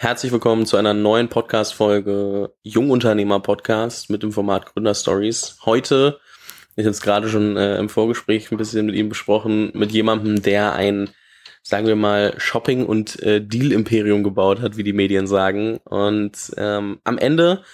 Herzlich 0.00 0.30
willkommen 0.30 0.64
zu 0.64 0.76
einer 0.76 0.94
neuen 0.94 1.28
Podcast-Folge 1.28 2.54
Jungunternehmer-Podcast 2.62 4.10
mit 4.10 4.22
dem 4.22 4.30
Format 4.30 4.66
Gründerstories. 4.66 5.56
Heute, 5.64 6.20
ich 6.76 6.84
habe 6.84 6.92
es 6.92 7.00
gerade 7.00 7.28
schon 7.28 7.56
äh, 7.56 7.78
im 7.78 7.88
Vorgespräch 7.88 8.52
ein 8.52 8.58
bisschen 8.58 8.86
mit 8.86 8.94
ihm 8.94 9.08
besprochen, 9.08 9.72
mit 9.74 9.90
jemandem, 9.90 10.40
der 10.40 10.74
ein, 10.74 11.10
sagen 11.64 11.88
wir 11.88 11.96
mal, 11.96 12.32
Shopping- 12.38 12.86
und 12.86 13.20
äh, 13.24 13.44
Deal-Imperium 13.44 14.22
gebaut 14.22 14.60
hat, 14.60 14.76
wie 14.76 14.84
die 14.84 14.92
Medien 14.92 15.26
sagen. 15.26 15.78
Und 15.78 16.52
ähm, 16.56 17.00
am 17.02 17.18
Ende 17.18 17.64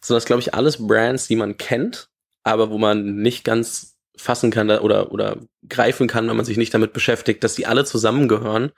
sind 0.00 0.16
das, 0.16 0.24
glaube 0.24 0.40
ich, 0.40 0.54
alles 0.54 0.86
Brands, 0.86 1.28
die 1.28 1.36
man 1.36 1.58
kennt, 1.58 2.08
aber 2.42 2.70
wo 2.70 2.78
man 2.78 3.16
nicht 3.16 3.44
ganz 3.44 3.98
fassen 4.16 4.50
kann 4.50 4.70
oder, 4.70 5.12
oder 5.12 5.36
greifen 5.68 6.08
kann, 6.08 6.26
wenn 6.26 6.36
man 6.36 6.46
sich 6.46 6.56
nicht 6.56 6.72
damit 6.72 6.94
beschäftigt, 6.94 7.44
dass 7.44 7.54
die 7.54 7.66
alle 7.66 7.84
zusammengehören 7.84 8.72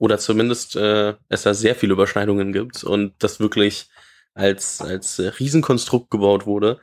oder 0.00 0.18
zumindest 0.18 0.76
äh, 0.76 1.14
es 1.28 1.42
da 1.42 1.52
sehr 1.52 1.74
viele 1.76 1.92
Überschneidungen 1.92 2.52
gibt 2.54 2.82
und 2.82 3.12
das 3.18 3.38
wirklich 3.38 3.90
als, 4.32 4.80
als 4.80 5.18
äh, 5.18 5.28
Riesenkonstrukt 5.28 6.10
gebaut 6.10 6.46
wurde. 6.46 6.80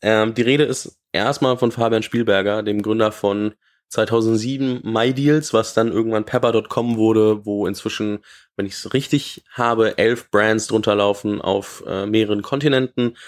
Ähm, 0.00 0.32
die 0.32 0.42
Rede 0.42 0.64
ist 0.64 0.98
erstmal 1.12 1.58
von 1.58 1.72
Fabian 1.72 2.02
Spielberger, 2.02 2.62
dem 2.62 2.80
Gründer 2.80 3.12
von 3.12 3.52
2007 3.90 4.80
MyDeals, 4.82 5.52
was 5.52 5.74
dann 5.74 5.92
irgendwann 5.92 6.24
Pepper.com 6.24 6.96
wurde, 6.96 7.44
wo 7.44 7.66
inzwischen, 7.66 8.20
wenn 8.56 8.64
ich 8.64 8.72
es 8.72 8.94
richtig 8.94 9.44
habe, 9.50 9.98
elf 9.98 10.30
Brands 10.30 10.66
drunter 10.66 10.94
laufen 10.94 11.42
auf 11.42 11.84
äh, 11.86 12.06
mehreren 12.06 12.40
Kontinenten. 12.40 13.18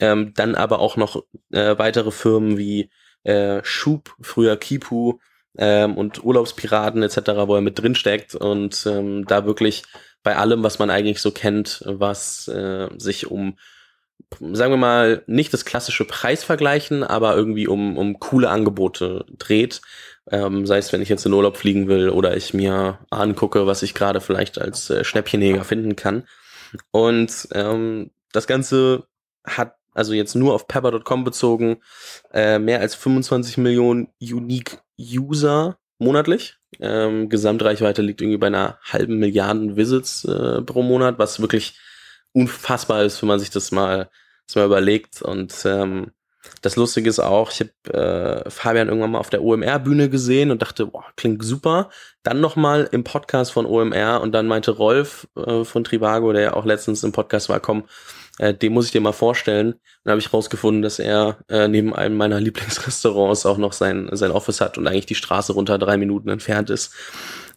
Ähm, 0.00 0.32
dann 0.34 0.54
aber 0.54 0.78
auch 0.78 0.96
noch 0.96 1.22
äh, 1.52 1.76
weitere 1.76 2.10
Firmen 2.10 2.56
wie 2.56 2.88
äh, 3.24 3.60
Schub, 3.62 4.16
früher 4.22 4.56
Kipu, 4.56 5.18
ähm, 5.58 5.96
und 5.96 6.24
Urlaubspiraten 6.24 7.02
etc., 7.02 7.18
wo 7.46 7.54
er 7.54 7.60
mit 7.60 7.78
drin 7.78 7.94
steckt 7.94 8.34
und 8.34 8.86
ähm, 8.86 9.24
da 9.26 9.46
wirklich 9.46 9.84
bei 10.22 10.36
allem, 10.36 10.62
was 10.62 10.78
man 10.78 10.90
eigentlich 10.90 11.20
so 11.20 11.30
kennt, 11.30 11.82
was 11.86 12.48
äh, 12.48 12.88
sich 12.98 13.30
um 13.30 13.56
sagen 14.40 14.72
wir 14.72 14.78
mal, 14.78 15.22
nicht 15.26 15.52
das 15.52 15.64
klassische 15.64 16.04
Preisvergleichen, 16.04 17.04
aber 17.04 17.36
irgendwie 17.36 17.68
um, 17.68 17.96
um 17.96 18.18
coole 18.18 18.48
Angebote 18.48 19.24
dreht. 19.38 19.82
Ähm, 20.28 20.66
sei 20.66 20.78
es, 20.78 20.92
wenn 20.92 21.02
ich 21.02 21.08
jetzt 21.08 21.24
in 21.26 21.32
Urlaub 21.32 21.56
fliegen 21.56 21.86
will 21.86 22.10
oder 22.10 22.36
ich 22.36 22.52
mir 22.52 22.98
angucke, 23.10 23.66
was 23.66 23.82
ich 23.82 23.94
gerade 23.94 24.20
vielleicht 24.20 24.60
als 24.60 24.90
äh, 24.90 25.04
Schnäppchenjäger 25.04 25.62
finden 25.62 25.94
kann. 25.94 26.26
Und 26.90 27.48
ähm, 27.52 28.10
das 28.32 28.46
Ganze 28.46 29.06
hat 29.44 29.76
also 29.94 30.12
jetzt 30.12 30.34
nur 30.34 30.54
auf 30.54 30.68
Pepper.com 30.68 31.24
bezogen, 31.24 31.78
äh, 32.32 32.58
mehr 32.58 32.80
als 32.80 32.94
25 32.94 33.56
Millionen 33.58 34.08
Unique 34.20 34.78
User 34.98 35.78
monatlich. 35.98 36.56
Ähm, 36.80 37.28
Gesamtreichweite 37.28 38.02
liegt 38.02 38.20
irgendwie 38.20 38.38
bei 38.38 38.48
einer 38.48 38.78
halben 38.82 39.18
Milliarden 39.18 39.76
Visits 39.76 40.24
äh, 40.24 40.62
pro 40.62 40.82
Monat, 40.82 41.18
was 41.18 41.40
wirklich 41.40 41.78
unfassbar 42.32 43.02
ist, 43.04 43.22
wenn 43.22 43.28
man 43.28 43.38
sich 43.38 43.50
das 43.50 43.72
mal, 43.72 44.10
das 44.46 44.56
mal 44.56 44.66
überlegt. 44.66 45.22
Und 45.22 45.54
ähm, 45.64 46.12
das 46.62 46.76
Lustige 46.76 47.08
ist 47.08 47.18
auch, 47.18 47.50
ich 47.50 47.60
habe 47.60 48.44
äh, 48.46 48.50
Fabian 48.50 48.88
irgendwann 48.88 49.12
mal 49.12 49.18
auf 49.18 49.30
der 49.30 49.42
OMR-Bühne 49.42 50.10
gesehen 50.10 50.50
und 50.50 50.62
dachte, 50.62 50.86
boah, 50.86 51.04
klingt 51.16 51.42
super. 51.44 51.90
Dann 52.22 52.40
nochmal 52.40 52.88
im 52.92 53.04
Podcast 53.04 53.52
von 53.52 53.66
OMR 53.66 54.20
und 54.20 54.32
dann 54.32 54.46
meinte 54.46 54.72
Rolf 54.72 55.28
äh, 55.36 55.64
von 55.64 55.84
Trivago, 55.84 56.32
der 56.32 56.42
ja 56.42 56.54
auch 56.54 56.64
letztens 56.64 57.02
im 57.04 57.12
Podcast 57.12 57.48
war, 57.48 57.60
komm, 57.60 57.84
äh, 58.38 58.54
den 58.54 58.72
muss 58.72 58.86
ich 58.86 58.92
dir 58.92 59.00
mal 59.00 59.12
vorstellen. 59.12 59.74
Dann 60.04 60.12
habe 60.12 60.20
ich 60.20 60.32
rausgefunden, 60.32 60.82
dass 60.82 60.98
er 60.98 61.38
äh, 61.48 61.68
neben 61.68 61.94
einem 61.94 62.16
meiner 62.16 62.40
Lieblingsrestaurants 62.40 63.46
auch 63.46 63.58
noch 63.58 63.72
sein, 63.72 64.08
sein 64.12 64.30
Office 64.30 64.60
hat 64.60 64.78
und 64.78 64.86
eigentlich 64.86 65.06
die 65.06 65.14
Straße 65.14 65.52
runter 65.52 65.78
drei 65.78 65.96
Minuten 65.96 66.28
entfernt 66.28 66.70
ist. 66.70 66.92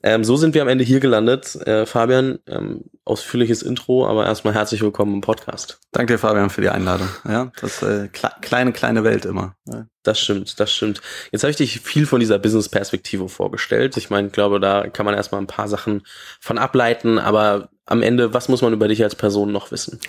Ähm, 0.02 0.23
so 0.23 0.38
sind 0.38 0.55
wir 0.55 0.61
am 0.61 0.69
Ende 0.69 0.85
hier 0.85 1.02
gelandet. 1.02 1.55
Äh, 1.67 1.85
Fabian, 1.85 2.39
ähm, 2.47 2.85
ausführliches 3.03 3.61
Intro, 3.61 4.07
aber 4.07 4.25
erstmal 4.25 4.53
herzlich 4.53 4.81
willkommen 4.81 5.16
im 5.16 5.22
Podcast. 5.22 5.80
Danke 5.91 6.13
dir, 6.13 6.19
Fabian, 6.19 6.50
für 6.50 6.61
die 6.61 6.69
Einladung. 6.69 7.09
Ja, 7.27 7.52
das 7.59 7.83
äh, 7.83 8.07
kle 8.07 8.30
kleine, 8.41 8.72
kleine 8.72 9.03
Welt 9.03 9.25
immer. 9.25 9.55
Ja. 9.66 9.88
Das 10.03 10.17
stimmt, 10.19 10.57
das 10.57 10.73
stimmt. 10.73 11.02
Jetzt 11.31 11.44
habe 11.44 11.52
ich 11.52 11.57
dich 11.57 11.81
viel 11.81 12.06
von 12.06 12.22
dieser 12.22 12.40
Business-Perspektive 12.40 13.28
vorgestellt. 13.28 13.97
Ich 13.97 14.09
meine, 14.09 14.28
ich 14.28 14.34
glaube, 14.34 14.61
da 14.61 14.88
kann 14.88 15.06
man 15.06 15.16
erstmal 15.16 15.41
ein 15.41 15.47
paar 15.47 15.67
Sachen 15.67 16.03
von 16.40 16.57
ableiten, 16.57 17.19
aber 17.19 17.69
am 17.85 18.01
Ende, 18.01 18.34
was 18.34 18.47
muss 18.47 18.61
man 18.61 18.72
über 18.72 18.88
dich 18.88 19.03
als 19.03 19.16
Person 19.16 19.51
noch 19.51 19.72
wissen? 19.72 20.00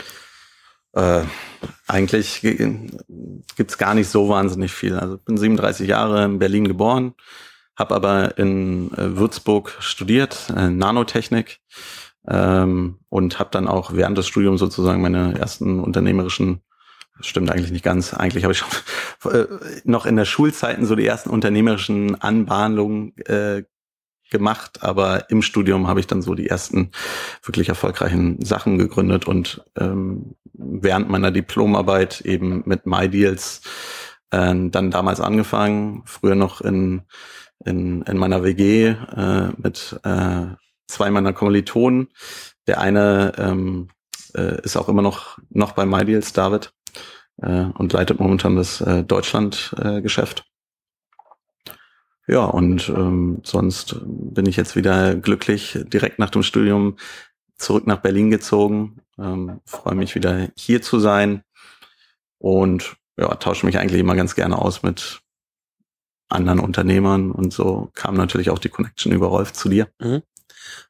Äh, 0.93 1.23
eigentlich 1.87 2.41
gibt's 3.57 3.79
gar 3.79 3.95
nicht 3.95 4.09
so 4.09 4.29
wahnsinnig 4.29 4.73
viel. 4.73 4.97
Also 4.97 5.19
bin 5.19 5.37
37 5.37 5.89
Jahre 5.89 6.25
in 6.25 6.39
Berlin 6.39 6.67
geboren, 6.67 7.15
habe 7.77 7.95
aber 7.95 8.39
in 8.39 8.93
äh, 8.95 9.17
Würzburg 9.17 9.77
studiert, 9.81 10.53
äh, 10.57 10.69
Nanotechnik 10.69 11.61
ähm, 12.29 12.99
und 13.09 13.39
habe 13.39 13.51
dann 13.53 13.69
auch 13.69 13.93
während 13.95 14.19
des 14.19 14.27
Studiums 14.27 14.61
sozusagen 14.61 15.03
meine 15.03 15.39
ersten 15.39 15.81
unternehmerischen 15.81 16.61
Stimmt 17.23 17.51
eigentlich 17.51 17.71
nicht 17.71 17.85
ganz. 17.85 18.15
Eigentlich 18.15 18.45
habe 18.45 18.53
ich 18.53 18.59
schon 18.59 19.33
äh, 19.33 19.47
noch 19.85 20.07
in 20.07 20.17
der 20.17 20.25
Schulzeiten 20.25 20.87
so 20.87 20.95
die 20.95 21.07
ersten 21.07 21.31
unternehmerischen 21.31 22.21
Anbahnungen 22.21 23.17
äh, 23.27 23.65
gemacht, 24.31 24.83
aber 24.83 25.31
im 25.31 25.43
Studium 25.43 25.87
habe 25.87 26.01
ich 26.01 26.07
dann 26.07 26.23
so 26.23 26.35
die 26.35 26.49
ersten 26.49 26.91
wirklich 27.43 27.69
erfolgreichen 27.69 28.43
Sachen 28.45 28.79
gegründet 28.79 29.27
und 29.27 29.65
ähm, 29.77 30.35
während 30.53 31.09
meiner 31.09 31.31
Diplomarbeit 31.31 32.21
eben 32.23 32.63
mit 32.67 32.87
MyDeals 32.87 33.63
äh, 34.31 34.55
dann 34.55 34.91
damals 34.91 35.21
angefangen, 35.21 36.03
früher 36.07 36.35
noch 36.35 36.61
in, 36.61 37.03
in, 37.65 38.03
in 38.03 38.17
meiner 38.17 38.43
WG 38.45 38.89
äh, 38.89 39.49
mit 39.57 39.99
äh, 40.05 40.47
zwei 40.87 41.11
meiner 41.11 41.33
Kommilitonen. 41.33 42.09
Der 42.67 42.81
eine 42.81 43.33
ähm, 43.39 43.89
äh, 44.35 44.61
ist 44.63 44.77
auch 44.77 44.89
immer 44.89 45.03
noch, 45.03 45.39
noch 45.51 45.73
bei 45.73 45.87
MyDeals, 45.87 46.33
David, 46.33 46.73
äh, 47.43 47.65
und 47.75 47.93
leitet 47.93 48.21
momentan 48.21 48.57
das 48.57 48.81
äh, 48.81 49.03
Deutschland-Geschäft. 49.03 50.45
Ja, 52.31 52.45
und 52.45 52.89
ähm, 52.91 53.41
sonst 53.43 53.97
bin 54.05 54.47
ich 54.47 54.57
jetzt 54.57 54.77
wieder 54.77 55.17
glücklich, 55.17 55.81
direkt 55.93 56.21
nach 56.21 56.31
dem 56.31 56.45
Studium 56.45 56.97
zurück 57.57 57.89
nach 57.89 58.03
Berlin 58.03 58.31
gezogen. 58.31 59.01
Ähm, 59.19 59.61
Freue 59.65 59.97
mich 59.97 60.15
wieder 60.15 60.47
hier 60.57 60.81
zu 60.81 61.01
sein 61.01 61.43
und 62.39 62.95
ja, 63.19 63.35
tausche 63.35 63.67
mich 63.67 63.79
eigentlich 63.79 64.01
immer 64.01 64.15
ganz 64.15 64.37
gerne 64.37 64.57
aus 64.57 64.85
mit 64.85 65.23
anderen 66.29 66.61
Unternehmern 66.61 67.33
und 67.33 67.53
so 67.53 67.91
kam 67.95 68.15
natürlich 68.15 68.51
auch 68.51 68.61
die 68.61 68.69
Connection 68.69 69.11
über 69.11 69.27
Rolf 69.27 69.53
zu 69.53 69.69
dir. 69.69 69.89
Mhm. 69.99 70.23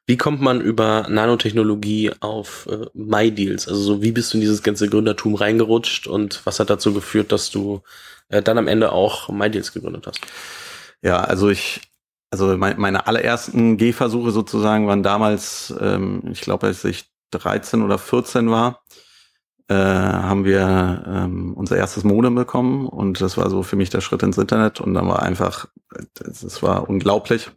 Wie 0.05 0.17
kommt 0.17 0.41
man 0.41 0.61
über 0.61 1.07
Nanotechnologie 1.09 2.11
auf 2.19 2.67
äh, 2.69 2.85
MyDeals? 2.93 3.67
Also 3.67 3.81
so, 3.81 4.01
wie 4.03 4.11
bist 4.11 4.31
du 4.31 4.37
in 4.37 4.41
dieses 4.41 4.61
ganze 4.61 4.87
Gründertum 4.87 5.33
reingerutscht 5.33 6.05
und 6.05 6.45
was 6.45 6.59
hat 6.59 6.69
dazu 6.69 6.93
geführt, 6.93 7.31
dass 7.31 7.49
du 7.49 7.81
äh, 8.29 8.43
dann 8.43 8.59
am 8.59 8.67
Ende 8.67 8.91
auch 8.91 9.29
MyDeals 9.29 9.73
gegründet 9.73 10.05
hast? 10.05 10.21
Ja, 11.01 11.21
also 11.21 11.49
ich, 11.49 11.81
also 12.29 12.57
mein, 12.57 12.79
meine 12.79 13.07
allerersten 13.07 13.77
Gehversuche 13.77 14.31
sozusagen 14.31 14.87
waren 14.87 15.03
damals, 15.03 15.73
ähm, 15.79 16.23
ich 16.31 16.41
glaube, 16.41 16.67
als 16.67 16.83
ich 16.85 17.05
13 17.31 17.81
oder 17.81 17.97
14 17.97 18.49
war, 18.51 18.83
äh, 19.67 19.73
haben 19.73 20.45
wir 20.45 21.03
ähm, 21.07 21.53
unser 21.55 21.77
erstes 21.77 22.03
Modem 22.03 22.35
bekommen 22.35 22.87
und 22.87 23.21
das 23.21 23.37
war 23.37 23.49
so 23.49 23.63
für 23.63 23.75
mich 23.75 23.89
der 23.89 24.01
Schritt 24.01 24.23
ins 24.23 24.37
Internet 24.37 24.81
und 24.81 24.93
dann 24.93 25.07
war 25.07 25.23
einfach, 25.23 25.67
das 26.13 26.61
war 26.61 26.89
unglaublich. 26.89 27.51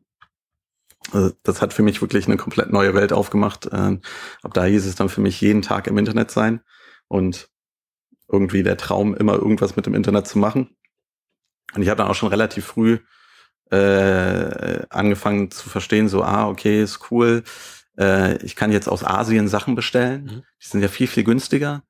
Also 1.12 1.32
das 1.42 1.60
hat 1.60 1.74
für 1.74 1.82
mich 1.82 2.00
wirklich 2.00 2.26
eine 2.26 2.36
komplett 2.36 2.72
neue 2.72 2.94
Welt 2.94 3.12
aufgemacht. 3.12 3.66
Äh, 3.66 3.98
ab 4.42 4.54
da 4.54 4.64
hieß 4.64 4.86
es 4.86 4.94
dann 4.94 5.08
für 5.08 5.20
mich 5.20 5.40
jeden 5.40 5.62
Tag 5.62 5.86
im 5.86 5.98
Internet 5.98 6.30
sein 6.30 6.60
und 7.08 7.48
irgendwie 8.28 8.62
der 8.62 8.78
Traum, 8.78 9.14
immer 9.14 9.34
irgendwas 9.34 9.76
mit 9.76 9.86
dem 9.86 9.94
Internet 9.94 10.26
zu 10.26 10.38
machen. 10.38 10.76
Und 11.74 11.82
ich 11.82 11.88
habe 11.88 11.98
dann 11.98 12.08
auch 12.08 12.14
schon 12.14 12.30
relativ 12.30 12.64
früh 12.64 13.00
äh, 13.70 14.82
angefangen 14.90 15.50
zu 15.50 15.68
verstehen, 15.68 16.08
so, 16.08 16.22
ah, 16.22 16.48
okay, 16.48 16.82
ist 16.82 17.10
cool. 17.10 17.42
Äh, 17.98 18.36
ich 18.44 18.56
kann 18.56 18.72
jetzt 18.72 18.88
aus 18.88 19.04
Asien 19.04 19.48
Sachen 19.48 19.74
bestellen. 19.74 20.24
Mhm. 20.24 20.42
Die 20.62 20.66
sind 20.68 20.82
ja 20.82 20.88
viel, 20.88 21.06
viel 21.06 21.24
günstiger. 21.24 21.82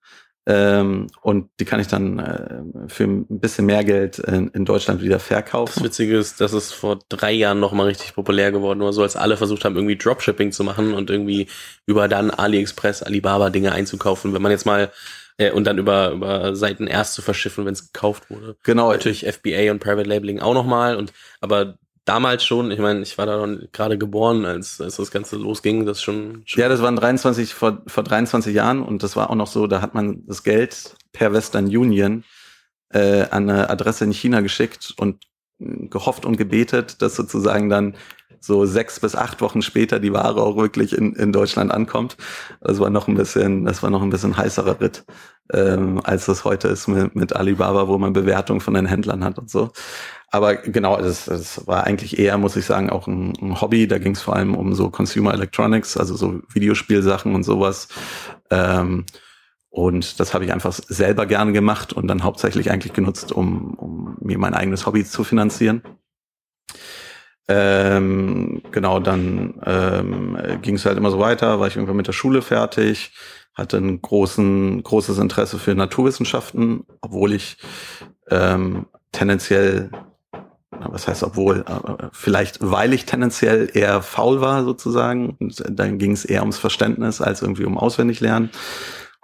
Ähm, 0.47 1.07
und 1.23 1.49
die 1.59 1.65
kann 1.65 1.81
ich 1.81 1.87
dann 1.87 2.19
äh, 2.19 2.89
für 2.89 3.05
ein 3.05 3.27
bisschen 3.29 3.65
mehr 3.65 3.83
Geld 3.83 4.19
in, 4.19 4.49
in, 4.49 4.67
Deutschland 4.67 5.01
wieder 5.01 5.19
verkaufen. 5.19 5.73
Das 5.77 5.85
Witzige 5.85 6.19
ist, 6.19 6.39
dass 6.39 6.53
es 6.53 6.71
vor 6.71 6.99
drei 7.09 7.33
Jahren 7.33 7.61
noch 7.61 7.73
mal 7.73 7.87
richtig 7.87 8.15
populär 8.15 8.53
geworden 8.53 8.81
war, 8.81 8.93
so 8.93 9.03
als 9.03 9.17
alle 9.17 9.39
versucht 9.39 9.65
haben, 9.65 9.75
irgendwie 9.75 9.97
Dropshipping 9.97 10.53
zu 10.53 10.63
machen 10.63 10.93
und 10.93 11.09
irgendwie 11.09 11.49
über 11.87 12.09
dann 12.09 12.31
AliExpress, 12.31 13.03
Alibaba 13.03 13.49
Dinge 13.49 13.73
einzukaufen. 13.73 14.35
Wenn 14.35 14.43
man 14.43 14.53
jetzt 14.53 14.67
mal 14.67 14.91
äh, 15.39 15.51
und 15.51 15.65
dann 15.65 15.79
über, 15.79 16.11
über 16.11 16.57
Seiten 16.57 16.87
erst 16.87 17.15
zu 17.15 17.23
verschiffen, 17.23 17.67
wenn 17.67 17.75
es 17.75 17.93
gekauft 17.93 18.31
wurde. 18.31 18.57
Genau. 18.63 18.93
Natürlich 18.93 19.27
FBA 19.27 19.71
und 19.71 19.81
Private 19.81 20.09
Labeling 20.09 20.41
auch 20.41 20.55
nochmal. 20.55 20.97
Und 20.97 21.13
aber 21.41 21.79
damals 22.05 22.45
schon, 22.45 22.71
ich 22.71 22.79
meine, 22.79 23.01
ich 23.01 23.17
war 23.19 23.27
da 23.27 23.47
gerade 23.73 23.99
geboren, 23.99 24.45
als, 24.45 24.81
als 24.81 24.97
das 24.97 25.11
Ganze 25.11 25.37
losging, 25.37 25.87
das 25.87 26.03
schon, 26.03 26.43
schon. 26.45 26.61
Ja, 26.61 26.69
das 26.69 26.83
waren 26.83 26.97
23, 26.97 27.55
vor, 27.55 27.83
vor 27.87 28.05
23 28.05 28.55
Jahren 28.55 28.83
und 28.83 29.03
das 29.03 29.17
war 29.17 29.31
auch 29.31 29.35
noch 29.35 29.47
so, 29.47 29.67
da 29.67 29.81
hat 29.81 29.95
man 29.95 30.27
das 30.27 30.43
Geld 30.43 30.97
per 31.13 31.33
Western 31.33 31.67
Union 31.67 32.25
äh, 32.91 33.23
an 33.31 33.49
eine 33.49 33.71
Adresse 33.71 34.05
in 34.05 34.13
China 34.13 34.41
geschickt 34.41 34.95
und 34.97 35.25
gehofft 35.59 36.27
und 36.27 36.37
gebetet, 36.37 37.01
dass 37.01 37.17
sozusagen 37.17 37.69
dann 37.69 37.97
so 38.45 38.67
sechs 38.67 39.01
bis 39.01 39.17
acht 39.17 39.41
Wochen 39.41 39.63
später 39.63 39.99
die 39.99 40.13
Ware 40.13 40.43
auch 40.43 40.57
wirklich 40.57 40.97
in, 40.97 41.15
in 41.15 41.33
Deutschland 41.33 41.71
ankommt. 41.73 42.17
Das 42.61 42.79
war 42.79 42.91
noch 42.91 43.09
ein 43.09 43.15
bisschen, 43.15 43.65
das 43.65 43.83
war 43.83 43.91
noch 43.91 44.03
ein 44.03 44.11
bisschen 44.11 44.37
heißerer 44.37 44.81
Ritt, 44.81 45.05
ähm, 45.53 46.01
als 46.05 46.27
das 46.27 46.45
heute 46.45 46.69
ist 46.69 46.87
mit, 46.89 47.15
mit 47.15 47.35
Alibaba, 47.35 47.89
wo 47.89 47.97
man 47.99 48.13
Bewertung 48.13 48.61
von 48.61 48.75
den 48.75 48.87
Händlern 48.87 49.25
hat 49.25 49.39
und 49.39 49.51
so. 49.51 49.71
Aber 50.31 50.57
genau, 50.57 50.99
es, 50.99 51.29
es 51.29 51.67
war 51.67 51.85
eigentlich 51.85 52.19
eher, 52.19 52.37
muss 52.39 52.57
ich 52.57 52.67
sagen, 52.67 52.91
auch 52.91 53.07
ein, 53.07 53.33
ein 53.41 53.61
Hobby. 53.61 53.87
Da 53.87 53.99
ging 53.99 54.13
es 54.13 54.23
vor 54.23 54.35
allem 54.35 54.57
um 54.57 54.75
so 54.75 54.91
Consumer 54.91 55.33
Electronics, 55.33 55.97
also 55.97 56.17
so 56.17 56.41
Videospielsachen 56.53 57.35
und 57.35 57.45
sowas. 57.45 57.89
Ähm, 58.51 59.07
und 59.71 60.21
das 60.21 60.35
habe 60.35 60.45
ich 60.45 60.53
einfach 60.53 60.73
selber 60.73 61.27
gerne 61.27 61.53
gemacht 61.53 61.93
und 61.93 62.09
dann 62.09 62.25
hauptsächlich 62.25 62.71
eigentlich 62.71 62.93
genutzt, 62.93 63.33
um, 63.33 63.75
um 63.75 64.17
mir 64.21 64.39
mein 64.39 64.55
eigenes 64.55 64.87
Hobby 64.87 65.05
zu 65.05 65.25
finanzieren. 65.25 65.83
Ähm, 67.47 68.63
genau, 68.71 69.01
dann 69.01 69.61
ähm, 69.67 70.39
ging 70.63 70.77
es 70.77 70.87
halt 70.87 70.97
immer 70.97 71.11
so 71.11 71.19
weiter, 71.19 71.61
war 71.61 71.67
ich 71.67 71.77
irgendwann 71.77 71.97
mit 71.97 72.07
der 72.07 72.13
Schule 72.13 72.41
fertig, 72.41 73.13
hatte 73.55 73.77
ein 73.77 74.01
großen, 74.01 74.83
großes 74.83 75.19
Interesse 75.19 75.59
für 75.59 75.75
Naturwissenschaften, 75.75 76.85
obwohl 77.03 77.35
ich 77.35 77.59
ähm, 78.31 78.87
tendenziell, 79.13 79.91
was 80.71 81.07
heißt 81.07 81.23
obwohl, 81.23 81.65
äh, 81.69 82.09
vielleicht 82.13 82.59
weil 82.61 82.95
ich 82.95 83.05
tendenziell 83.05 83.71
eher 83.75 84.01
faul 84.01 84.41
war 84.41 84.65
sozusagen, 84.65 85.37
und 85.39 85.63
dann 85.69 85.99
ging 85.99 86.13
es 86.13 86.25
eher 86.25 86.41
ums 86.41 86.59
Verständnis 86.59 87.21
als 87.21 87.43
irgendwie 87.43 87.65
um 87.65 87.77
auswendig 87.77 88.21
lernen. 88.21 88.51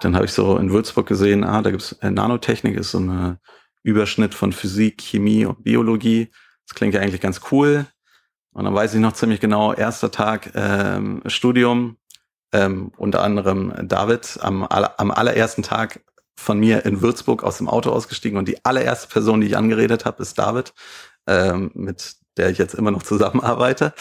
Dann 0.00 0.14
habe 0.14 0.26
ich 0.26 0.32
so 0.32 0.58
in 0.58 0.72
Würzburg 0.72 1.06
gesehen, 1.06 1.42
ah, 1.42 1.62
da 1.62 1.70
gibt's 1.70 1.92
äh, 2.00 2.10
Nanotechnik, 2.10 2.76
ist 2.76 2.90
so 2.90 2.98
eine 2.98 3.38
Überschnitt 3.82 4.34
von 4.34 4.52
Physik, 4.52 5.00
Chemie 5.00 5.46
und 5.46 5.64
Biologie. 5.64 6.30
Das 6.66 6.74
klingt 6.74 6.94
ja 6.94 7.00
eigentlich 7.00 7.20
ganz 7.22 7.40
cool. 7.50 7.86
Und 8.52 8.64
dann 8.64 8.74
weiß 8.74 8.94
ich 8.94 9.00
noch 9.00 9.12
ziemlich 9.12 9.40
genau, 9.40 9.72
erster 9.72 10.10
Tag 10.10 10.52
ähm, 10.54 11.22
Studium, 11.26 11.96
ähm, 12.52 12.92
unter 12.96 13.22
anderem 13.22 13.72
David 13.82 14.38
am, 14.42 14.64
am 14.64 15.10
allerersten 15.10 15.62
Tag 15.62 16.00
von 16.36 16.58
mir 16.58 16.84
in 16.84 17.02
Würzburg 17.02 17.44
aus 17.44 17.58
dem 17.58 17.68
Auto 17.68 17.90
ausgestiegen 17.90 18.38
und 18.38 18.48
die 18.48 18.64
allererste 18.64 19.08
Person, 19.08 19.40
die 19.40 19.48
ich 19.48 19.56
angeredet 19.56 20.04
habe, 20.04 20.22
ist 20.22 20.38
David, 20.38 20.72
ähm, 21.26 21.70
mit 21.74 22.16
der 22.36 22.50
ich 22.50 22.58
jetzt 22.58 22.74
immer 22.74 22.90
noch 22.90 23.02
zusammenarbeite. 23.02 23.92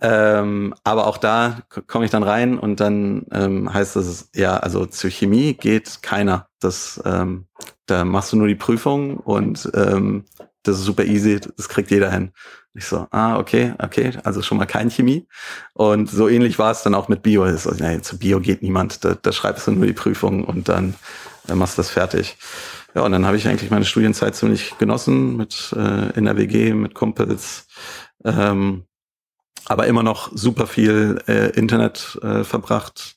Ähm, 0.00 0.74
aber 0.84 1.06
auch 1.06 1.18
da 1.18 1.62
komme 1.86 2.04
ich 2.04 2.10
dann 2.10 2.22
rein 2.22 2.58
und 2.58 2.80
dann 2.80 3.26
ähm, 3.32 3.72
heißt 3.72 3.96
es, 3.96 4.30
ja, 4.34 4.56
also 4.56 4.86
zur 4.86 5.10
Chemie 5.10 5.54
geht 5.54 6.02
keiner. 6.02 6.48
Das, 6.60 7.02
ähm, 7.04 7.46
da 7.86 8.04
machst 8.04 8.32
du 8.32 8.36
nur 8.36 8.48
die 8.48 8.54
Prüfung 8.54 9.16
und 9.18 9.70
ähm, 9.74 10.24
das 10.62 10.78
ist 10.78 10.84
super 10.84 11.04
easy, 11.04 11.40
das 11.56 11.68
kriegt 11.68 11.90
jeder 11.90 12.10
hin. 12.10 12.32
Ich 12.78 12.86
so, 12.86 13.08
ah, 13.10 13.38
okay, 13.38 13.74
okay, 13.82 14.12
also 14.22 14.40
schon 14.40 14.56
mal 14.56 14.64
kein 14.64 14.88
Chemie. 14.88 15.26
Und 15.72 16.08
so 16.08 16.28
ähnlich 16.28 16.60
war 16.60 16.70
es 16.70 16.82
dann 16.82 16.94
auch 16.94 17.08
mit 17.08 17.22
Bio. 17.22 17.44
So, 17.56 17.72
nee, 17.72 18.00
zu 18.02 18.18
Bio 18.18 18.38
geht 18.38 18.62
niemand, 18.62 19.04
da, 19.04 19.16
da 19.20 19.32
schreibst 19.32 19.66
du 19.66 19.72
nur 19.72 19.86
die 19.86 19.92
Prüfung 19.92 20.44
und 20.44 20.68
dann, 20.68 20.94
dann 21.48 21.58
machst 21.58 21.76
du 21.76 21.80
das 21.80 21.90
fertig. 21.90 22.38
Ja, 22.94 23.02
und 23.02 23.10
dann 23.10 23.26
habe 23.26 23.36
ich 23.36 23.48
eigentlich 23.48 23.72
meine 23.72 23.84
Studienzeit 23.84 24.36
ziemlich 24.36 24.78
genossen 24.78 25.36
mit 25.36 25.74
äh, 25.76 26.16
in 26.16 26.26
der 26.26 26.36
WG, 26.36 26.72
mit 26.72 26.94
Kumpels. 26.94 27.66
Ähm, 28.24 28.84
aber 29.66 29.88
immer 29.88 30.04
noch 30.04 30.30
super 30.32 30.68
viel 30.68 31.20
äh, 31.26 31.50
Internet 31.58 32.16
äh, 32.22 32.44
verbracht. 32.44 33.16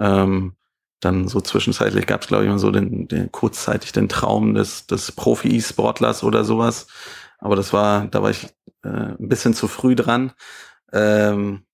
Ähm, 0.00 0.54
dann 1.00 1.28
so 1.28 1.42
zwischenzeitlich 1.42 2.06
gab 2.06 2.22
es, 2.22 2.28
glaube 2.28 2.44
ich, 2.44 2.50
mal 2.50 2.58
so 2.58 2.70
den, 2.70 3.06
den 3.06 3.30
kurzzeitig 3.30 3.92
den 3.92 4.08
Traum 4.08 4.54
des, 4.54 4.86
des 4.86 5.12
Profi-E-Sportlers 5.12 6.24
oder 6.24 6.42
sowas. 6.44 6.86
Aber 7.38 7.56
das 7.56 7.74
war, 7.74 8.06
da 8.06 8.22
war 8.22 8.30
ich 8.30 8.48
äh, 8.84 8.88
ein 8.88 9.28
bisschen 9.28 9.54
zu 9.54 9.68
früh 9.68 9.94
dran. 9.94 10.32
Ähm, 10.92 11.64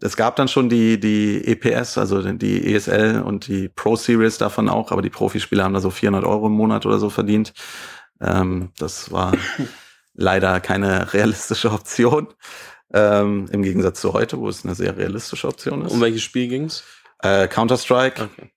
es 0.00 0.16
gab 0.16 0.36
dann 0.36 0.48
schon 0.48 0.68
die, 0.68 1.00
die 1.00 1.44
EPS, 1.46 1.98
also 1.98 2.22
die 2.22 2.74
ESL 2.74 3.22
und 3.22 3.48
die 3.48 3.68
Pro 3.68 3.96
Series 3.96 4.38
davon 4.38 4.68
auch, 4.68 4.92
aber 4.92 5.02
die 5.02 5.10
Profispieler 5.10 5.64
haben 5.64 5.74
da 5.74 5.80
so 5.80 5.90
400 5.90 6.24
Euro 6.24 6.46
im 6.46 6.52
Monat 6.52 6.86
oder 6.86 6.98
so 6.98 7.10
verdient. 7.10 7.52
Ähm, 8.20 8.70
das 8.78 9.10
war 9.10 9.32
leider 10.14 10.60
keine 10.60 11.12
realistische 11.12 11.72
Option. 11.72 12.28
Ähm, 12.92 13.48
Im 13.50 13.62
Gegensatz 13.62 14.00
zu 14.00 14.12
heute, 14.12 14.38
wo 14.38 14.48
es 14.48 14.64
eine 14.64 14.74
sehr 14.76 14.96
realistische 14.96 15.48
Option 15.48 15.84
ist. 15.84 15.92
Um 15.92 16.00
welches 16.00 16.22
Spiel 16.22 16.48
ging's? 16.48 16.84
Äh, 17.20 17.48
Counter-Strike. 17.48 18.22
Okay. 18.22 18.50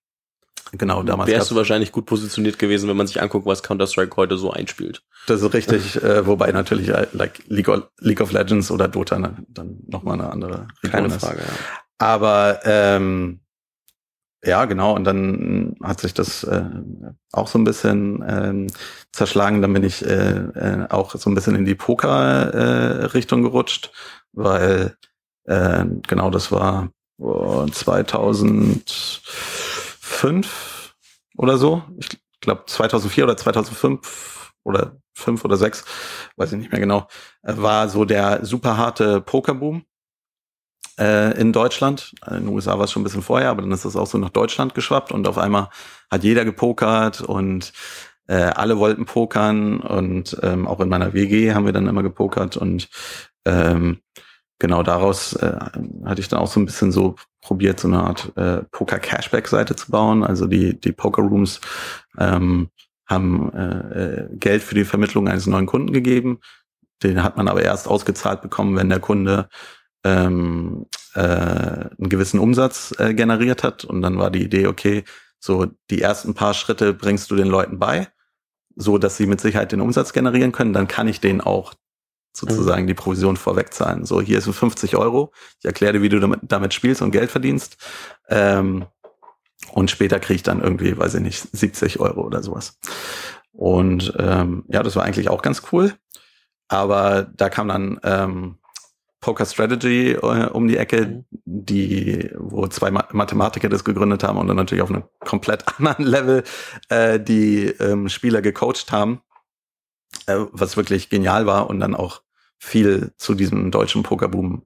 Genau, 0.73 1.03
damals. 1.03 1.29
Wärst 1.29 1.51
du 1.51 1.55
wahrscheinlich 1.55 1.91
gut 1.91 2.05
positioniert 2.05 2.59
gewesen, 2.59 2.87
wenn 2.89 2.97
man 2.97 3.07
sich 3.07 3.21
anguckt, 3.21 3.45
was 3.45 3.63
Counter-Strike 3.63 4.15
heute 4.17 4.37
so 4.37 4.51
einspielt. 4.51 5.01
Das 5.27 5.41
ist 5.41 5.53
richtig, 5.53 6.01
äh, 6.03 6.25
wobei 6.25 6.51
natürlich 6.51 6.89
äh, 6.89 7.07
like 7.13 7.43
League, 7.47 7.69
of, 7.69 7.83
League 7.99 8.21
of 8.21 8.31
Legends 8.31 8.69
oder 8.69 8.87
Dota 8.87 9.17
ne, 9.17 9.35
dann 9.47 9.79
nochmal 9.87 10.15
eine 10.15 10.31
andere 10.31 10.67
Region 10.83 10.91
Keine 10.91 11.09
Frage, 11.09 11.39
ja. 11.39 11.53
Aber 11.97 12.59
ähm, 12.63 13.39
ja, 14.45 14.65
genau, 14.65 14.95
und 14.95 15.03
dann 15.03 15.75
hat 15.83 15.99
sich 15.99 16.13
das 16.13 16.43
äh, 16.43 16.63
auch 17.33 17.47
so 17.47 17.59
ein 17.59 17.65
bisschen 17.65 18.23
ähm, 18.25 18.67
zerschlagen. 19.11 19.61
Dann 19.61 19.73
bin 19.73 19.83
ich 19.83 20.05
äh, 20.05 20.37
äh, 20.37 20.85
auch 20.89 21.15
so 21.15 21.29
ein 21.29 21.35
bisschen 21.35 21.55
in 21.55 21.65
die 21.65 21.75
Poker-Richtung 21.75 23.39
äh, 23.39 23.43
gerutscht 23.43 23.91
weil 24.33 24.95
äh, 25.45 25.85
genau 26.07 26.29
das 26.29 26.51
war 26.51 26.89
oh, 27.17 27.65
2005 30.19 30.95
oder 31.37 31.57
so. 31.57 31.83
Ich 31.97 32.09
glaube 32.41 32.63
2004 32.65 33.23
oder 33.23 33.37
2005 33.37 34.53
oder 34.63 34.97
fünf 35.13 35.45
oder 35.45 35.57
sechs, 35.57 35.85
weiß 36.35 36.51
ich 36.51 36.59
nicht 36.59 36.71
mehr 36.71 36.81
genau, 36.81 37.07
äh, 37.43 37.53
war 37.55 37.89
so 37.89 38.05
der 38.05 38.45
super 38.45 38.77
harte 38.77 39.21
Pokerboom 39.21 39.83
äh, 40.99 41.39
in 41.39 41.53
Deutschland. 41.53 42.13
In 42.27 42.45
den 42.45 42.47
USA 42.49 42.77
war 42.77 42.85
es 42.85 42.91
schon 42.91 43.01
ein 43.01 43.05
bisschen 43.05 43.21
vorher, 43.21 43.49
aber 43.49 43.61
dann 43.61 43.71
ist 43.71 43.85
das 43.85 43.95
auch 43.95 44.07
so 44.07 44.17
nach 44.17 44.29
Deutschland 44.29 44.75
geschwappt 44.75 45.11
und 45.11 45.27
auf 45.27 45.37
einmal 45.37 45.69
hat 46.11 46.23
jeder 46.23 46.43
gepokert 46.43 47.21
und 47.21 47.71
äh, 48.27 48.35
alle 48.35 48.77
wollten 48.77 49.05
pokern 49.05 49.79
und 49.79 50.37
ähm, 50.43 50.67
auch 50.67 50.81
in 50.81 50.89
meiner 50.89 51.13
WG 51.13 51.53
haben 51.53 51.65
wir 51.65 51.73
dann 51.73 51.87
immer 51.87 52.03
gepokert 52.03 52.57
und 52.57 52.89
ähm, 53.45 54.01
genau 54.59 54.83
daraus 54.83 55.33
äh, 55.33 55.57
hatte 56.05 56.21
ich 56.21 56.27
dann 56.27 56.39
auch 56.39 56.51
so 56.51 56.59
ein 56.59 56.65
bisschen 56.65 56.91
so 56.91 57.15
probiert, 57.41 57.79
so 57.79 57.87
eine 57.87 58.03
Art 58.03 58.31
äh, 58.35 58.63
Poker-Cashback-Seite 58.71 59.75
zu 59.75 59.91
bauen. 59.91 60.23
Also 60.23 60.45
die, 60.45 60.79
die 60.79 60.91
Poker-Rooms 60.91 61.61
ähm, 62.17 62.69
haben 63.07 63.51
äh, 63.53 64.03
äh, 64.03 64.29
Geld 64.37 64.61
für 64.61 64.75
die 64.75 64.85
Vermittlung 64.85 65.27
eines 65.27 65.47
neuen 65.47 65.65
Kunden 65.65 65.93
gegeben. 65.93 66.39
Den 67.01 67.23
hat 67.23 67.37
man 67.37 67.47
aber 67.47 67.63
erst 67.63 67.87
ausgezahlt 67.87 68.41
bekommen, 68.41 68.75
wenn 68.75 68.89
der 68.89 68.99
Kunde 68.99 69.49
ähm, 70.03 70.85
äh, 71.15 71.21
einen 71.21 72.09
gewissen 72.09 72.39
Umsatz 72.39 72.93
äh, 72.99 73.13
generiert 73.13 73.63
hat. 73.63 73.85
Und 73.85 74.01
dann 74.01 74.17
war 74.17 74.29
die 74.29 74.43
Idee, 74.43 74.67
okay, 74.67 75.05
so 75.39 75.67
die 75.89 76.01
ersten 76.01 76.33
paar 76.33 76.53
Schritte 76.53 76.93
bringst 76.93 77.31
du 77.31 77.35
den 77.35 77.47
Leuten 77.47 77.79
bei, 77.79 78.09
so 78.75 78.97
dass 78.97 79.17
sie 79.17 79.25
mit 79.25 79.39
Sicherheit 79.39 79.71
den 79.71 79.81
Umsatz 79.81 80.13
generieren 80.13 80.51
können. 80.51 80.73
Dann 80.73 80.87
kann 80.87 81.07
ich 81.07 81.21
denen 81.21 81.41
auch 81.41 81.73
sozusagen 82.33 82.83
mhm. 82.83 82.87
die 82.87 82.93
Provision 82.93 83.37
vorweg 83.37 83.73
zahlen. 83.73 84.05
So, 84.05 84.21
hier 84.21 84.41
sind 84.41 84.53
50 84.53 84.95
Euro. 84.95 85.31
Ich 85.59 85.65
erkläre 85.65 85.93
dir, 85.93 86.01
wie 86.01 86.09
du 86.09 86.19
damit, 86.19 86.39
damit 86.43 86.73
spielst 86.73 87.01
und 87.01 87.11
Geld 87.11 87.31
verdienst. 87.31 87.77
Ähm, 88.29 88.85
und 89.73 89.91
später 89.91 90.19
kriege 90.19 90.35
ich 90.35 90.43
dann 90.43 90.61
irgendwie, 90.61 90.97
weiß 90.97 91.15
ich 91.15 91.21
nicht, 91.21 91.47
70 91.51 91.99
Euro 91.99 92.21
oder 92.21 92.41
sowas. 92.41 92.79
Und 93.51 94.13
ähm, 94.17 94.63
ja, 94.67 94.83
das 94.83 94.95
war 94.95 95.03
eigentlich 95.03 95.29
auch 95.29 95.41
ganz 95.41 95.63
cool. 95.71 95.93
Aber 96.67 97.27
da 97.35 97.49
kam 97.49 97.67
dann 97.67 97.99
ähm, 98.03 98.57
Poker 99.21 99.45
Strategy 99.45 100.11
äh, 100.11 100.49
um 100.49 100.67
die 100.67 100.77
Ecke, 100.77 101.05
mhm. 101.05 101.25
die, 101.45 102.31
wo 102.35 102.67
zwei 102.67 102.91
Mathematiker 102.91 103.69
das 103.69 103.83
gegründet 103.83 104.23
haben 104.23 104.37
und 104.37 104.47
dann 104.47 104.55
natürlich 104.55 104.83
auf 104.83 104.89
einem 104.89 105.03
komplett 105.19 105.65
anderen 105.77 106.05
Level 106.05 106.43
äh, 106.89 107.19
die 107.19 107.65
ähm, 107.65 108.07
Spieler 108.07 108.41
gecoacht 108.41 108.91
haben 108.91 109.21
äh, 110.29 110.45
was 110.51 110.77
wirklich 110.77 111.09
genial 111.09 111.45
war 111.45 111.69
und 111.69 111.79
dann 111.79 111.95
auch 111.95 112.21
viel 112.57 113.11
zu 113.17 113.33
diesem 113.33 113.71
deutschen 113.71 114.03
Pokerboom 114.03 114.65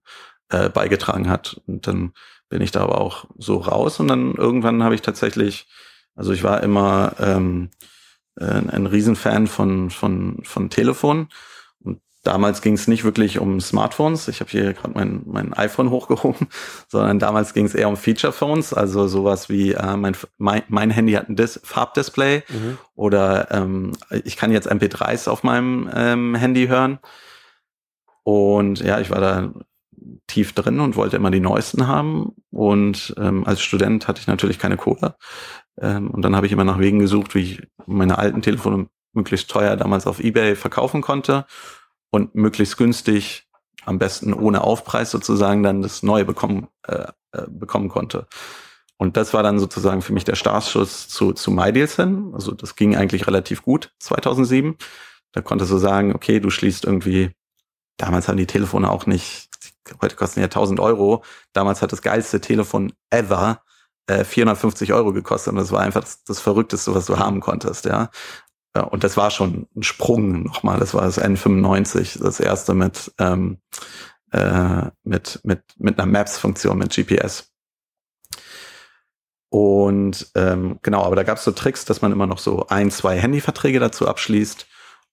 äh, 0.50 0.70
beigetragen 0.70 1.30
hat. 1.30 1.62
Und 1.68 1.88
dann 1.88 2.14
bin 2.50 2.62
ich 2.62 2.72
da 2.72 2.82
aber 2.82 3.00
auch 3.00 3.26
so 3.38 3.58
raus 3.58 4.00
und 4.00 4.08
dann 4.08 4.36
irgendwann 4.36 4.84
habe 4.84 4.96
ich 4.96 5.02
tatsächlich, 5.02 5.68
also 6.16 6.34
ich 6.34 6.44
war 6.44 6.62
immer 6.62 7.14
ähm, 7.20 7.70
äh, 8.36 8.46
ein 8.46 8.86
Riesenfan 8.86 9.48
von, 9.48 9.90
von, 9.90 10.44
von 10.44 10.70
Telefon 10.70 11.30
damals 12.24 12.62
ging 12.62 12.74
es 12.74 12.88
nicht 12.88 13.04
wirklich 13.04 13.40
um 13.40 13.60
Smartphones. 13.60 14.28
Ich 14.30 14.40
habe 14.40 14.50
hier 14.50 14.74
gerade 14.74 14.94
mein, 14.94 15.22
mein 15.26 15.54
iPhone 15.54 15.90
hochgehoben, 15.92 16.48
sondern 16.88 17.20
damals 17.20 17.54
ging 17.54 17.66
es 17.66 17.76
eher 17.76 17.90
um 17.90 17.98
Feature-Phones, 17.98 18.74
also 18.74 19.08
sowas 19.08 19.50
wie 19.50 19.74
äh, 19.74 19.98
mein, 19.98 20.16
mein, 20.38 20.64
mein 20.70 20.90
Handy 20.90 21.14
hat 21.14 21.30
ein 21.30 21.36
Dis 21.36 21.60
Farbdisplay 21.64 22.44
mhm. 22.48 22.78
oder 22.96 23.52
ähm, 23.52 23.92
ich 24.24 24.38
kann 24.38 24.52
jetzt 24.52 24.72
MP3s 24.72 25.30
auf 25.30 25.44
meinem 25.44 25.90
ähm, 25.94 26.36
Handy 26.36 26.68
hören. 26.68 27.00
Und 28.24 28.80
ja, 28.80 29.02
ich 29.02 29.10
war 29.10 29.20
da 29.20 29.54
tief 30.28 30.54
drin 30.54 30.80
und 30.80 30.96
wollte 30.96 31.18
immer 31.18 31.32
die 31.32 31.42
neuesten 31.42 31.88
haben. 31.88 32.34
Und 32.52 33.14
ähm, 33.18 33.46
als 33.46 33.62
Student 33.62 34.08
hatte 34.08 34.22
ich 34.22 34.28
natürlich 34.28 34.60
keine 34.60 34.78
Kohle. 34.78 35.16
Ähm, 35.80 36.10
und 36.10 36.22
dann 36.22 36.36
habe 36.36 36.46
ich 36.46 36.54
immer 36.54 36.64
nach 36.64 36.80
Wegen 36.80 37.00
gesucht, 37.00 37.36
wie 37.36 37.42
ich 37.42 37.68
meine 37.86 38.18
alten 38.18 38.42
Telefone 38.42 38.88
möglichst 39.12 39.52
teuer 39.52 39.76
damals 39.76 40.08
auf 40.08 40.22
Ebay 40.22 40.56
verkaufen 40.56 41.02
konnte 41.02 41.46
und 42.14 42.36
möglichst 42.36 42.78
günstig 42.78 43.48
am 43.86 43.98
besten 43.98 44.36
ohne 44.36 44.64
Aufpreis 44.64 45.10
sozusagen 45.10 45.64
dann 45.64 45.82
das 45.82 46.04
Neue 46.04 46.26
bekommen, 46.26 46.68
äh, 46.88 47.08
äh, 47.32 47.48
bekommen 47.50 47.90
konnte. 47.90 48.28
Und 48.98 49.18
das 49.18 49.34
war 49.34 49.42
dann 49.42 49.58
sozusagen 49.58 50.04
für 50.04 50.14
mich 50.14 50.24
der 50.24 50.36
Startschuss 50.36 51.10
zu, 51.10 51.34
zu 51.34 51.50
MyDeals 51.50 51.96
hin. 51.96 52.30
Also 52.36 52.52
das 52.52 52.76
ging 52.76 52.96
eigentlich 52.96 53.26
relativ 53.26 53.64
gut 53.64 53.92
2007. 53.98 54.78
Da 55.32 55.42
konntest 55.42 55.72
du 55.72 55.80
sagen, 55.80 56.14
okay, 56.14 56.40
du 56.40 56.52
schließt 56.52 56.86
irgendwie, 56.86 57.32
damals 57.98 58.28
haben 58.28 58.38
die 58.38 58.46
Telefone 58.46 58.92
auch 58.92 59.08
nicht, 59.08 59.50
heute 60.00 60.16
kosten 60.16 60.40
ja 60.40 60.46
1000 60.46 60.80
Euro. 60.80 61.24
Damals 61.52 61.82
hat 61.82 61.92
das 61.92 62.04
geilste 62.04 62.42
Telefon 62.42 62.94
ever 63.10 63.64
äh, 64.06 64.24
450 64.24 64.94
Euro 64.94 65.14
gekostet 65.14 65.54
und 65.54 65.58
das 65.58 65.72
war 65.72 65.82
einfach 65.82 66.02
das, 66.02 66.24
das 66.26 66.40
Verrückteste, 66.40 66.94
was 66.94 67.08
du 67.08 67.18
haben 67.18 67.40
konntest, 67.40 67.86
ja. 67.86 68.12
Ja. 68.76 68.84
Und 68.84 69.04
das 69.04 69.18
war 69.18 69.32
schon 69.32 69.68
ein 69.76 69.84
Sprung 69.84 70.44
nochmal. 70.44 70.80
Das 70.80 70.94
war 70.94 71.04
das 71.04 71.22
N95, 71.22 72.22
das 72.22 72.40
erste 72.40 72.74
mit 72.74 73.12
ähm, 73.20 73.58
äh, 74.32 74.90
mit 75.04 75.40
mit 75.44 75.62
mit 75.78 76.00
einer 76.00 76.12
Maps-Funktion 76.12 76.78
mit 76.78 76.96
GPS. 76.96 77.54
Und 79.50 80.32
ähm, 80.34 80.80
genau, 80.82 81.04
aber 81.04 81.16
da 81.16 81.22
gab 81.22 81.38
es 81.38 81.44
so 81.44 81.52
Tricks, 81.52 81.86
dass 81.86 82.02
man 82.02 82.12
immer 82.12 82.26
noch 82.26 82.40
so 82.40 82.66
ein, 82.70 82.90
zwei 82.90 83.20
Handyverträge 83.20 83.80
dazu 83.80 84.08
abschließt 84.08 84.66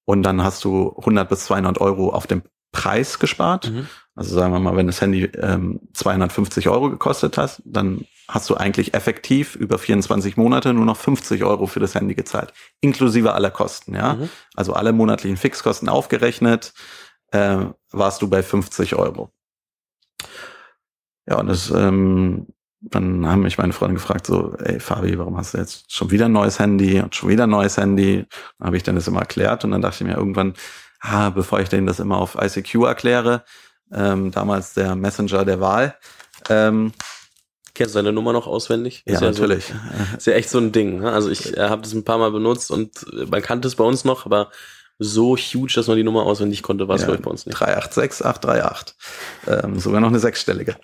und 0.07 0.23
dann 0.23 0.43
hast 0.43 0.65
du 0.65 0.95
100 0.97 1.29
bis 1.29 1.45
200 1.45 1.79
Euro 1.79 2.09
auf 2.11 2.27
dem 2.27 2.43
Preis 2.73 3.19
gespart. 3.19 3.71
Mhm. 3.71 3.87
Also 4.15 4.35
sagen 4.35 4.53
wir 4.53 4.61
mal, 4.61 4.77
wenn 4.77 4.87
das 4.87 5.01
Handy 5.01 5.25
ähm, 5.25 5.81
250 5.93 6.69
Euro 6.69 6.89
gekostet 6.89 7.37
hat, 7.37 7.61
dann 7.67 8.07
hast 8.31 8.49
du 8.49 8.57
eigentlich 8.57 8.95
effektiv 8.95 9.57
über 9.57 9.79
24 9.79 10.37
Monate 10.37 10.73
nur 10.73 10.85
noch 10.85 10.97
50 10.97 11.45
Euro 11.45 11.67
für 11.67 11.81
das 11.81 11.95
Handy 11.95 12.15
gezahlt, 12.15 12.53
inklusive 12.81 13.33
aller 13.35 13.51
Kosten. 13.51 13.95
Ja, 13.95 14.15
mhm. 14.15 14.29
also 14.55 14.73
alle 14.73 14.93
monatlichen 14.93 15.37
Fixkosten 15.37 15.89
aufgerechnet, 15.89 16.73
äh, 17.33 17.59
warst 17.91 18.23
du 18.23 18.29
bei 18.29 18.43
50 18.43 18.97
Euro. 18.97 19.31
Ja, 21.27 21.39
und 21.39 21.49
das 21.49 21.71
ähm, 21.71 22.47
dann 22.81 23.27
haben 23.27 23.43
mich 23.43 23.59
meine 23.59 23.73
Freunde 23.73 23.95
gefragt, 23.95 24.27
so, 24.27 24.55
ey 24.59 24.81
Fabi, 24.81 25.19
warum 25.19 25.37
hast 25.37 25.53
du 25.55 25.59
jetzt 25.59 25.93
schon 25.93 26.11
wieder 26.11 26.27
ein 26.27 26.33
neues 26.33 26.59
Handy 26.59 27.01
und 27.01 27.15
schon 27.15 27.29
wieder 27.29 27.45
ein 27.45 27.51
neues 27.51 27.77
Handy? 27.77 28.27
Dann 28.59 28.67
habe 28.67 28.77
ich 28.77 28.83
dann 28.83 28.95
das 28.95 29.07
immer 29.07 29.21
erklärt 29.21 29.65
und 29.65 29.73
dann 29.73 29.83
dachte 29.83 30.03
ich 30.03 30.11
mir 30.11 30.17
irgendwann, 30.17 30.55
ah, 31.01 31.31
bevor 31.31 31.61
ich 31.61 31.69
denen 31.69 31.87
das 31.87 32.01
immer 32.01 32.17
auf 32.17 32.39
ICQ 32.41 32.87
erkläre, 32.87 33.45
ähm, 33.93 34.31
damals 34.31 34.73
der 34.73 34.95
Messenger 34.97 35.45
der 35.45 35.61
Wahl. 35.61 35.95
Ähm, 36.49 36.93
Kennst 37.81 37.95
du 37.95 37.99
deine 38.01 38.13
Nummer 38.13 38.35
noch 38.35 38.47
auswendig? 38.47 39.03
Ja, 39.07 39.15
ja, 39.15 39.21
natürlich. 39.23 39.65
So, 39.65 39.75
ist 40.19 40.27
ja 40.27 40.35
echt 40.35 40.51
so 40.51 40.59
ein 40.59 40.71
Ding. 40.71 41.01
Ne? 41.01 41.11
Also 41.11 41.31
ich 41.31 41.57
äh, 41.57 41.63
habe 41.71 41.81
das 41.81 41.95
ein 41.95 42.05
paar 42.05 42.19
Mal 42.19 42.31
benutzt 42.31 42.71
und 42.71 43.07
man 43.31 43.41
kannte 43.41 43.69
es 43.69 43.77
bei 43.77 43.85
uns 43.85 44.05
noch, 44.05 44.27
aber 44.27 44.51
so 44.99 45.35
huge, 45.35 45.73
dass 45.77 45.87
man 45.87 45.97
die 45.97 46.03
Nummer 46.03 46.27
auswendig 46.27 46.63
konnte, 46.63 46.89
war 46.89 46.97
es 46.97 47.07
ja, 47.07 47.09
bei 47.09 47.31
uns 47.31 47.47
nicht. 47.47 47.57
386838. 47.57 48.95
Ähm, 49.47 49.79
sogar 49.79 50.03
noch 50.03 50.09
eine 50.09 50.19
sechsstellige. 50.19 50.77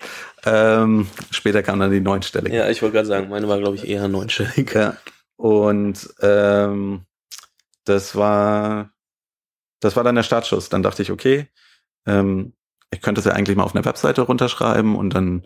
Ähm, 0.43 1.07
später 1.29 1.61
kam 1.61 1.79
dann 1.79 1.91
die 1.91 1.99
neunstellige. 1.99 2.57
Ja, 2.57 2.67
ich 2.67 2.81
wollte 2.81 2.95
gerade 2.95 3.07
sagen, 3.07 3.29
meine 3.29 3.47
war, 3.47 3.59
glaube 3.59 3.75
ich, 3.75 3.87
eher 3.87 4.07
neunstellig. 4.07 4.73
Ja. 4.73 4.97
Und 5.35 6.09
ähm, 6.21 7.01
das 7.85 8.15
war 8.15 8.89
das 9.81 9.95
war 9.95 10.03
dann 10.03 10.15
der 10.15 10.23
Startschuss. 10.23 10.69
Dann 10.69 10.81
dachte 10.81 11.03
ich, 11.03 11.11
okay, 11.11 11.47
ähm, 12.07 12.53
ich 12.89 13.01
könnte 13.03 13.19
es 13.19 13.25
ja 13.25 13.33
eigentlich 13.33 13.55
mal 13.55 13.65
auf 13.65 13.75
einer 13.75 13.85
Webseite 13.85 14.21
runterschreiben 14.21 14.95
und 14.95 15.11
dann 15.13 15.43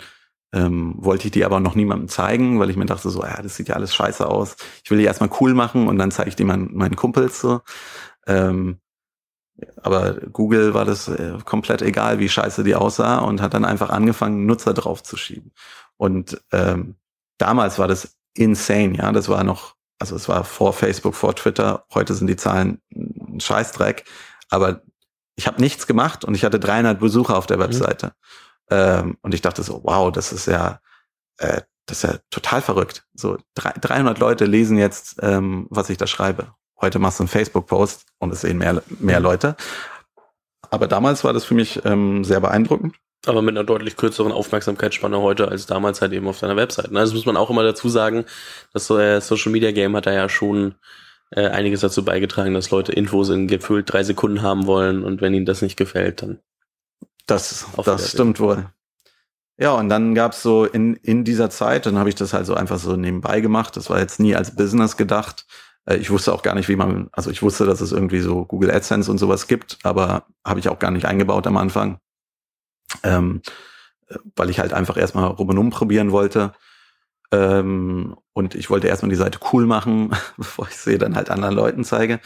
ähm, 0.54 0.96
wollte 0.98 1.28
ich 1.28 1.32
die 1.32 1.46
aber 1.46 1.60
noch 1.60 1.76
niemandem 1.76 2.10
zeigen, 2.10 2.60
weil 2.60 2.70
ich 2.70 2.76
mir 2.76 2.86
dachte 2.86 3.10
so, 3.10 3.24
ja, 3.24 3.42
das 3.42 3.56
sieht 3.56 3.70
ja 3.70 3.76
alles 3.76 3.96
scheiße 3.96 4.28
aus. 4.28 4.58
Ich 4.84 4.92
will 4.92 4.98
die 4.98 5.06
erstmal 5.06 5.30
cool 5.40 5.54
machen 5.54 5.88
und 5.88 5.98
dann 5.98 6.12
zeige 6.12 6.30
ich 6.30 6.36
die 6.36 6.44
meinen, 6.44 6.76
meinen 6.76 6.96
Kumpels 6.96 7.40
so. 7.40 7.62
Ähm, 8.28 8.80
aber 9.82 10.14
Google 10.14 10.74
war 10.74 10.86
das 10.86 11.08
äh, 11.08 11.38
komplett 11.46 11.82
egal, 11.82 12.20
wie 12.20 12.30
scheiße 12.30 12.64
die 12.64 12.76
aussah 12.76 13.20
und 13.20 13.42
hat 13.42 13.54
dann 13.54 13.66
einfach 13.66 13.90
angefangen, 13.90 14.46
Nutzer 14.46 14.74
draufzuschieben. 14.74 15.52
Und 15.98 16.42
ähm, 16.52 16.96
damals 17.38 17.80
war 17.80 17.88
das 17.88 18.18
insane, 18.34 18.98
ja. 18.98 19.12
Das 19.12 19.30
war 19.30 19.44
noch, 19.44 19.76
also 20.00 20.16
es 20.16 20.28
war 20.28 20.44
vor 20.44 20.74
Facebook, 20.74 21.16
vor 21.16 21.36
Twitter. 21.36 21.86
Heute 21.94 22.14
sind 22.14 22.28
die 22.28 22.36
Zahlen 22.36 22.82
ein 22.94 23.40
Scheißdreck. 23.40 24.06
Aber 24.50 24.82
ich 25.36 25.48
habe 25.48 25.62
nichts 25.62 25.88
gemacht 25.88 26.26
und 26.26 26.36
ich 26.36 26.44
hatte 26.44 26.60
300 26.60 27.00
Besucher 27.00 27.38
auf 27.38 27.48
der 27.48 27.58
mhm. 27.58 27.62
Webseite. 27.62 28.08
Mhm. 28.08 28.12
Ähm, 28.72 29.18
und 29.22 29.34
ich 29.34 29.42
dachte 29.42 29.62
so, 29.62 29.82
wow, 29.84 30.12
das 30.12 30.32
ist 30.32 30.48
ja, 30.48 30.80
äh, 31.38 31.62
das 31.86 32.04
ist 32.04 32.10
ja 32.10 32.20
total 32.30 32.62
verrückt. 32.62 33.06
So 33.14 33.38
300 33.56 34.18
Leute 34.18 34.46
lesen 34.46 34.78
jetzt, 34.78 35.18
ähm, 35.22 35.68
was 35.70 35.90
ich 35.90 35.98
da 35.98 36.08
schreibe. 36.08 36.54
Heute 36.80 36.98
machst 36.98 37.20
du 37.20 37.24
einen 37.24 37.28
Facebook-Post 37.28 38.06
und 38.20 38.32
es 38.32 38.42
sehen 38.42 38.58
mehr, 38.58 38.82
mehr 39.00 39.20
mhm. 39.20 39.24
Leute. 39.24 39.56
Aber 40.70 40.88
damals 40.88 41.24
war 41.24 41.34
das 41.34 41.44
für 41.44 41.54
mich 41.54 41.84
ähm, 41.86 42.24
sehr 42.24 42.40
beeindruckend. 42.40 42.96
Aber 43.28 43.42
mit 43.44 43.56
einer 43.56 43.66
deutlich 43.66 43.98
kürzeren 43.98 44.32
Aufmerksamkeitsspanne 44.32 45.20
heute 45.22 45.50
als 45.50 45.68
damals 45.68 46.02
halt 46.02 46.14
eben 46.14 46.28
auf 46.28 46.40
deiner 46.40 46.56
Webseite. 46.56 46.96
Also 46.96 47.14
muss 47.14 47.26
man 47.26 47.38
auch 47.38 47.52
immer 47.52 47.62
dazu 47.62 47.88
sagen, 47.88 48.26
dass 48.74 48.88
so 48.88 48.98
äh, 48.98 49.22
Social 49.22 49.52
Media 49.52 49.72
Game 49.72 49.96
hat 49.96 50.08
da 50.08 50.14
ja 50.14 50.28
schon 50.28 50.76
äh, 51.32 51.48
einiges 51.50 51.82
dazu 51.82 52.04
beigetragen, 52.04 52.54
dass 52.54 52.72
Leute 52.72 52.94
Infos 52.94 53.30
in 53.30 53.48
gefühlt 53.48 53.92
drei 53.92 54.04
Sekunden 54.04 54.42
haben 54.42 54.66
wollen 54.66 55.04
und 55.04 55.22
wenn 55.22 55.34
ihnen 55.34 55.46
das 55.46 55.62
nicht 55.62 55.78
gefällt, 55.78 56.22
dann. 56.24 56.40
Das, 57.28 57.66
das 57.86 58.12
stimmt 58.12 58.40
wohl. 58.40 58.70
Ja, 59.58 59.74
und 59.74 59.90
dann 59.90 60.16
gab's 60.16 60.42
so 60.42 60.66
in, 60.66 60.96
in 60.96 61.24
dieser 61.24 61.50
Zeit, 61.52 61.86
dann 61.86 61.98
habe 61.98 62.10
ich 62.10 62.16
das 62.16 62.34
halt 62.34 62.48
so 62.48 62.56
einfach 62.56 62.80
so 62.80 62.96
nebenbei 62.96 63.42
gemacht. 63.42 63.78
Das 63.78 63.90
war 63.92 64.00
jetzt 64.00 64.20
nie 64.20 64.36
als 64.36 64.56
Business 64.56 64.98
gedacht. 64.98 65.46
Äh, 65.86 65.98
ich 65.98 66.10
wusste 66.10 66.34
auch 66.34 66.42
gar 66.42 66.56
nicht, 66.56 66.68
wie 66.70 66.76
man, 66.76 67.10
also 67.12 67.30
ich 67.30 67.44
wusste, 67.44 67.66
dass 67.66 67.82
es 67.82 67.92
irgendwie 67.92 68.22
so 68.22 68.46
Google 68.46 68.72
AdSense 68.72 69.12
und 69.12 69.18
sowas 69.18 69.48
gibt, 69.48 69.78
aber 69.84 70.26
habe 70.46 70.60
ich 70.60 70.70
auch 70.70 70.80
gar 70.80 70.92
nicht 70.92 71.06
eingebaut 71.06 71.46
am 71.48 71.58
Anfang, 71.58 72.00
ähm, 73.04 73.42
weil 74.36 74.50
ich 74.50 74.60
halt 74.60 74.74
einfach 74.74 74.98
erstmal 74.98 75.28
rum 75.28 75.50
und 75.50 75.58
um 75.58 75.70
probieren 75.70 76.12
wollte. 76.12 76.54
Ähm, 77.32 78.18
und 78.34 78.56
ich 78.56 78.70
wollte 78.70 78.88
erstmal 78.88 79.12
die 79.12 79.16
Seite 79.16 79.40
cool 79.54 79.66
machen, 79.66 80.12
bevor 80.38 80.68
ich 80.68 80.78
sie 80.78 80.98
dann 80.98 81.16
halt 81.16 81.30
anderen 81.30 81.56
Leuten 81.56 81.84
zeige. 81.84 82.20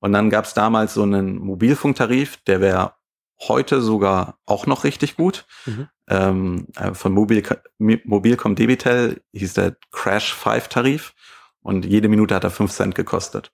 Und 0.00 0.12
dann 0.12 0.30
gab 0.30 0.44
es 0.44 0.54
damals 0.54 0.94
so 0.94 1.02
einen 1.02 1.38
Mobilfunktarif, 1.38 2.38
der 2.46 2.60
wäre 2.60 2.94
heute 3.40 3.80
sogar 3.80 4.38
auch 4.46 4.66
noch 4.66 4.84
richtig 4.84 5.16
gut. 5.16 5.46
Mhm. 5.66 5.88
Ähm, 6.08 6.66
äh, 6.76 6.94
von 6.94 7.12
Mobil, 7.12 7.42
Mobilcom 7.78 8.54
Debitel 8.54 9.20
hieß 9.32 9.54
der 9.54 9.76
Crash 9.92 10.34
5 10.34 10.68
Tarif. 10.68 11.14
Und 11.60 11.84
jede 11.84 12.08
Minute 12.08 12.34
hat 12.34 12.44
er 12.44 12.50
fünf 12.50 12.72
Cent 12.72 12.94
gekostet. 12.94 13.52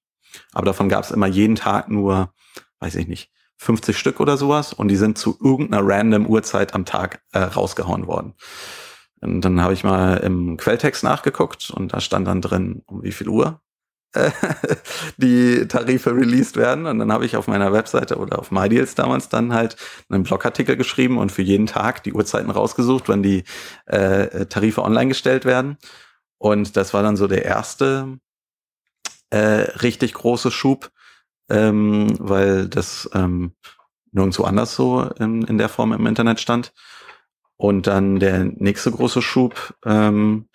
Aber 0.53 0.67
davon 0.67 0.89
gab 0.89 1.05
es 1.05 1.11
immer 1.11 1.27
jeden 1.27 1.57
Tag 1.57 1.91
nur, 1.91 2.33
weiß 2.81 2.97
ich 2.97 3.09
nicht, 3.09 3.33
50 3.57 3.99
Stück 3.99 4.21
oder 4.21 4.37
sowas. 4.37 4.73
Und 4.73 4.89
die 4.89 4.97
sind 4.97 5.19
zu 5.19 5.37
irgendeiner 5.43 5.87
random 5.87 6.27
Uhrzeit 6.27 6.75
am 6.75 6.85
Tag 6.85 7.23
äh, 7.33 7.41
rausgehauen 7.41 8.07
worden. 8.07 8.35
Und 9.21 9.41
dann 9.41 9.61
habe 9.63 9.73
ich 9.73 9.85
mal 9.85 10.19
im 10.19 10.57
Quelltext 10.59 11.03
nachgeguckt 11.03 11.71
und 11.71 11.95
da 11.95 12.01
stand 12.01 12.29
dann 12.29 12.43
drin, 12.43 12.83
um 12.87 13.03
wie 13.03 13.13
viel 13.13 13.29
Uhr 13.29 13.63
die 15.17 15.67
Tarife 15.69 16.15
released 16.15 16.57
werden. 16.57 16.87
Und 16.87 16.99
dann 16.99 17.13
habe 17.13 17.27
ich 17.27 17.37
auf 17.37 17.49
meiner 17.49 17.73
Webseite 17.73 18.17
oder 18.17 18.39
auf 18.39 18.51
MyDeals 18.51 18.95
damals 18.95 19.29
dann 19.29 19.53
halt 19.53 19.77
einen 20.09 20.23
Blogartikel 20.23 20.77
geschrieben 20.77 21.19
und 21.19 21.33
für 21.33 21.43
jeden 21.43 21.67
Tag 21.67 22.03
die 22.05 22.13
Uhrzeiten 22.13 22.51
rausgesucht, 22.51 23.09
wann 23.09 23.23
die 23.23 23.45
äh, 23.87 24.47
Tarife 24.47 24.83
online 24.83 25.09
gestellt 25.09 25.45
werden. 25.45 25.77
Und 26.39 26.77
das 26.77 26.95
war 26.95 27.03
dann 27.03 27.17
so 27.17 27.27
der 27.27 27.45
erste 27.45 28.19
äh, 29.31 29.71
richtig 29.83 30.15
große 30.15 30.51
Schub, 30.51 30.91
ähm, 31.49 32.15
weil 32.19 32.69
das 32.69 33.09
ähm, 33.15 33.53
nirgendwo 34.13 34.45
anders 34.45 34.75
so 34.75 35.03
in, 35.19 35.43
in 35.43 35.59
der 35.59 35.69
Form 35.69 35.93
im 35.93 36.07
Internet 36.07 36.41
stand. 36.41 36.73
Und 37.57 37.87
dann 37.87 38.19
der 38.19 38.45
nächste 38.45 38.91
große 38.91 39.23
Schub, 39.23 39.75
ähm, 39.85 40.49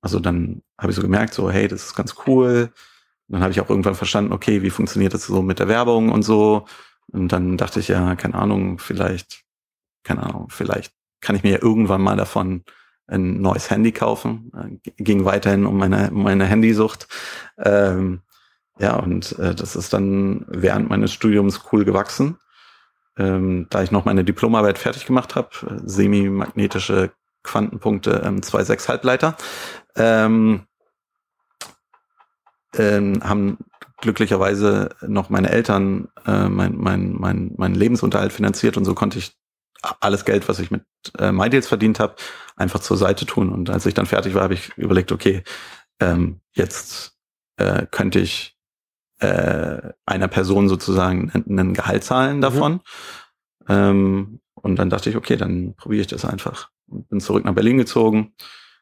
also 0.00 0.18
dann 0.20 0.62
habe 0.78 0.90
ich 0.92 0.96
so 0.96 1.02
gemerkt, 1.02 1.34
so, 1.34 1.50
hey, 1.50 1.68
das 1.68 1.86
ist 1.86 1.94
ganz 1.94 2.14
cool. 2.26 2.72
Dann 3.28 3.42
habe 3.42 3.52
ich 3.52 3.60
auch 3.60 3.68
irgendwann 3.68 3.94
verstanden, 3.94 4.32
okay, 4.32 4.62
wie 4.62 4.70
funktioniert 4.70 5.14
das 5.14 5.26
so 5.26 5.42
mit 5.42 5.58
der 5.58 5.68
Werbung 5.68 6.10
und 6.10 6.22
so. 6.22 6.66
Und 7.12 7.32
dann 7.32 7.56
dachte 7.56 7.80
ich 7.80 7.88
ja, 7.88 8.16
keine 8.16 8.34
Ahnung, 8.34 8.78
vielleicht, 8.78 9.44
keine 10.04 10.22
Ahnung, 10.22 10.48
vielleicht 10.50 10.92
kann 11.20 11.36
ich 11.36 11.42
mir 11.42 11.52
ja 11.52 11.62
irgendwann 11.62 12.00
mal 12.00 12.16
davon 12.16 12.64
ein 13.06 13.40
neues 13.40 13.70
Handy 13.70 13.92
kaufen. 13.92 14.52
Äh, 14.54 15.02
ging 15.02 15.24
weiterhin 15.24 15.66
um 15.66 15.76
meine, 15.76 16.10
um 16.10 16.22
meine 16.22 16.46
Handysucht. 16.46 17.08
Ähm, 17.58 18.22
ja, 18.78 18.96
und 18.96 19.38
äh, 19.38 19.54
das 19.54 19.76
ist 19.76 19.92
dann 19.92 20.46
während 20.48 20.88
meines 20.88 21.12
Studiums 21.12 21.60
cool 21.72 21.84
gewachsen. 21.84 22.38
Ähm, 23.18 23.66
da 23.70 23.82
ich 23.82 23.90
noch 23.90 24.04
meine 24.04 24.24
Diplomarbeit 24.24 24.78
fertig 24.78 25.04
gemacht 25.04 25.34
habe, 25.34 25.50
äh, 25.66 25.80
semi-magnetische 25.84 27.12
Quantenpunkte 27.42 28.22
ähm, 28.24 28.40
2,6 28.40 28.88
Halbleiter, 28.88 29.36
ähm, 29.96 30.66
ähm, 32.76 33.20
haben 33.22 33.58
glücklicherweise 34.00 34.90
noch 35.06 35.30
meine 35.30 35.50
Eltern 35.50 36.08
äh, 36.26 36.48
mein, 36.48 36.76
mein, 36.76 37.12
mein, 37.12 37.52
mein 37.56 37.74
Lebensunterhalt 37.74 38.32
finanziert 38.32 38.76
und 38.76 38.84
so 38.84 38.94
konnte 38.94 39.18
ich 39.18 39.36
alles 40.00 40.24
Geld, 40.24 40.48
was 40.48 40.58
ich 40.58 40.70
mit 40.70 40.84
äh, 41.18 41.32
MyDeals 41.32 41.68
verdient 41.68 42.00
habe, 42.00 42.16
einfach 42.56 42.80
zur 42.80 42.96
Seite 42.96 43.26
tun. 43.26 43.50
Und 43.50 43.70
als 43.70 43.86
ich 43.86 43.94
dann 43.94 44.06
fertig 44.06 44.34
war, 44.34 44.42
habe 44.42 44.54
ich 44.54 44.76
überlegt, 44.76 45.12
okay, 45.12 45.42
ähm, 46.00 46.40
jetzt 46.52 47.16
äh, 47.56 47.86
könnte 47.90 48.20
ich 48.20 48.56
äh, 49.20 49.80
einer 50.06 50.28
Person 50.28 50.68
sozusagen 50.68 51.30
einen 51.30 51.74
Gehalt 51.74 52.04
zahlen 52.04 52.36
mhm. 52.36 52.40
davon. 52.42 52.72
Mhm. 52.72 52.80
Ähm, 53.68 54.40
und 54.54 54.76
dann 54.76 54.90
dachte 54.90 55.08
ich, 55.08 55.16
okay, 55.16 55.36
dann 55.36 55.74
probiere 55.76 56.02
ich 56.02 56.06
das 56.06 56.24
einfach. 56.24 56.70
Bin 56.90 57.20
zurück 57.20 57.44
nach 57.44 57.54
Berlin 57.54 57.78
gezogen, 57.78 58.34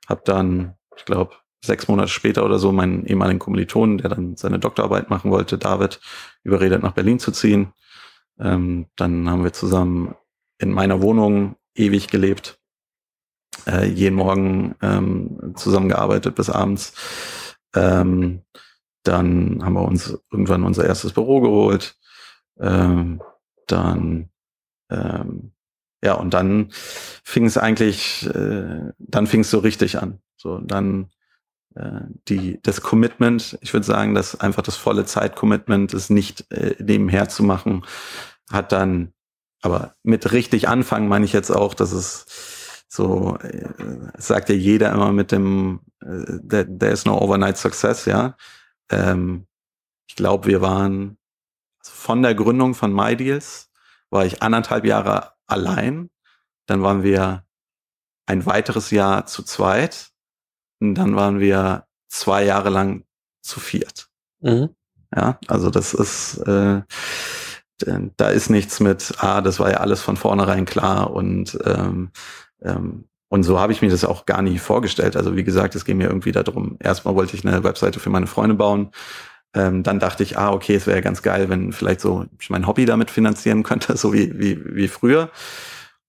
habe 0.08 0.22
dann, 0.24 0.74
ich 0.96 1.04
glaube, 1.04 1.36
sechs 1.64 1.88
Monate 1.88 2.08
später 2.08 2.44
oder 2.44 2.58
so 2.58 2.72
meinen 2.72 3.04
ehemaligen 3.04 3.38
Kommilitonen, 3.38 3.98
der 3.98 4.10
dann 4.10 4.36
seine 4.36 4.58
Doktorarbeit 4.58 5.10
machen 5.10 5.30
wollte, 5.30 5.58
David, 5.58 6.00
überredet, 6.44 6.82
nach 6.82 6.92
Berlin 6.92 7.18
zu 7.18 7.32
ziehen. 7.32 7.72
Ähm, 8.38 8.86
dann 8.96 9.28
haben 9.28 9.44
wir 9.44 9.52
zusammen 9.52 10.14
in 10.58 10.72
meiner 10.72 11.02
Wohnung 11.02 11.56
ewig 11.74 12.08
gelebt, 12.08 12.60
äh, 13.66 13.86
jeden 13.86 14.16
Morgen 14.16 14.74
ähm, 14.82 15.54
zusammengearbeitet 15.56 16.34
bis 16.34 16.50
abends. 16.50 17.36
Ähm, 17.74 18.42
dann 19.02 19.64
haben 19.64 19.74
wir 19.74 19.82
uns 19.82 20.18
irgendwann 20.30 20.64
unser 20.64 20.84
erstes 20.84 21.12
Büro 21.12 21.40
geholt. 21.40 21.96
Ähm, 22.60 23.22
dann 23.66 24.30
ähm, 24.90 25.52
ja, 26.02 26.14
und 26.14 26.34
dann 26.34 26.70
fing 27.24 27.44
es 27.46 27.58
eigentlich, 27.58 28.26
äh, 28.26 28.92
dann 28.98 29.26
fing 29.26 29.40
es 29.40 29.50
so 29.50 29.58
richtig 29.58 29.98
an. 29.98 30.20
So, 30.36 30.58
dann 30.58 31.10
äh, 31.74 32.02
die, 32.28 32.60
das 32.62 32.80
Commitment, 32.80 33.58
ich 33.62 33.72
würde 33.72 33.86
sagen, 33.86 34.14
dass 34.14 34.38
einfach 34.40 34.62
das 34.62 34.76
volle 34.76 35.04
Zeit-Commitment, 35.04 35.92
das 35.94 36.10
nicht 36.10 36.50
äh, 36.52 36.76
nebenher 36.78 37.28
zu 37.28 37.42
machen, 37.42 37.84
hat 38.50 38.72
dann, 38.72 39.12
aber 39.62 39.96
mit 40.02 40.32
richtig 40.32 40.68
anfangen 40.68 41.08
meine 41.08 41.24
ich 41.24 41.32
jetzt 41.32 41.50
auch, 41.50 41.74
dass 41.74 41.92
es 41.92 42.84
so, 42.88 43.36
äh, 43.42 43.68
sagt 44.16 44.48
ja 44.48 44.54
jeder 44.54 44.92
immer 44.92 45.12
mit 45.12 45.32
dem, 45.32 45.80
äh, 46.00 46.38
there, 46.48 46.78
there 46.78 46.92
is 46.92 47.04
no 47.04 47.20
overnight 47.20 47.56
success, 47.56 48.04
ja. 48.06 48.36
Ähm, 48.90 49.46
ich 50.08 50.16
glaube, 50.16 50.48
wir 50.48 50.60
waren 50.62 51.18
von 51.82 52.22
der 52.22 52.34
Gründung 52.34 52.74
von 52.74 52.92
MyDeals 52.92 53.70
war 54.10 54.24
ich 54.24 54.42
anderthalb 54.42 54.84
Jahre 54.84 55.32
allein. 55.48 56.10
Dann 56.66 56.82
waren 56.82 57.02
wir 57.02 57.44
ein 58.26 58.46
weiteres 58.46 58.90
Jahr 58.90 59.26
zu 59.26 59.42
zweit. 59.42 60.10
Und 60.80 60.94
dann 60.94 61.16
waren 61.16 61.40
wir 61.40 61.86
zwei 62.08 62.44
Jahre 62.44 62.70
lang 62.70 63.04
zu 63.42 63.58
viert. 63.58 64.08
Mhm. 64.40 64.70
Ja, 65.14 65.38
also 65.48 65.70
das 65.70 65.94
ist, 65.94 66.38
äh, 66.46 66.82
da 67.78 68.28
ist 68.28 68.50
nichts 68.50 68.80
mit, 68.80 69.14
ah, 69.18 69.40
das 69.40 69.58
war 69.58 69.70
ja 69.70 69.78
alles 69.78 70.02
von 70.02 70.16
vornherein 70.16 70.66
klar 70.66 71.12
und 71.12 71.58
ähm, 71.64 72.10
ähm, 72.62 73.08
und 73.30 73.42
so 73.42 73.60
habe 73.60 73.72
ich 73.72 73.82
mir 73.82 73.90
das 73.90 74.04
auch 74.04 74.24
gar 74.24 74.40
nie 74.40 74.58
vorgestellt. 74.58 75.14
Also 75.14 75.36
wie 75.36 75.44
gesagt, 75.44 75.74
es 75.74 75.84
ging 75.84 75.98
mir 75.98 76.08
irgendwie 76.08 76.32
darum, 76.32 76.76
erstmal 76.80 77.14
wollte 77.14 77.36
ich 77.36 77.46
eine 77.46 77.62
Webseite 77.62 78.00
für 78.00 78.10
meine 78.10 78.26
Freunde 78.26 78.54
bauen. 78.54 78.90
Ähm, 79.54 79.82
dann 79.82 79.98
dachte 79.98 80.22
ich, 80.22 80.38
ah, 80.38 80.52
okay, 80.52 80.74
es 80.74 80.86
wäre 80.86 81.00
ganz 81.00 81.22
geil, 81.22 81.48
wenn 81.48 81.72
vielleicht 81.72 82.00
so 82.00 82.26
ich 82.38 82.50
mein 82.50 82.66
Hobby 82.66 82.84
damit 82.84 83.10
finanzieren 83.10 83.62
könnte, 83.62 83.96
so 83.96 84.12
wie, 84.12 84.38
wie, 84.38 84.60
wie 84.74 84.88
früher. 84.88 85.30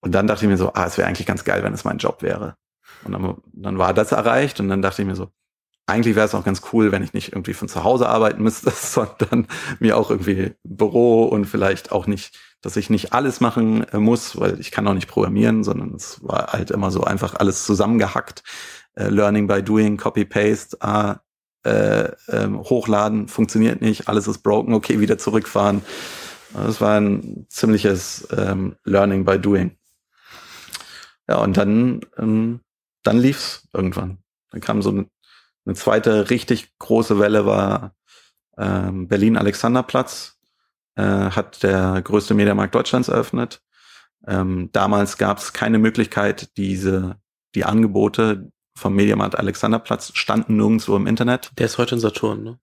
Und 0.02 0.14
dann 0.14 0.28
dachte 0.28 0.46
ich 0.46 0.50
mir 0.50 0.58
so, 0.58 0.74
ah, 0.74 0.86
es 0.86 0.98
wäre 0.98 1.08
eigentlich 1.08 1.28
ganz 1.28 1.44
geil, 1.44 1.64
wenn 1.64 1.74
es 1.74 1.84
mein 1.84 1.98
Job 1.98 2.22
wäre. 2.22 2.56
Und 3.04 3.14
dann, 3.14 3.38
dann 3.54 3.78
war 3.78 3.94
das 3.94 4.12
erreicht 4.12 4.60
und 4.60 4.70
dann 4.70 4.82
dachte 4.82 5.02
ich 5.02 5.08
mir 5.08 5.16
so, 5.16 5.30
eigentlich 5.90 6.16
wäre 6.16 6.26
es 6.26 6.36
auch 6.36 6.46
ganz 6.46 6.62
cool, 6.72 6.92
wenn 6.92 7.04
ich 7.04 7.14
nicht 7.14 7.34
irgendwie 7.34 7.54
von 7.54 7.68
zu 7.68 7.84
Hause 7.84 8.08
arbeiten 8.08 8.44
müsste, 8.44 8.72
sondern 8.76 9.48
mir 9.80 9.98
auch 9.98 10.10
irgendwie 10.12 10.54
Büro 10.64 11.26
und 11.26 11.46
vielleicht 11.46 11.92
auch 11.92 12.08
nicht, 12.08 12.38
dass 12.62 12.78
ich 12.78 12.90
nicht 12.90 13.14
alles 13.14 13.42
machen 13.42 13.84
äh, 13.90 13.98
muss, 13.98 14.40
weil 14.40 14.60
ich 14.60 14.72
kann 14.72 14.88
auch 14.88 14.94
nicht 14.94 15.08
programmieren, 15.08 15.64
sondern 15.64 15.96
es 15.96 16.24
war 16.24 16.54
halt 16.54 16.72
immer 16.72 16.92
so 16.92 17.04
einfach 17.04 17.36
alles 17.36 17.66
zusammengehackt. 17.66 18.44
Äh, 18.96 19.10
Learning 19.10 19.48
by 19.48 19.64
doing, 19.64 19.98
Copy 19.98 20.26
Paste, 20.26 20.78
ah, 20.82 21.22
äh, 21.64 22.12
ähm, 22.30 22.60
hochladen, 22.60 23.28
funktioniert 23.28 23.82
nicht, 23.82 24.08
alles 24.08 24.28
ist 24.28 24.40
broken, 24.40 24.74
okay, 24.74 25.00
wieder 25.00 25.18
zurückfahren. 25.18 25.82
Das 26.54 26.82
war 26.82 27.00
ein 27.00 27.46
ziemliches 27.50 28.28
ähm, 28.36 28.76
Learning 28.84 29.26
by 29.26 29.40
doing. 29.40 29.78
Ja, 31.28 31.38
und 31.38 31.58
dann, 31.58 32.02
ähm, 32.18 32.62
dann 33.04 33.20
lief's 33.20 33.68
irgendwann. 33.74 34.18
Dann 34.52 34.62
kam 34.62 34.82
so 34.82 34.90
eine, 34.90 35.06
eine 35.66 35.76
zweite 35.76 36.30
richtig 36.30 36.78
große 36.80 37.20
Welle 37.20 37.46
war 37.46 37.94
ähm, 38.58 39.08
Berlin 39.08 39.38
Alexanderplatz, 39.38 40.40
äh, 40.96 41.04
hat 41.04 41.62
der 41.64 42.02
größte 42.02 42.34
Mediamarkt 42.34 42.74
Deutschlands 42.74 43.10
eröffnet. 43.10 43.62
Ähm, 44.28 44.70
damals 44.72 45.18
gab 45.18 45.38
es 45.38 45.54
keine 45.54 45.78
Möglichkeit, 45.78 46.58
diese 46.58 47.18
die 47.56 47.66
Angebote, 47.66 48.52
vom 48.80 48.96
Mediamarkt 48.96 49.38
Alexanderplatz 49.38 50.12
standen 50.16 50.56
nirgendwo 50.58 50.96
im 50.96 51.08
Internet. 51.08 51.52
Der 51.58 51.66
ist 51.66 51.78
heute 51.78 51.96
in 51.96 52.02
Saturn, 52.02 52.44
ne? 52.44 52.60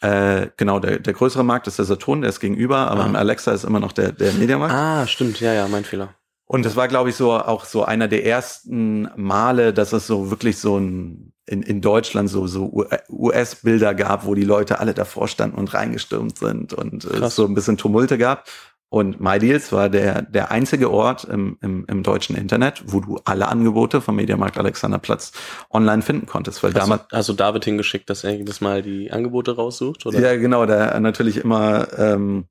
Äh, 0.00 0.50
genau, 0.56 0.78
der, 0.78 1.00
der 1.00 1.12
größere 1.12 1.42
Markt 1.42 1.66
ist 1.66 1.78
der 1.78 1.84
Saturn, 1.84 2.20
der 2.20 2.30
ist 2.30 2.38
gegenüber, 2.38 2.90
aber 2.90 3.02
ah. 3.02 3.06
im 3.06 3.16
Alexa 3.16 3.50
ist 3.52 3.64
immer 3.64 3.80
noch 3.80 3.92
der, 3.92 4.12
der 4.12 4.32
Mediamarkt. 4.32 4.74
Ah, 4.74 5.06
stimmt, 5.06 5.40
ja, 5.40 5.52
ja, 5.52 5.66
mein 5.66 5.84
Fehler. 5.84 6.14
Und 6.44 6.64
das 6.64 6.76
war, 6.76 6.88
glaube 6.88 7.10
ich, 7.10 7.16
so 7.16 7.32
auch 7.32 7.64
so 7.64 7.84
einer 7.84 8.08
der 8.08 8.24
ersten 8.24 9.10
Male, 9.16 9.74
dass 9.74 9.92
es 9.92 10.06
so 10.06 10.30
wirklich 10.30 10.58
so 10.58 10.78
ein 10.78 11.32
in, 11.46 11.62
in 11.62 11.80
Deutschland 11.80 12.28
so 12.30 12.46
so 12.46 12.86
US-Bilder 13.08 13.94
gab, 13.94 14.24
wo 14.24 14.34
die 14.34 14.44
Leute 14.44 14.78
alle 14.80 14.94
davor 14.94 15.28
standen 15.28 15.56
und 15.58 15.72
reingestürmt 15.74 16.38
sind 16.38 16.72
und 16.72 17.04
es 17.04 17.34
so 17.34 17.44
ein 17.44 17.54
bisschen 17.54 17.76
Tumulte 17.76 18.18
gab. 18.18 18.48
Und 18.90 19.20
MyDeals 19.20 19.70
war 19.70 19.90
der, 19.90 20.22
der 20.22 20.50
einzige 20.50 20.90
Ort 20.90 21.24
im, 21.24 21.58
im, 21.60 21.84
im 21.86 22.02
deutschen 22.02 22.34
Internet, 22.36 22.82
wo 22.86 23.00
du 23.00 23.20
alle 23.24 23.48
Angebote 23.48 24.00
vom 24.00 24.16
Mediamarkt 24.16 24.56
Alexanderplatz 24.56 25.32
online 25.70 26.00
finden 26.00 26.26
konntest. 26.26 26.62
Weil 26.62 26.72
hast 26.72 26.80
damals, 26.80 27.02
du, 27.08 27.16
hast 27.16 27.28
du 27.28 27.32
David 27.34 27.64
hingeschickt, 27.66 28.08
dass 28.08 28.24
er 28.24 28.34
jedes 28.34 28.62
Mal 28.62 28.80
die 28.82 29.12
Angebote 29.12 29.56
raussucht? 29.56 30.06
Oder? 30.06 30.18
Ja, 30.18 30.36
genau, 30.36 30.64
der 30.64 30.98
natürlich 31.00 31.36
immer, 31.36 31.86
ähm, 31.98 32.46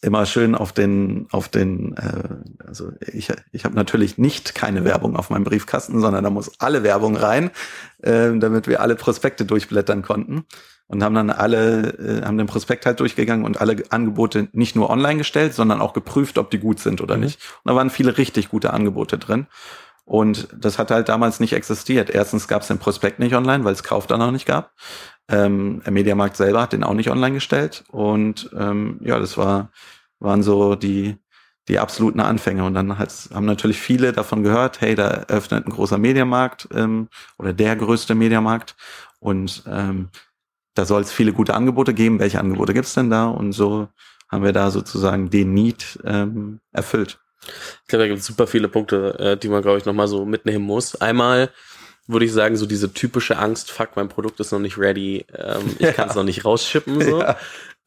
immer 0.00 0.26
schön 0.26 0.54
auf 0.54 0.72
den, 0.72 1.26
auf 1.32 1.48
den, 1.48 1.96
äh, 1.96 2.64
also 2.64 2.92
ich, 3.00 3.32
ich 3.50 3.64
habe 3.64 3.74
natürlich 3.74 4.16
nicht 4.16 4.54
keine 4.54 4.84
Werbung 4.84 5.16
auf 5.16 5.28
meinem 5.28 5.42
Briefkasten, 5.42 6.00
sondern 6.00 6.22
da 6.22 6.30
muss 6.30 6.52
alle 6.60 6.84
Werbung 6.84 7.16
rein, 7.16 7.50
äh, 8.02 8.30
damit 8.38 8.68
wir 8.68 8.80
alle 8.80 8.94
Prospekte 8.94 9.44
durchblättern 9.44 10.02
konnten 10.02 10.44
und 10.88 11.02
haben 11.02 11.14
dann 11.14 11.30
alle, 11.30 11.90
äh, 11.98 12.24
haben 12.24 12.38
den 12.38 12.46
Prospekt 12.46 12.86
halt 12.86 12.98
durchgegangen 13.00 13.44
und 13.44 13.60
alle 13.60 13.76
Angebote 13.90 14.48
nicht 14.52 14.74
nur 14.74 14.90
online 14.90 15.18
gestellt, 15.18 15.54
sondern 15.54 15.80
auch 15.80 15.92
geprüft, 15.92 16.38
ob 16.38 16.50
die 16.50 16.58
gut 16.58 16.80
sind 16.80 17.00
oder 17.00 17.16
mhm. 17.16 17.24
nicht. 17.24 17.40
Und 17.62 17.70
da 17.70 17.76
waren 17.76 17.90
viele 17.90 18.18
richtig 18.18 18.48
gute 18.48 18.72
Angebote 18.72 19.18
drin. 19.18 19.46
Und 20.06 20.48
das 20.56 20.78
hat 20.78 20.90
halt 20.90 21.10
damals 21.10 21.38
nicht 21.38 21.52
existiert. 21.52 22.08
Erstens 22.08 22.48
gab 22.48 22.62
es 22.62 22.68
den 22.68 22.78
Prospekt 22.78 23.18
nicht 23.18 23.34
online, 23.34 23.64
weil 23.64 23.74
es 23.74 23.82
Kauf 23.82 24.06
da 24.06 24.16
noch 24.16 24.30
nicht 24.30 24.46
gab. 24.46 24.72
Ähm, 25.28 25.82
der 25.84 25.92
Mediamarkt 25.92 26.36
selber 26.36 26.62
hat 26.62 26.72
den 26.72 26.82
auch 26.82 26.94
nicht 26.94 27.10
online 27.10 27.34
gestellt. 27.34 27.84
Und 27.90 28.48
ähm, 28.58 28.98
ja, 29.02 29.18
das 29.18 29.36
war, 29.36 29.70
waren 30.18 30.42
so 30.42 30.74
die, 30.74 31.18
die 31.68 31.78
absoluten 31.78 32.20
Anfänge. 32.20 32.64
Und 32.64 32.72
dann 32.72 32.98
haben 32.98 33.44
natürlich 33.44 33.78
viele 33.78 34.12
davon 34.12 34.42
gehört, 34.42 34.80
hey, 34.80 34.94
da 34.94 35.26
öffnet 35.28 35.66
ein 35.66 35.72
großer 35.72 35.98
Mediamarkt 35.98 36.68
ähm, 36.72 37.08
oder 37.36 37.52
der 37.52 37.76
größte 37.76 38.14
Mediamarkt. 38.14 38.76
Und 39.20 39.64
ähm, 39.66 40.08
da 40.78 40.84
soll 40.84 41.02
es 41.02 41.10
viele 41.10 41.32
gute 41.32 41.54
Angebote 41.54 41.92
geben. 41.92 42.20
Welche 42.20 42.38
Angebote 42.38 42.72
gibt's 42.72 42.94
denn 42.94 43.10
da? 43.10 43.26
Und 43.26 43.52
so 43.52 43.88
haben 44.28 44.44
wir 44.44 44.52
da 44.52 44.70
sozusagen 44.70 45.28
den 45.28 45.52
Need 45.52 45.98
ähm, 46.04 46.60
erfüllt. 46.72 47.18
Ich 47.82 47.88
glaube, 47.88 48.04
da 48.04 48.08
gibt 48.08 48.20
es 48.20 48.26
super 48.26 48.46
viele 48.46 48.68
Punkte, 48.68 49.18
äh, 49.18 49.36
die 49.36 49.48
man, 49.48 49.62
glaube 49.62 49.78
ich, 49.78 49.84
nochmal 49.84 50.06
so 50.06 50.24
mitnehmen 50.24 50.64
muss. 50.64 50.94
Einmal 50.94 51.50
würde 52.06 52.24
ich 52.24 52.32
sagen, 52.32 52.56
so 52.56 52.64
diese 52.64 52.92
typische 52.92 53.38
Angst, 53.38 53.72
fuck, 53.72 53.90
mein 53.96 54.08
Produkt 54.08 54.38
ist 54.38 54.52
noch 54.52 54.60
nicht 54.60 54.78
ready, 54.78 55.26
ähm, 55.34 55.74
ich 55.78 55.80
ja. 55.86 55.92
kann 55.92 56.10
es 56.10 56.14
noch 56.14 56.24
nicht 56.24 56.44
rausschippen. 56.44 57.00
So. 57.00 57.20
Ja. 57.20 57.36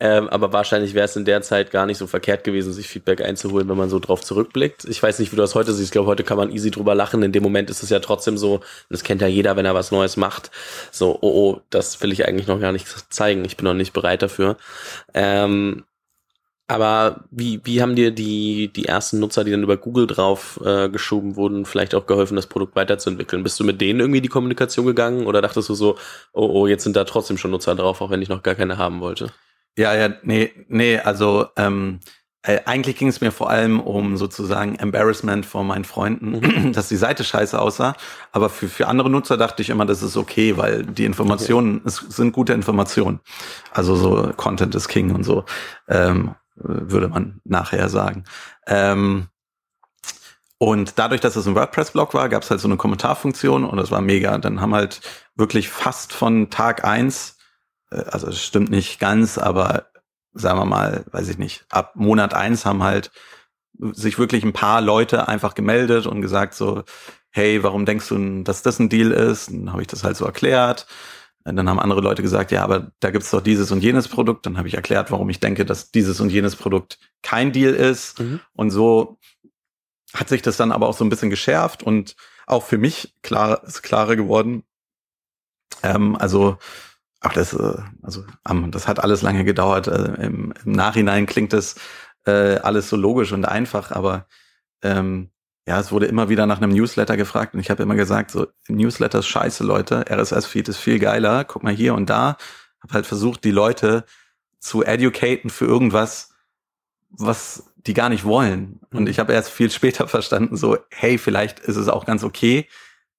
Ähm, 0.04 0.30
aber 0.30 0.52
wahrscheinlich 0.52 0.96
wäre 0.96 1.06
es 1.06 1.16
in 1.16 1.26
der 1.26 1.44
Zeit 1.44 1.70
gar 1.70 1.86
nicht 1.86 2.00
so 2.00 2.08
verkehrt 2.08 2.44
gewesen, 2.44 2.74
sich 2.74 2.88
Feedback 2.88 3.22
einzuholen, 3.22 3.70
wenn 3.70 3.78
man 3.78 3.92
so 3.92 4.00
drauf 4.00 4.24
zurückblickt. 4.24 4.84
Ich 4.86 5.02
weiß 5.02 5.20
nicht, 5.20 5.32
wie 5.32 5.36
du 5.36 5.44
das 5.44 5.54
heute 5.54 5.74
siehst. 5.74 5.90
Ich 5.90 5.92
glaube, 5.92 6.08
heute 6.08 6.24
kann 6.24 6.38
man 6.38 6.52
easy 6.52 6.72
drüber 6.72 6.96
lachen. 6.96 7.22
In 7.22 7.32
dem 7.32 7.44
Moment 7.44 7.70
ist 7.70 7.84
es 7.84 7.92
ja 7.92 8.00
trotzdem 8.00 8.36
so, 8.36 8.62
das 8.90 9.04
kennt 9.04 9.22
ja 9.22 9.28
jeder, 9.28 9.56
wenn 9.58 9.66
er 9.66 9.76
was 9.76 9.92
Neues 9.92 10.18
macht. 10.18 10.50
So, 10.92 11.20
oh, 11.22 11.54
oh, 11.54 11.62
das 11.70 12.02
will 12.02 12.12
ich 12.12 12.28
eigentlich 12.28 12.48
noch 12.48 12.60
gar 12.60 12.72
nicht 12.72 12.88
zeigen. 13.14 13.46
Ich 13.46 13.58
bin 13.58 13.66
noch 13.66 13.76
nicht 13.76 13.94
bereit 13.94 14.24
dafür. 14.24 14.58
Ähm, 15.14 15.84
aber 16.68 17.26
wie, 17.30 17.62
wie 17.66 17.84
haben 17.84 17.96
dir 17.96 18.10
die, 18.10 18.70
die 18.74 18.86
ersten 18.86 19.20
Nutzer, 19.20 19.44
die 19.44 19.52
dann 19.52 19.62
über 19.62 19.78
Google 19.78 20.08
drauf 20.08 20.60
äh, 20.66 20.90
geschoben 20.90 21.36
wurden, 21.36 21.66
vielleicht 21.66 21.94
auch 21.94 22.08
geholfen, 22.08 22.38
das 22.38 22.48
Produkt 22.48 22.76
weiterzuentwickeln? 22.76 23.44
Bist 23.44 23.60
du 23.60 23.64
mit 23.64 23.80
denen 23.82 24.00
irgendwie 24.00 24.22
die 24.22 24.30
Kommunikation 24.30 24.88
gegangen 24.88 25.28
oder 25.28 25.44
dachtest 25.44 25.70
du 25.70 25.76
so, 25.76 25.98
oh, 26.34 26.48
oh, 26.48 26.66
jetzt 26.68 26.86
sind 26.86 26.96
da 26.96 27.04
trotzdem 27.04 27.38
schon 27.38 27.52
Nutzer 27.52 27.76
drauf, 27.76 28.02
auch 28.02 28.10
wenn 28.10 28.24
ich 28.24 28.30
noch 28.30 28.42
gar 28.42 28.56
keine 28.56 28.80
haben 28.80 29.00
wollte? 29.02 29.32
Ja, 29.78 29.96
ja, 29.96 30.10
nee, 30.24 30.52
nee, 30.68 31.00
also 31.00 31.48
ähm, 31.56 32.00
äh, 32.44 32.62
eigentlich 32.66 32.98
ging 32.98 33.08
es 33.08 33.22
mir 33.22 33.32
vor 33.32 33.52
allem 33.52 33.80
um 33.80 34.18
sozusagen 34.18 34.76
Embarrassment 34.76 35.46
vor 35.46 35.64
meinen 35.64 35.86
Freunden, 35.86 36.40
mhm. 36.40 36.74
dass 36.74 36.90
die 36.90 36.96
Seite 36.96 37.24
scheiße 37.24 37.60
aussah. 37.60 37.96
Aber 38.32 38.50
für, 38.50 38.68
für 38.68 38.88
andere 38.88 39.10
Nutzer 39.10 39.38
dachte 39.38 39.62
ich 39.62 39.70
immer, 39.70 39.86
das 39.86 40.02
ist 40.02 40.18
okay, 40.18 40.58
weil 40.58 40.84
die 40.84 41.06
Informationen, 41.06 41.78
okay. 41.78 41.88
es 41.88 41.98
sind 42.16 42.34
gute 42.34 42.54
Informationen. 42.54 43.20
Also 43.72 43.96
so 43.96 44.34
Content 44.38 44.74
is 44.74 44.88
King 44.88 45.14
und 45.14 45.24
so, 45.24 45.46
ähm, 45.88 46.36
würde 46.56 47.10
man 47.10 47.42
nachher 47.44 47.90
sagen. 47.90 48.24
Ähm, 48.66 49.28
und 50.58 51.00
dadurch, 51.00 51.22
dass 51.22 51.36
es 51.36 51.48
ein 51.48 51.56
WordPress-Blog 51.56 52.14
war, 52.14 52.30
gab 52.30 52.44
es 52.44 52.52
halt 52.52 52.60
so 52.60 52.68
eine 52.68 52.78
Kommentarfunktion 52.78 53.66
und 53.66 53.78
das 53.78 53.92
war 53.92 54.02
mega. 54.02 54.38
Dann 54.38 54.62
haben 54.62 54.76
halt 54.76 55.02
wirklich 55.36 55.70
fast 55.70 56.14
von 56.14 56.50
Tag 56.50 56.84
eins 56.86 57.38
also 57.92 58.28
es 58.28 58.42
stimmt 58.42 58.70
nicht 58.70 59.00
ganz, 59.00 59.38
aber 59.38 59.88
sagen 60.34 60.60
wir 60.60 60.66
mal, 60.66 61.06
weiß 61.12 61.28
ich 61.30 61.38
nicht, 61.38 61.66
ab 61.70 61.96
Monat 61.96 62.34
eins 62.34 62.66
haben 62.66 62.84
halt 62.84 63.12
sich 63.94 64.18
wirklich 64.18 64.44
ein 64.44 64.54
paar 64.54 64.82
Leute 64.82 65.28
einfach 65.28 65.56
gemeldet 65.56 66.06
und 66.06 66.22
gesagt 66.22 66.54
so, 66.54 66.84
hey, 67.32 67.64
warum 67.64 67.86
denkst 67.86 68.10
du, 68.10 68.44
dass 68.44 68.62
das 68.62 68.80
ein 68.80 68.90
Deal 68.90 69.12
ist? 69.12 69.50
dann 69.50 69.72
habe 69.72 69.82
ich 69.82 69.88
das 69.88 70.04
halt 70.04 70.18
so 70.18 70.26
erklärt. 70.26 70.88
Und 71.44 71.56
dann 71.56 71.68
haben 71.68 71.80
andere 71.80 72.02
Leute 72.02 72.22
gesagt, 72.22 72.52
ja, 72.52 72.64
aber 72.64 72.92
da 73.00 73.10
gibt's 73.10 73.32
doch 73.32 73.42
dieses 73.42 73.72
und 73.72 73.82
jenes 73.82 74.08
Produkt. 74.08 74.46
Dann 74.46 74.58
habe 74.58 74.68
ich 74.68 74.76
erklärt, 74.76 75.10
warum 75.10 75.30
ich 75.30 75.40
denke, 75.40 75.66
dass 75.66 75.90
dieses 75.90 76.20
und 76.20 76.30
jenes 76.30 76.56
Produkt 76.56 77.00
kein 77.24 77.52
Deal 77.52 77.74
ist. 77.74 78.20
Mhm. 78.20 78.42
Und 78.54 78.70
so 78.70 79.18
hat 80.14 80.30
sich 80.30 80.44
das 80.44 80.58
dann 80.58 80.72
aber 80.72 80.88
auch 80.88 80.96
so 80.96 81.04
ein 81.04 81.10
bisschen 81.10 81.32
geschärft 81.32 81.82
und 81.82 82.16
auch 82.46 82.64
für 82.64 82.78
mich 82.78 83.16
klar 83.24 83.64
ist 83.64 83.82
klarer 83.82 84.16
geworden. 84.16 84.64
Ähm, 85.82 86.16
also 86.16 86.58
Ach, 87.22 87.34
das, 87.34 87.54
äh, 87.54 87.78
also 88.02 88.26
das 88.70 88.88
hat 88.88 89.00
alles 89.00 89.22
lange 89.22 89.46
gedauert. 89.46 89.88
Äh, 89.88 90.26
Im, 90.26 90.54
im 90.66 90.72
Nachhinein 90.72 91.28
klingt 91.28 91.54
das 91.54 91.76
äh, 92.26 92.58
alles 92.58 92.90
so 92.90 92.98
logisch 92.98 93.32
und 93.32 93.46
einfach, 93.46 93.92
aber 93.92 94.28
ähm, 94.82 95.30
ja, 95.68 95.80
es 95.80 95.92
wurde 95.92 96.08
immer 96.08 96.30
wieder 96.30 96.48
nach 96.48 96.58
einem 96.58 96.72
Newsletter 96.72 97.18
gefragt 97.18 97.54
und 97.54 97.60
ich 97.60 97.70
habe 97.70 97.84
immer 97.84 97.96
gesagt, 97.96 98.32
so 98.32 98.48
Newsletter 98.68 99.20
ist 99.20 99.28
scheiße, 99.28 99.64
Leute. 99.64 100.06
RSS-Feed 100.10 100.68
ist 100.70 100.78
viel 100.78 100.98
geiler. 100.98 101.44
Guck 101.44 101.64
mal 101.64 101.74
hier 101.74 101.94
und 101.94 102.10
da. 102.10 102.38
Hab 102.82 102.94
halt 102.94 103.06
versucht, 103.06 103.44
die 103.44 103.52
Leute 103.52 104.06
zu 104.60 104.84
educaten 104.84 105.52
für 105.52 105.66
irgendwas, 105.66 106.34
was 107.10 107.72
die 107.78 107.94
gar 107.94 108.10
nicht 108.10 108.24
wollen. 108.26 108.80
Und 108.92 109.08
ich 109.08 109.20
habe 109.20 109.34
erst 109.34 109.52
viel 109.52 109.70
später 109.72 110.08
verstanden, 110.08 110.58
so, 110.58 110.78
hey, 110.90 111.20
vielleicht 111.20 111.60
ist 111.60 111.76
es 111.76 111.88
auch 111.88 112.06
ganz 112.06 112.24
okay. 112.24 112.68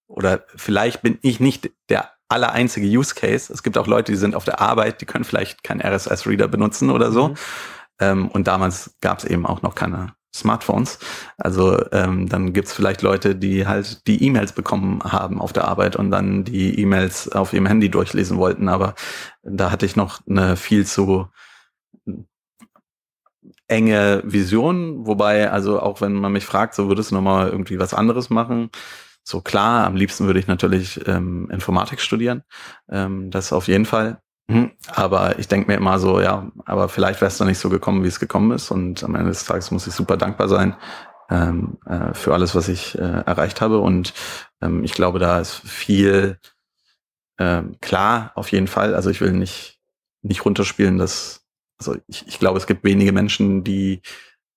Oder 0.09 0.45
vielleicht 0.57 1.03
bin 1.03 1.19
ich 1.23 1.39
nicht 1.39 1.71
der 1.89 2.11
aller 2.33 2.53
einzige 2.53 2.87
Use 2.87 3.15
Case. 3.15 3.53
Es 3.53 3.63
gibt 3.63 3.79
auch 3.79 3.87
Leute, 3.87 4.13
die 4.13 4.19
sind 4.19 4.35
auf 4.35 4.45
der 4.45 4.61
Arbeit, 4.61 5.01
die 5.01 5.07
können 5.07 5.25
vielleicht 5.25 5.63
keinen 5.63 5.81
RSS-Reader 5.81 6.49
benutzen 6.49 6.91
oder 6.91 7.13
so. 7.13 7.29
Mhm. 7.29 7.35
Ähm, 8.01 8.29
und 8.29 8.49
damals 8.49 8.97
gab 9.01 9.19
es 9.19 9.25
eben 9.25 9.47
auch 9.47 9.63
noch 9.63 9.75
keine 9.75 10.15
Smartphones. 10.35 10.99
Also 11.37 11.85
ähm, 11.93 12.29
dann 12.29 12.53
gibt's 12.53 12.73
vielleicht 12.73 13.03
Leute, 13.03 13.37
die 13.37 13.67
halt 13.67 14.07
die 14.07 14.25
E-Mails 14.25 14.53
bekommen 14.53 15.03
haben 15.05 15.41
auf 15.41 15.53
der 15.53 15.69
Arbeit 15.69 15.95
und 15.95 16.11
dann 16.11 16.45
die 16.45 16.81
E-Mails 16.81 17.31
auf 17.31 17.53
ihrem 17.53 17.67
Handy 17.67 17.91
durchlesen 17.91 18.39
wollten. 18.39 18.69
Aber 18.69 18.95
da 19.43 19.71
hatte 19.71 19.85
ich 19.85 19.95
noch 19.95 20.21
eine 20.27 20.57
viel 20.57 20.87
zu 20.87 21.29
enge 23.69 24.23
Vision. 24.25 25.07
Wobei, 25.07 25.51
also 25.51 25.81
auch 25.81 26.01
wenn 26.01 26.15
man 26.15 26.33
mich 26.33 26.47
fragt, 26.47 26.75
so 26.75 26.89
würdest 26.89 27.11
du 27.11 27.15
nochmal 27.15 27.49
irgendwie 27.49 27.79
was 27.79 27.95
anderes 27.95 28.31
machen? 28.31 28.71
So 29.25 29.41
klar, 29.41 29.87
am 29.87 29.97
liebsten 29.97 30.27
würde 30.27 30.41
ich 30.41 30.47
natürlich 30.47 31.07
ähm, 31.07 31.49
Informatik 31.51 32.01
studieren. 32.01 32.43
Ähm, 32.91 33.31
das 33.31 33.53
auf 33.53 33.69
jeden 33.69 33.87
Fall. 33.87 34.21
Mhm. 34.49 34.73
Aber 34.89 35.39
ich 35.39 35.49
denke 35.49 35.71
mir 35.71 35.77
immer 35.77 35.99
so, 35.99 36.21
ja, 36.21 36.51
aber 36.65 36.89
vielleicht 36.89 37.21
wäre 37.21 37.29
es 37.29 37.39
doch 37.39 37.47
nicht 37.47 37.59
so 37.59 37.69
gekommen, 37.69 38.03
wie 38.03 38.09
es 38.09 38.21
gekommen 38.21 38.51
ist. 38.53 38.71
Und 38.71 39.05
am 39.05 39.15
Ende 39.15 39.31
des 39.31 39.45
Tages 39.45 39.71
muss 39.71 39.87
ich 39.87 39.95
super 39.95 40.17
dankbar 40.17 40.49
sein 40.49 40.77
ähm, 41.31 41.79
äh, 41.87 42.15
für 42.15 42.35
alles, 42.35 42.55
was 42.55 42.69
ich 42.69 42.99
äh, 42.99 43.01
erreicht 43.01 43.61
habe. 43.61 43.79
Und 43.79 44.13
ähm, 44.61 44.85
ich 44.85 44.93
glaube, 44.93 45.19
da 45.19 45.41
ist 45.41 45.55
viel 45.55 46.39
äh, 47.39 47.63
klar, 47.81 48.33
auf 48.35 48.51
jeden 48.53 48.69
Fall. 48.69 48.95
Also 48.95 49.11
ich 49.11 49.21
will 49.21 49.33
nicht, 49.33 49.79
nicht 50.23 50.45
runterspielen, 50.45 50.99
dass, 50.99 51.47
also 51.79 51.97
ich, 52.07 52.27
ich 52.27 52.39
glaube, 52.39 52.59
es 52.59 52.67
gibt 52.67 52.85
wenige 52.85 53.13
Menschen, 53.13 53.65
die 53.65 54.03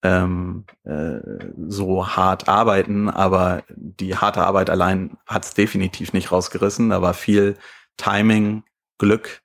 ähm, 0.05 0.65
äh, 0.83 1.19
so 1.67 2.07
hart 2.07 2.47
arbeiten, 2.47 3.09
aber 3.09 3.63
die 3.75 4.15
harte 4.15 4.41
Arbeit 4.41 4.69
allein 4.69 5.17
hat 5.25 5.45
es 5.45 5.53
definitiv 5.55 6.13
nicht 6.13 6.31
rausgerissen. 6.31 6.89
Da 6.89 7.01
war 7.01 7.15
viel 7.15 7.55
Timing, 7.97 8.63
Glück 8.99 9.41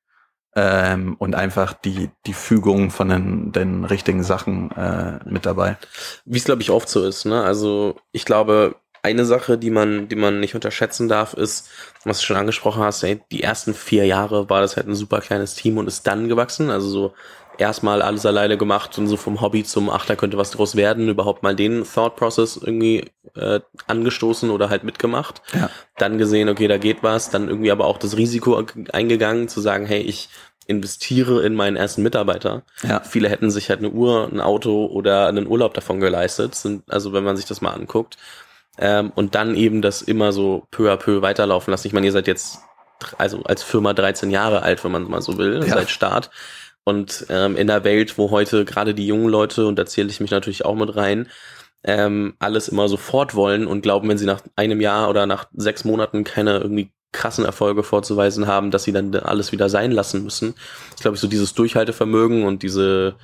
ähm, 0.54 1.16
und 1.18 1.34
einfach 1.34 1.72
die, 1.72 2.10
die 2.26 2.34
Fügung 2.34 2.90
von 2.90 3.08
den, 3.08 3.52
den 3.52 3.84
richtigen 3.86 4.22
Sachen 4.22 4.70
äh, 4.72 5.18
mit 5.24 5.46
dabei. 5.46 5.78
Wie 6.26 6.36
es, 6.36 6.44
glaube 6.44 6.60
ich, 6.60 6.70
oft 6.70 6.90
so 6.90 7.04
ist. 7.06 7.24
Ne? 7.24 7.42
Also 7.42 7.96
ich 8.12 8.26
glaube, 8.26 8.76
eine 9.02 9.24
Sache, 9.24 9.56
die 9.56 9.70
man, 9.70 10.08
die 10.08 10.16
man 10.16 10.40
nicht 10.40 10.54
unterschätzen 10.54 11.08
darf, 11.08 11.32
ist, 11.32 11.70
was 12.04 12.20
du 12.20 12.26
schon 12.26 12.36
angesprochen 12.36 12.82
hast, 12.82 13.02
ey, 13.02 13.22
die 13.32 13.42
ersten 13.42 13.72
vier 13.72 14.04
Jahre 14.04 14.50
war 14.50 14.60
das 14.60 14.76
halt 14.76 14.88
ein 14.88 14.94
super 14.94 15.22
kleines 15.22 15.54
Team 15.54 15.78
und 15.78 15.86
ist 15.86 16.06
dann 16.06 16.28
gewachsen. 16.28 16.68
Also 16.68 16.88
so 16.88 17.14
erstmal 17.60 18.02
alles 18.02 18.26
alleine 18.26 18.56
gemacht 18.56 18.98
und 18.98 19.06
so 19.06 19.16
vom 19.16 19.40
Hobby 19.40 19.64
zum 19.64 19.90
Ach, 19.90 20.06
da 20.06 20.16
könnte 20.16 20.38
was 20.38 20.50
draus 20.50 20.76
werden, 20.76 21.08
überhaupt 21.08 21.42
mal 21.42 21.54
den 21.54 21.84
Thought 21.84 22.16
Process 22.16 22.56
irgendwie 22.56 23.04
äh, 23.36 23.60
angestoßen 23.86 24.50
oder 24.50 24.70
halt 24.70 24.82
mitgemacht. 24.82 25.42
Ja. 25.52 25.70
Dann 25.96 26.18
gesehen, 26.18 26.48
okay, 26.48 26.68
da 26.68 26.78
geht 26.78 27.02
was, 27.02 27.30
dann 27.30 27.48
irgendwie 27.48 27.70
aber 27.70 27.86
auch 27.86 27.98
das 27.98 28.16
Risiko 28.16 28.64
eingegangen, 28.92 29.48
zu 29.48 29.60
sagen, 29.60 29.86
hey, 29.86 30.00
ich 30.00 30.30
investiere 30.66 31.42
in 31.42 31.54
meinen 31.54 31.76
ersten 31.76 32.02
Mitarbeiter. 32.02 32.62
Ja. 32.82 33.00
Viele 33.00 33.28
hätten 33.28 33.50
sich 33.50 33.68
halt 33.70 33.80
eine 33.80 33.90
Uhr, 33.90 34.28
ein 34.32 34.40
Auto 34.40 34.86
oder 34.86 35.26
einen 35.26 35.46
Urlaub 35.46 35.74
davon 35.74 36.00
geleistet. 36.00 36.54
Sind, 36.54 36.84
also 36.88 37.12
wenn 37.12 37.24
man 37.24 37.36
sich 37.36 37.46
das 37.46 37.60
mal 37.60 37.72
anguckt. 37.72 38.16
Ähm, 38.78 39.12
und 39.14 39.34
dann 39.34 39.56
eben 39.56 39.82
das 39.82 40.00
immer 40.00 40.32
so 40.32 40.66
peu 40.70 40.90
à 40.90 40.96
peu 40.96 41.22
weiterlaufen 41.22 41.72
lassen. 41.72 41.88
Ich 41.88 41.92
meine, 41.92 42.06
ihr 42.06 42.12
seid 42.12 42.28
jetzt 42.28 42.60
also 43.18 43.42
als 43.42 43.62
Firma 43.62 43.92
13 43.94 44.30
Jahre 44.30 44.62
alt, 44.62 44.84
wenn 44.84 44.92
man 44.92 45.04
mal 45.10 45.22
so 45.22 45.38
will, 45.38 45.64
ja. 45.66 45.74
seit 45.74 45.90
Start. 45.90 46.30
Und 46.84 47.26
ähm, 47.28 47.56
in 47.56 47.66
der 47.66 47.84
Welt, 47.84 48.18
wo 48.18 48.30
heute 48.30 48.64
gerade 48.64 48.94
die 48.94 49.06
jungen 49.06 49.28
Leute, 49.28 49.66
und 49.66 49.78
da 49.78 49.86
zähle 49.86 50.08
ich 50.08 50.20
mich 50.20 50.30
natürlich 50.30 50.64
auch 50.64 50.74
mit 50.74 50.96
rein, 50.96 51.28
ähm, 51.82 52.34
alles 52.38 52.68
immer 52.68 52.88
sofort 52.88 53.34
wollen 53.34 53.66
und 53.66 53.82
glauben, 53.82 54.08
wenn 54.08 54.18
sie 54.18 54.26
nach 54.26 54.42
einem 54.56 54.80
Jahr 54.80 55.08
oder 55.08 55.26
nach 55.26 55.46
sechs 55.52 55.84
Monaten 55.84 56.24
keine 56.24 56.58
irgendwie 56.58 56.92
krassen 57.12 57.44
Erfolge 57.44 57.82
vorzuweisen 57.82 58.46
haben, 58.46 58.70
dass 58.70 58.84
sie 58.84 58.92
dann 58.92 59.14
alles 59.14 59.52
wieder 59.52 59.68
sein 59.68 59.90
lassen 59.90 60.22
müssen. 60.22 60.54
Ich 60.96 61.02
glaube, 61.02 61.16
so 61.16 61.26
dieses 61.26 61.54
Durchhaltevermögen 61.54 62.44
und 62.44 62.62
diese 62.62 63.16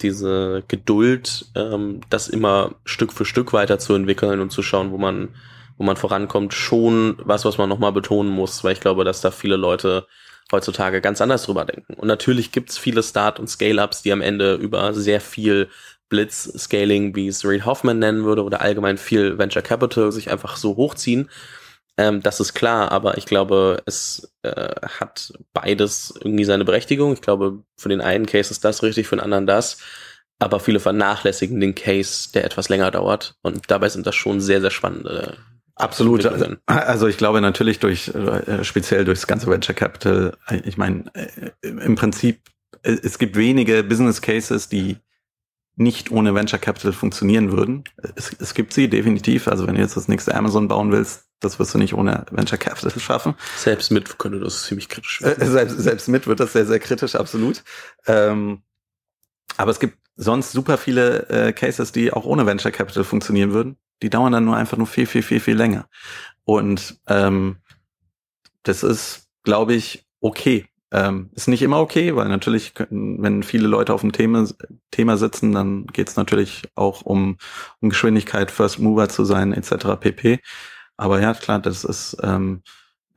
diese 0.00 0.62
Geduld, 0.68 1.46
ähm, 1.56 2.02
das 2.08 2.28
immer 2.28 2.76
Stück 2.84 3.12
für 3.12 3.24
Stück 3.24 3.52
weiterzuentwickeln 3.52 4.40
und 4.40 4.52
zu 4.52 4.62
schauen, 4.62 4.92
wo 4.92 4.98
man 4.98 5.30
wo 5.76 5.84
man 5.84 5.96
vorankommt, 5.96 6.54
schon 6.54 7.16
was, 7.22 7.44
was 7.44 7.56
man 7.56 7.68
nochmal 7.68 7.92
betonen 7.92 8.32
muss, 8.32 8.64
weil 8.64 8.72
ich 8.72 8.80
glaube, 8.80 9.04
dass 9.04 9.20
da 9.20 9.30
viele 9.30 9.56
Leute 9.56 10.06
heutzutage 10.52 11.00
ganz 11.00 11.20
anders 11.20 11.44
drüber 11.44 11.64
denken. 11.64 11.94
Und 11.94 12.08
natürlich 12.08 12.52
gibt's 12.52 12.78
viele 12.78 13.02
Start- 13.02 13.40
und 13.40 13.48
Scale-Ups, 13.48 14.02
die 14.02 14.12
am 14.12 14.20
Ende 14.20 14.54
über 14.54 14.94
sehr 14.94 15.20
viel 15.20 15.68
Blitz-Scaling, 16.08 17.14
wie 17.14 17.28
es 17.28 17.44
Reid 17.44 17.66
Hoffman 17.66 17.98
nennen 17.98 18.24
würde, 18.24 18.42
oder 18.44 18.60
allgemein 18.60 18.98
viel 18.98 19.38
Venture 19.38 19.62
Capital 19.62 20.10
sich 20.12 20.30
einfach 20.30 20.56
so 20.56 20.76
hochziehen. 20.76 21.28
Ähm, 21.98 22.22
das 22.22 22.40
ist 22.40 22.54
klar, 22.54 22.92
aber 22.92 23.18
ich 23.18 23.26
glaube, 23.26 23.82
es 23.84 24.32
äh, 24.42 24.74
hat 25.00 25.32
beides 25.52 26.14
irgendwie 26.22 26.44
seine 26.44 26.64
Berechtigung. 26.64 27.12
Ich 27.12 27.20
glaube, 27.20 27.62
für 27.76 27.88
den 27.88 28.00
einen 28.00 28.26
Case 28.26 28.50
ist 28.50 28.64
das 28.64 28.82
richtig, 28.82 29.08
für 29.08 29.16
den 29.16 29.24
anderen 29.24 29.46
das. 29.46 29.78
Aber 30.38 30.60
viele 30.60 30.80
vernachlässigen 30.80 31.60
den 31.60 31.74
Case, 31.74 32.30
der 32.32 32.44
etwas 32.44 32.68
länger 32.68 32.92
dauert. 32.92 33.34
Und 33.42 33.70
dabei 33.70 33.88
sind 33.88 34.06
das 34.06 34.14
schon 34.14 34.40
sehr, 34.40 34.60
sehr 34.60 34.70
spannende 34.70 35.36
Absolut. 35.78 36.26
Also, 36.66 37.06
ich 37.06 37.16
glaube 37.16 37.40
natürlich 37.40 37.78
durch 37.78 38.08
äh, 38.08 38.64
speziell 38.64 39.04
durchs 39.04 39.26
ganze 39.26 39.46
Venture 39.46 39.74
Capital. 39.74 40.36
Ich 40.64 40.76
meine, 40.76 41.04
äh, 41.14 41.50
im 41.62 41.94
Prinzip 41.94 42.40
äh, 42.82 42.96
es 43.02 43.18
gibt 43.18 43.36
wenige 43.36 43.82
Business 43.84 44.20
Cases, 44.20 44.68
die 44.68 44.96
nicht 45.76 46.10
ohne 46.10 46.34
Venture 46.34 46.58
Capital 46.58 46.92
funktionieren 46.92 47.52
würden. 47.52 47.84
Es, 48.16 48.34
es 48.40 48.54
gibt 48.54 48.72
sie 48.72 48.88
definitiv. 48.88 49.46
Also 49.46 49.66
wenn 49.66 49.76
du 49.76 49.80
jetzt 49.80 49.96
das 49.96 50.08
nächste 50.08 50.34
Amazon 50.34 50.66
bauen 50.66 50.90
willst, 50.90 51.26
das 51.40 51.60
wirst 51.60 51.72
du 51.74 51.78
nicht 51.78 51.94
ohne 51.94 52.26
Venture 52.32 52.58
Capital 52.58 52.90
schaffen. 52.98 53.34
Selbst 53.56 53.92
mit 53.92 54.18
könnte 54.18 54.40
das 54.40 54.64
ziemlich 54.64 54.88
kritisch 54.88 55.22
werden. 55.22 55.40
Äh, 55.40 55.46
selbst, 55.46 55.78
selbst 55.78 56.08
mit 56.08 56.26
wird 56.26 56.40
das 56.40 56.52
sehr, 56.52 56.66
sehr 56.66 56.80
kritisch, 56.80 57.14
absolut. 57.14 57.62
Ähm, 58.06 58.62
aber 59.56 59.70
es 59.70 59.78
gibt 59.78 59.98
sonst 60.16 60.50
super 60.50 60.78
viele 60.78 61.28
äh, 61.28 61.52
Cases, 61.52 61.92
die 61.92 62.12
auch 62.12 62.24
ohne 62.24 62.44
Venture 62.44 62.72
Capital 62.72 63.04
funktionieren 63.04 63.52
würden. 63.52 63.76
Die 64.02 64.10
dauern 64.10 64.32
dann 64.32 64.44
nur 64.44 64.56
einfach 64.56 64.76
nur 64.76 64.86
viel, 64.86 65.06
viel, 65.06 65.22
viel, 65.22 65.40
viel 65.40 65.56
länger. 65.56 65.88
Und 66.44 66.98
ähm, 67.08 67.56
das 68.62 68.82
ist, 68.82 69.28
glaube 69.42 69.74
ich, 69.74 70.06
okay. 70.20 70.66
Ähm, 70.90 71.28
ist 71.34 71.48
nicht 71.48 71.60
immer 71.60 71.80
okay, 71.80 72.16
weil 72.16 72.28
natürlich, 72.28 72.72
wenn 72.88 73.42
viele 73.42 73.68
Leute 73.68 73.92
auf 73.92 74.00
dem 74.00 74.12
Thema, 74.12 74.48
Thema 74.90 75.18
sitzen, 75.18 75.52
dann 75.52 75.86
geht 75.86 76.08
es 76.08 76.16
natürlich 76.16 76.62
auch 76.76 77.02
um, 77.02 77.36
um 77.80 77.90
Geschwindigkeit, 77.90 78.50
First 78.50 78.78
Mover 78.78 79.10
zu 79.10 79.26
sein, 79.26 79.52
etc. 79.52 80.00
pp. 80.00 80.40
Aber 80.96 81.20
ja, 81.20 81.34
klar, 81.34 81.58
das 81.58 81.84
ist 81.84 82.16
ähm, 82.22 82.62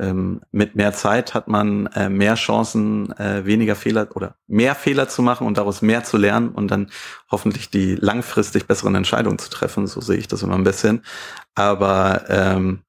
ähm, 0.02 0.42
mit 0.52 0.76
mehr 0.76 0.94
Zeit 0.94 1.36
hat 1.36 1.48
man 1.48 1.86
äh, 1.88 2.10
mehr 2.10 2.34
Chancen, 2.34 3.12
äh, 3.20 3.46
weniger 3.46 3.76
Fehler 3.76 4.08
oder 4.16 4.36
mehr 4.48 4.74
Fehler 4.74 5.08
zu 5.08 5.22
machen 5.22 5.46
und 5.46 5.58
daraus 5.58 5.84
mehr 5.84 6.04
zu 6.04 6.18
lernen 6.18 6.50
und 6.50 6.70
dann 6.70 6.90
hoffentlich 7.30 7.70
die 7.70 7.96
langfristig 7.96 8.66
besseren 8.66 8.96
Entscheidungen 8.96 9.38
zu 9.38 9.52
treffen. 9.52 9.86
So 9.86 10.02
sehe 10.02 10.18
ich 10.18 10.28
das 10.28 10.42
immer 10.42 10.56
ein 10.56 10.64
bisschen. 10.64 11.04
Aber 11.54 12.24
ähm, 12.30 12.82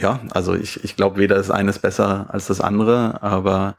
ja, 0.00 0.20
also 0.30 0.54
ich, 0.54 0.82
ich 0.82 0.96
glaube, 0.96 1.18
weder 1.18 1.36
ist 1.36 1.50
eines 1.50 1.78
besser 1.78 2.26
als 2.30 2.46
das 2.46 2.62
andere, 2.62 3.22
aber 3.22 3.76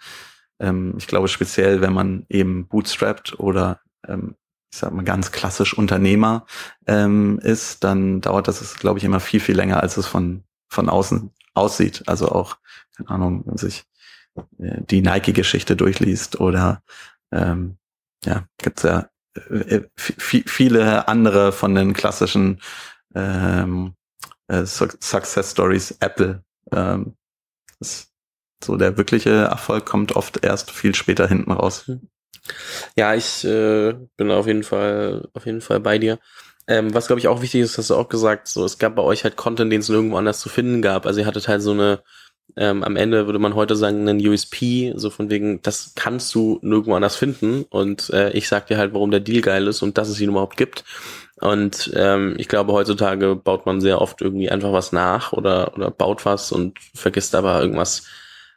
ähm, 0.60 0.94
ich 0.98 1.08
glaube 1.08 1.28
speziell, 1.30 1.82
wenn 1.82 1.94
man 1.94 2.26
eben 2.30 2.68
bootstrapped 2.68 3.40
oder 3.40 3.82
ähm, 4.08 4.36
ich 4.72 4.78
sag 4.78 4.94
mal 4.94 5.04
ganz 5.04 5.32
klassisch 5.32 5.76
Unternehmer 5.76 6.46
ähm, 6.86 7.40
ist, 7.40 7.84
dann 7.84 8.22
dauert 8.22 8.48
das, 8.48 8.76
glaube 8.76 9.00
ich, 9.00 9.06
immer 9.06 9.20
viel, 9.20 9.40
viel 9.40 9.56
länger, 9.56 9.82
als 9.82 9.98
es 9.98 10.06
von, 10.06 10.44
von 10.68 10.90
außen 10.90 11.32
aussieht. 11.58 12.04
Also 12.08 12.30
auch, 12.30 12.58
keine 12.98 13.10
Ahnung, 13.10 13.58
sich 13.58 13.86
äh, 14.60 14.82
die 14.90 15.02
Nike-Geschichte 15.02 15.76
durchliest 15.76 16.40
oder 16.40 16.82
ähm, 17.32 17.78
ja, 18.26 18.48
gibt's 18.58 18.84
ja 18.84 19.10
äh, 19.50 19.82
viele 19.96 21.08
andere 21.08 21.52
von 21.52 21.76
den 21.76 21.94
klassischen 21.94 22.60
ähm, 23.16 23.94
äh, 24.48 24.66
Success 24.66 25.52
Stories 25.52 25.98
Apple. 26.00 26.44
Ähm, 26.72 27.16
so 28.64 28.76
der 28.76 28.98
wirkliche 28.98 29.30
Erfolg 29.30 29.86
kommt 29.86 30.16
oft 30.16 30.44
erst 30.44 30.72
viel 30.72 30.96
später 30.96 31.28
hinten 31.28 31.52
raus. 31.52 31.86
Hm. 31.88 32.10
Ja, 32.96 33.14
ich 33.14 33.44
äh, 33.44 33.94
bin 34.16 34.32
auf 34.32 34.48
jeden 34.48 34.64
Fall 34.64 35.28
auf 35.34 35.46
jeden 35.46 35.62
Fall 35.62 35.80
bei 35.80 36.00
dir. 36.00 36.20
Ähm, 36.68 36.94
was 36.94 37.08
glaube 37.08 37.20
ich 37.20 37.28
auch 37.28 37.42
wichtig 37.42 37.62
ist, 37.62 37.78
hast 37.78 37.90
du 37.90 37.96
auch 37.96 38.10
gesagt, 38.10 38.48
so 38.48 38.66
es 38.66 38.78
gab 38.78 38.96
bei 38.96 39.02
euch 39.02 39.24
halt 39.24 39.38
Content, 39.38 39.72
den 39.72 39.82
es 39.82 39.90
nirgendwo 39.90 40.18
anders 40.18 40.40
zu 40.40 40.50
finden 40.50 40.82
gab. 40.82 41.06
Also 41.06 41.20
ihr 41.20 41.26
hattet 41.26 41.48
halt 41.48 41.62
so 41.62 41.72
eine 41.72 42.02
ähm, 42.56 42.84
am 42.84 42.96
Ende 42.96 43.26
würde 43.26 43.40
man 43.40 43.56
heute 43.56 43.76
sagen, 43.76 44.08
einen 44.08 44.26
USP, 44.26 44.94
so 44.96 45.10
von 45.10 45.30
wegen, 45.30 45.62
das 45.62 45.94
kannst 45.96 46.34
du 46.34 46.60
nirgendwo 46.62 46.96
anders 46.96 47.16
finden. 47.16 47.66
Und 47.70 48.10
äh, 48.12 48.32
ich 48.32 48.48
sag 48.48 48.68
dir 48.68 48.78
halt, 48.78 48.94
warum 48.94 49.12
der 49.12 49.20
Deal 49.20 49.42
geil 49.42 49.68
ist 49.68 49.82
und 49.82 49.98
dass 49.98 50.10
es 50.10 50.20
ihn 50.20 50.30
überhaupt 50.30 50.58
gibt. 50.58 50.84
Und 51.40 51.92
ähm, 51.96 52.36
ich 52.38 52.48
glaube, 52.48 52.74
heutzutage 52.74 53.36
baut 53.36 53.66
man 53.66 53.80
sehr 53.80 54.02
oft 54.02 54.22
irgendwie 54.22 54.50
einfach 54.50 54.72
was 54.72 54.92
nach 54.92 55.34
oder, 55.34 55.76
oder 55.76 55.92
baut 55.92 56.26
was 56.26 56.52
und 56.52 56.80
vergisst 56.96 57.36
aber 57.36 57.62
irgendwas 57.62 58.08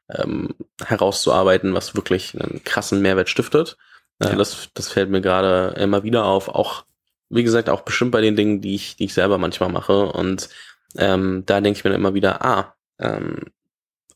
ähm, 0.09 0.55
herauszuarbeiten, 0.83 1.75
was 1.75 1.95
wirklich 1.95 2.41
einen 2.41 2.65
krassen 2.65 3.03
Mehrwert 3.03 3.29
stiftet. 3.29 3.77
Äh, 4.19 4.31
ja. 4.31 4.35
das, 4.37 4.69
das 4.73 4.89
fällt 4.89 5.11
mir 5.11 5.21
gerade 5.21 5.75
immer 5.79 6.05
wieder 6.05 6.25
auf. 6.25 6.49
Auch, 6.49 6.85
wie 7.29 7.45
gesagt, 7.45 7.69
auch 7.69 7.83
bestimmt 7.83 8.13
bei 8.13 8.23
den 8.23 8.37
Dingen, 8.37 8.63
die 8.63 8.77
ich, 8.77 8.97
die 8.97 9.05
ich 9.05 9.15
selber 9.15 9.37
manchmal 9.37 9.71
mache. 9.71 10.07
Und 10.07 10.49
ähm, 10.97 11.45
da 11.45 11.61
denke 11.61 11.79
ich 11.79 11.85
mir 11.85 11.93
immer 11.93 12.15
wieder, 12.15 12.43
ah, 12.43 12.75
ähm, 12.99 13.41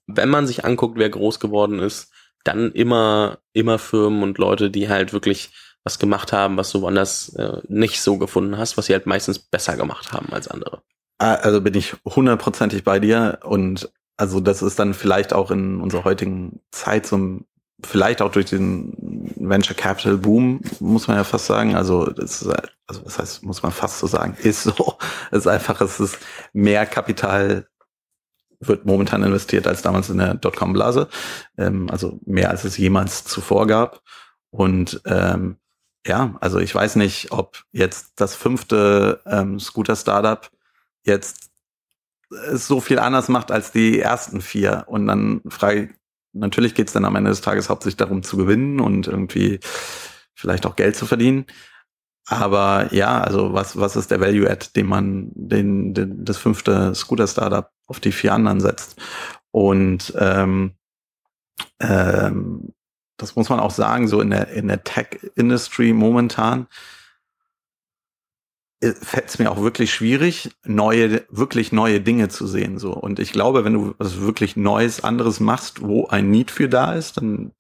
wenn 0.07 0.29
man 0.29 0.47
sich 0.47 0.65
anguckt, 0.65 0.99
wer 0.99 1.11
groß 1.11 1.41
geworden 1.41 1.79
ist, 1.79 2.11
dann 2.45 2.73
immer, 2.73 3.39
immer 3.53 3.79
Firmen 3.79 4.23
und 4.23 4.39
Leute, 4.39 4.71
die 4.71 4.89
halt 4.89 5.13
wirklich 5.13 5.51
was 5.83 5.99
gemacht 5.99 6.33
haben, 6.33 6.57
was 6.57 6.71
du 6.71 6.81
woanders 6.81 7.35
äh, 7.35 7.61
nicht 7.69 8.01
so 8.01 8.19
gefunden 8.19 8.59
hast, 8.59 8.77
was 8.77 8.87
sie 8.87 8.93
halt 8.93 9.07
meistens 9.07 9.39
besser 9.39 9.77
gemacht 9.77 10.13
haben 10.13 10.33
als 10.33 10.49
andere. 10.49 10.83
Ah, 11.19 11.35
also 11.35 11.61
bin 11.61 11.75
ich 11.75 11.95
hundertprozentig 12.05 12.85
bei 12.85 12.99
dir 12.99 13.39
und 13.45 13.91
also 14.17 14.41
das 14.41 14.63
ist 14.63 14.79
dann 14.79 14.95
vielleicht 14.95 15.33
auch 15.33 15.51
in 15.51 15.81
unserer 15.81 16.05
heutigen 16.05 16.61
Zeit 16.71 17.07
so 17.07 17.41
vielleicht 17.85 18.23
auch 18.23 18.31
durch 18.31 18.47
den 18.47 19.33
Venture 19.37 19.77
Capital 19.77 20.17
Boom, 20.17 20.61
muss 20.81 21.09
man 21.09 21.17
ja 21.17 21.25
fast 21.25 21.47
sagen. 21.47 21.75
Also, 21.75 22.07
das 22.07 22.43
ist, 22.43 22.55
also 22.87 23.03
das 23.03 23.19
heißt, 23.19 23.43
muss 23.43 23.63
man 23.63 23.73
fast 23.73 23.99
so 23.99 24.07
sagen, 24.07 24.37
ist 24.43 24.65
so. 24.65 24.95
Es 25.31 25.41
ist 25.41 25.47
einfach, 25.47 25.81
es 25.81 26.01
ist 26.01 26.19
mehr 26.53 26.87
Kapital 26.87 27.67
wird 28.69 28.87
momentan 28.87 29.23
investiert 29.23 29.67
als 29.67 29.83
damals 29.83 30.11
in 30.11 30.19
der 30.19 30.35
Dotcom-Blase, 30.35 31.09
ähm, 31.59 31.89
also 31.91 32.19
mehr 32.27 32.51
als 32.51 32.65
es 32.65 32.77
jemals 32.77 33.25
zuvor 33.25 33.67
gab. 33.67 34.03
Und 34.51 35.01
ähm, 35.07 35.57
ja, 36.07 36.37
also 36.41 36.59
ich 36.59 36.75
weiß 36.75 36.97
nicht, 36.97 37.33
ob 37.33 37.65
jetzt 37.73 38.13
das 38.17 38.35
fünfte 38.35 39.21
ähm, 39.27 39.59
Scooter-Startup 39.59 40.51
jetzt 41.05 41.51
es 42.51 42.67
so 42.67 42.81
viel 42.81 42.99
anders 42.99 43.29
macht 43.29 43.51
als 43.51 43.73
die 43.73 44.01
ersten 44.01 44.41
vier. 44.41 44.85
Und 44.87 45.07
dann 45.07 45.41
frage 45.49 45.85
ich, 45.85 45.91
natürlich 46.33 46.75
geht 46.75 46.89
es 46.89 46.93
dann 46.93 47.05
am 47.05 47.17
Ende 47.17 47.31
des 47.31 47.41
Tages 47.41 47.69
hauptsächlich 47.69 47.97
darum 47.97 48.23
zu 48.23 48.37
gewinnen 48.37 48.81
und 48.81 49.07
irgendwie 49.07 49.61
vielleicht 50.35 50.67
auch 50.67 50.77
Geld 50.77 50.97
zu 50.97 51.07
verdienen. 51.07 51.47
Aber 52.27 52.93
ja, 52.93 53.21
also 53.21 53.53
was, 53.53 53.79
was 53.79 53.97
ist 53.97 54.11
der 54.11 54.21
Value 54.21 54.51
Add, 54.51 54.69
den 54.75 54.87
man, 54.87 55.31
den, 55.35 55.95
den 55.95 56.25
das 56.25 56.39
fünfte 56.39 56.95
Scooter-Startup 56.95 57.71
auf 57.87 58.01
die 58.01 58.13
vier 58.13 58.33
anderen 58.33 58.61
setzt? 58.61 59.01
Und 59.51 60.13
ähm, 60.19 60.73
ähm, 61.81 62.73
das 63.17 63.37
muss 63.37 63.49
man 63.49 63.61
auch 63.61 63.71
sagen, 63.71 64.09
so 64.09 64.21
in 64.21 64.31
der, 64.31 64.49
in 64.49 64.69
der 64.69 64.83
Tech-Industry 64.83 65.93
momentan 65.93 66.67
äh, 68.81 68.93
fällt 68.93 69.29
es 69.29 69.39
mir 69.39 69.51
auch 69.51 69.63
wirklich 69.63 69.95
schwierig, 69.95 70.51
neue, 70.65 71.25
wirklich 71.31 71.73
neue 71.73 72.01
Dinge 72.01 72.29
zu 72.29 72.47
sehen. 72.47 72.79
So. 72.79 72.93
Und 72.93 73.19
ich 73.21 73.33
glaube, 73.33 73.65
wenn 73.65 73.75
du 73.75 73.95
was 73.99 74.21
wirklich 74.21 74.57
Neues, 74.57 75.05
anderes 75.05 75.41
machst, 75.41 75.83
wo 75.83 76.07
ein 76.07 76.31
Need 76.31 76.51
für 76.51 76.69
da 76.69 76.95
ist, 76.95 77.17
dann 77.17 77.53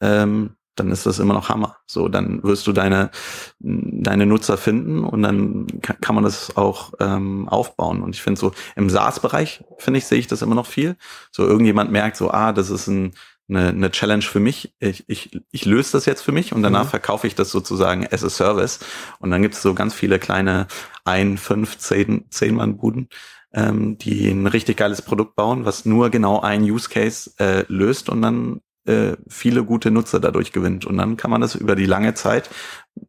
ähm, 0.00 0.56
dann 0.76 0.90
ist 0.90 1.06
das 1.06 1.18
immer 1.18 1.34
noch 1.34 1.48
Hammer. 1.48 1.78
So, 1.86 2.08
dann 2.08 2.42
wirst 2.42 2.66
du 2.66 2.72
deine, 2.72 3.10
deine 3.58 4.26
Nutzer 4.26 4.56
finden 4.56 5.04
und 5.04 5.22
dann 5.22 5.66
kann, 5.80 6.14
man 6.14 6.24
das 6.24 6.56
auch 6.56 6.92
ähm, 7.00 7.48
aufbauen. 7.48 8.02
Und 8.02 8.14
ich 8.14 8.22
finde 8.22 8.38
so, 8.38 8.52
im 8.76 8.90
SaaS-Bereich, 8.90 9.64
finde 9.78 9.98
ich, 9.98 10.06
sehe 10.06 10.18
ich 10.18 10.26
das 10.26 10.42
immer 10.42 10.54
noch 10.54 10.66
viel. 10.66 10.96
So, 11.32 11.46
irgendjemand 11.46 11.90
merkt 11.90 12.16
so, 12.16 12.30
ah, 12.30 12.52
das 12.52 12.70
ist 12.70 12.86
ein, 12.86 13.12
eine, 13.48 13.68
eine 13.68 13.90
Challenge 13.90 14.22
für 14.22 14.40
mich. 14.40 14.74
Ich, 14.78 15.04
ich, 15.08 15.40
ich 15.50 15.64
löse 15.64 15.92
das 15.92 16.06
jetzt 16.06 16.22
für 16.22 16.32
mich 16.32 16.52
und 16.52 16.62
danach 16.62 16.84
mhm. 16.84 16.90
verkaufe 16.90 17.26
ich 17.26 17.34
das 17.34 17.50
sozusagen 17.50 18.06
as 18.10 18.24
a 18.24 18.30
Service. 18.30 18.80
Und 19.18 19.30
dann 19.30 19.42
gibt 19.42 19.54
es 19.54 19.62
so 19.62 19.74
ganz 19.74 19.94
viele 19.94 20.18
kleine 20.18 20.66
ein, 21.04 21.38
fünf, 21.38 21.78
zehn, 21.78 22.26
zehn 22.30 22.54
Mann-Buden, 22.56 23.08
ähm, 23.52 23.98
die 23.98 24.28
ein 24.28 24.46
richtig 24.46 24.76
geiles 24.76 25.02
Produkt 25.02 25.36
bauen, 25.36 25.64
was 25.64 25.84
nur 25.84 26.10
genau 26.10 26.40
ein 26.40 26.62
Use 26.62 26.88
Case 26.88 27.30
äh, 27.38 27.64
löst 27.68 28.08
und 28.08 28.22
dann 28.22 28.60
äh, 28.86 29.16
viele 29.28 29.64
gute 29.64 29.90
Nutzer 29.90 30.20
dadurch 30.20 30.52
gewinnt. 30.52 30.86
Und 30.86 30.96
dann 30.96 31.16
kann 31.16 31.30
man 31.30 31.40
das 31.40 31.54
über 31.54 31.76
die 31.76 31.86
lange 31.86 32.14
Zeit, 32.14 32.50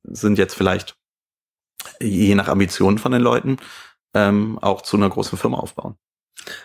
sind 0.03 0.37
jetzt 0.37 0.55
vielleicht 0.55 0.95
je 2.01 2.35
nach 2.35 2.47
Ambitionen 2.47 2.97
von 2.97 3.11
den 3.11 3.21
Leuten, 3.21 3.57
ähm, 4.13 4.59
auch 4.59 4.81
zu 4.81 4.97
einer 4.97 5.09
großen 5.09 5.37
Firma 5.37 5.57
aufbauen. 5.57 5.95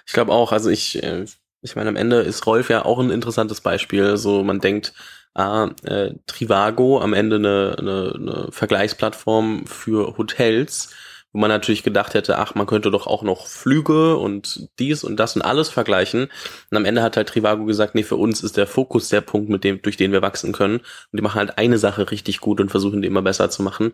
Ich 0.06 0.12
glaube 0.12 0.32
auch, 0.32 0.52
also 0.52 0.70
ich, 0.70 1.02
äh, 1.02 1.26
ich 1.60 1.76
meine, 1.76 1.88
am 1.88 1.96
Ende 1.96 2.20
ist 2.20 2.46
Rolf 2.46 2.70
ja 2.70 2.84
auch 2.84 2.98
ein 2.98 3.10
interessantes 3.10 3.60
Beispiel. 3.60 4.16
So, 4.16 4.42
man 4.42 4.60
denkt, 4.60 4.94
ah, 5.34 5.70
äh, 5.84 6.14
Trivago 6.26 7.00
am 7.00 7.14
Ende 7.14 7.36
eine, 7.36 7.76
eine, 7.78 8.12
eine 8.14 8.48
Vergleichsplattform 8.52 9.66
für 9.66 10.16
Hotels 10.18 10.94
wo 11.32 11.40
man 11.40 11.48
natürlich 11.48 11.82
gedacht 11.82 12.12
hätte, 12.14 12.38
ach, 12.38 12.54
man 12.54 12.66
könnte 12.66 12.90
doch 12.90 13.06
auch 13.06 13.22
noch 13.22 13.46
Flüge 13.46 14.16
und 14.16 14.68
dies 14.78 15.02
und 15.02 15.16
das 15.16 15.34
und 15.34 15.42
alles 15.42 15.70
vergleichen. 15.70 16.28
Und 16.70 16.76
am 16.76 16.84
Ende 16.84 17.02
hat 17.02 17.16
halt 17.16 17.28
Trivago 17.28 17.64
gesagt, 17.64 17.94
nee, 17.94 18.02
für 18.02 18.16
uns 18.16 18.42
ist 18.42 18.58
der 18.58 18.66
Fokus 18.66 19.08
der 19.08 19.22
Punkt, 19.22 19.48
mit 19.48 19.64
dem, 19.64 19.80
durch 19.80 19.96
den 19.96 20.12
wir 20.12 20.20
wachsen 20.20 20.52
können. 20.52 20.76
Und 20.76 20.84
die 21.12 21.22
machen 21.22 21.38
halt 21.38 21.56
eine 21.56 21.78
Sache 21.78 22.10
richtig 22.10 22.40
gut 22.40 22.60
und 22.60 22.68
versuchen 22.68 23.00
die 23.00 23.08
immer 23.08 23.22
besser 23.22 23.48
zu 23.48 23.62
machen. 23.62 23.92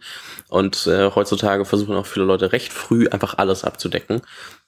Und 0.48 0.88
äh, 0.88 1.10
heutzutage 1.14 1.64
versuchen 1.64 1.94
auch 1.94 2.06
viele 2.06 2.26
Leute 2.26 2.52
recht 2.52 2.72
früh 2.72 3.06
einfach 3.08 3.38
alles 3.38 3.62
abzudecken. 3.62 4.22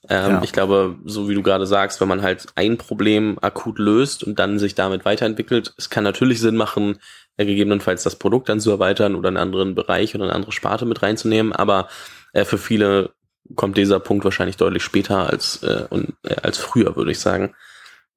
Ähm, 0.09 0.31
ja. 0.31 0.43
Ich 0.45 0.53
glaube, 0.53 0.97
so 1.05 1.29
wie 1.29 1.35
du 1.35 1.43
gerade 1.43 1.67
sagst, 1.67 2.01
wenn 2.01 2.09
man 2.09 2.23
halt 2.23 2.47
ein 2.55 2.79
Problem 2.79 3.37
akut 3.41 3.81
löst 3.81 4.23
und 4.23 4.39
dann 4.39 4.61
sich 4.61 4.77
damit 4.77 5.05
weiterentwickelt, 5.05 5.75
es 5.77 5.91
kann 5.91 6.05
natürlich 6.05 6.41
Sinn 6.41 6.57
machen, 6.57 6.99
äh, 7.37 7.45
gegebenenfalls 7.45 8.05
das 8.05 8.17
Produkt 8.17 8.49
dann 8.49 8.61
zu 8.61 8.71
erweitern 8.71 9.15
oder 9.17 9.29
einen 9.29 9.37
anderen 9.37 9.75
Bereich 9.75 10.15
oder 10.15 10.25
eine 10.25 10.35
andere 10.35 10.53
Sparte 10.53 10.87
mit 10.87 11.03
reinzunehmen. 11.03 11.53
Aber 11.53 11.89
äh, 12.33 12.45
für 12.45 12.59
viele 12.59 13.11
kommt 13.57 13.77
dieser 13.77 14.01
Punkt 14.01 14.25
wahrscheinlich 14.25 14.57
deutlich 14.57 14.83
später 14.83 15.29
als, 15.29 15.62
äh, 15.62 15.87
und, 15.90 16.14
äh, 16.23 16.37
als 16.43 16.59
früher, 16.59 16.97
würde 16.97 17.11
ich 17.11 17.19
sagen. 17.19 17.55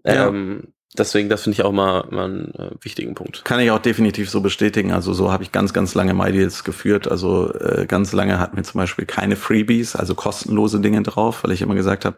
Ähm, 0.03 0.61
ja. 0.63 0.69
Deswegen, 0.95 1.27
das 1.27 1.41
finde 1.41 1.55
ich 1.55 1.63
auch 1.63 1.71
mal, 1.71 2.05
mal 2.11 2.25
einen 2.25 2.53
äh, 2.53 2.71
wichtigen 2.81 3.15
Punkt. 3.15 3.43
Kann 3.43 3.59
ich 3.59 3.71
auch 3.71 3.79
definitiv 3.79 4.29
so 4.29 4.41
bestätigen. 4.41 4.91
Also 4.91 5.13
so 5.13 5.31
habe 5.31 5.41
ich 5.41 5.51
ganz, 5.51 5.73
ganz 5.73 5.95
lange 5.95 6.13
MyDeals 6.13 6.63
geführt. 6.63 7.07
Also 7.07 7.51
äh, 7.51 7.87
ganz 7.87 8.13
lange 8.13 8.37
hatten 8.37 8.57
wir 8.57 8.63
zum 8.63 8.77
Beispiel 8.77 9.05
keine 9.05 9.35
Freebies, 9.35 9.95
also 9.95 10.13
kostenlose 10.13 10.79
Dinge 10.81 11.01
drauf, 11.01 11.43
weil 11.43 11.51
ich 11.51 11.63
immer 11.63 11.73
gesagt 11.73 12.05
habe, 12.05 12.17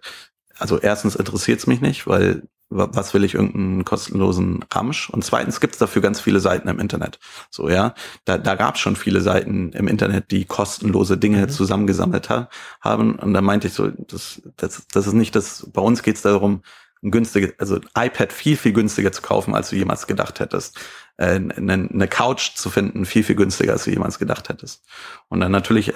also 0.57 0.77
erstens 0.77 1.15
interessiert 1.15 1.59
es 1.59 1.67
mich 1.67 1.79
nicht, 1.79 2.05
weil 2.05 2.43
was 2.69 3.13
will 3.13 3.23
ich 3.23 3.35
irgendeinen 3.35 3.85
kostenlosen 3.85 4.65
Ramsch? 4.71 5.09
Und 5.09 5.23
zweitens 5.23 5.59
gibt 5.59 5.75
es 5.75 5.79
dafür 5.79 6.01
ganz 6.01 6.19
viele 6.19 6.39
Seiten 6.39 6.67
im 6.67 6.79
Internet. 6.79 7.19
So, 7.49 7.69
ja. 7.69 7.93
Da, 8.25 8.37
da 8.37 8.55
gab 8.55 8.75
es 8.75 8.81
schon 8.81 8.95
viele 8.95 9.21
Seiten 9.21 9.71
im 9.73 9.87
Internet, 9.87 10.31
die 10.31 10.45
kostenlose 10.45 11.17
Dinge 11.17 11.41
mhm. 11.41 11.49
zusammengesammelt 11.49 12.29
ha 12.29 12.49
haben. 12.81 13.15
Und 13.15 13.33
da 13.33 13.41
meinte 13.41 13.67
ich 13.67 13.73
so, 13.73 13.89
das, 13.89 14.41
das, 14.57 14.87
das 14.91 15.07
ist 15.07 15.13
nicht 15.13 15.35
das, 15.35 15.69
bei 15.73 15.81
uns 15.81 16.01
geht 16.01 16.15
es 16.15 16.21
darum, 16.23 16.63
ein 17.03 17.11
günstige, 17.11 17.53
also 17.59 17.75
ein 17.75 18.07
iPad 18.07 18.33
viel, 18.33 18.57
viel 18.57 18.73
günstiger 18.73 19.11
zu 19.11 19.21
kaufen, 19.21 19.53
als 19.53 19.69
du 19.69 19.75
jemals 19.75 20.07
gedacht 20.07 20.39
hättest. 20.39 20.79
Äh, 21.17 21.35
eine, 21.35 21.73
eine 21.73 22.07
Couch 22.07 22.55
zu 22.55 22.69
finden, 22.69 23.05
viel, 23.05 23.23
viel 23.23 23.35
günstiger, 23.35 23.73
als 23.73 23.83
du 23.83 23.91
jemals 23.91 24.17
gedacht 24.17 24.49
hättest. 24.49 24.83
Und 25.29 25.39
dann 25.39 25.51
natürlich 25.51 25.93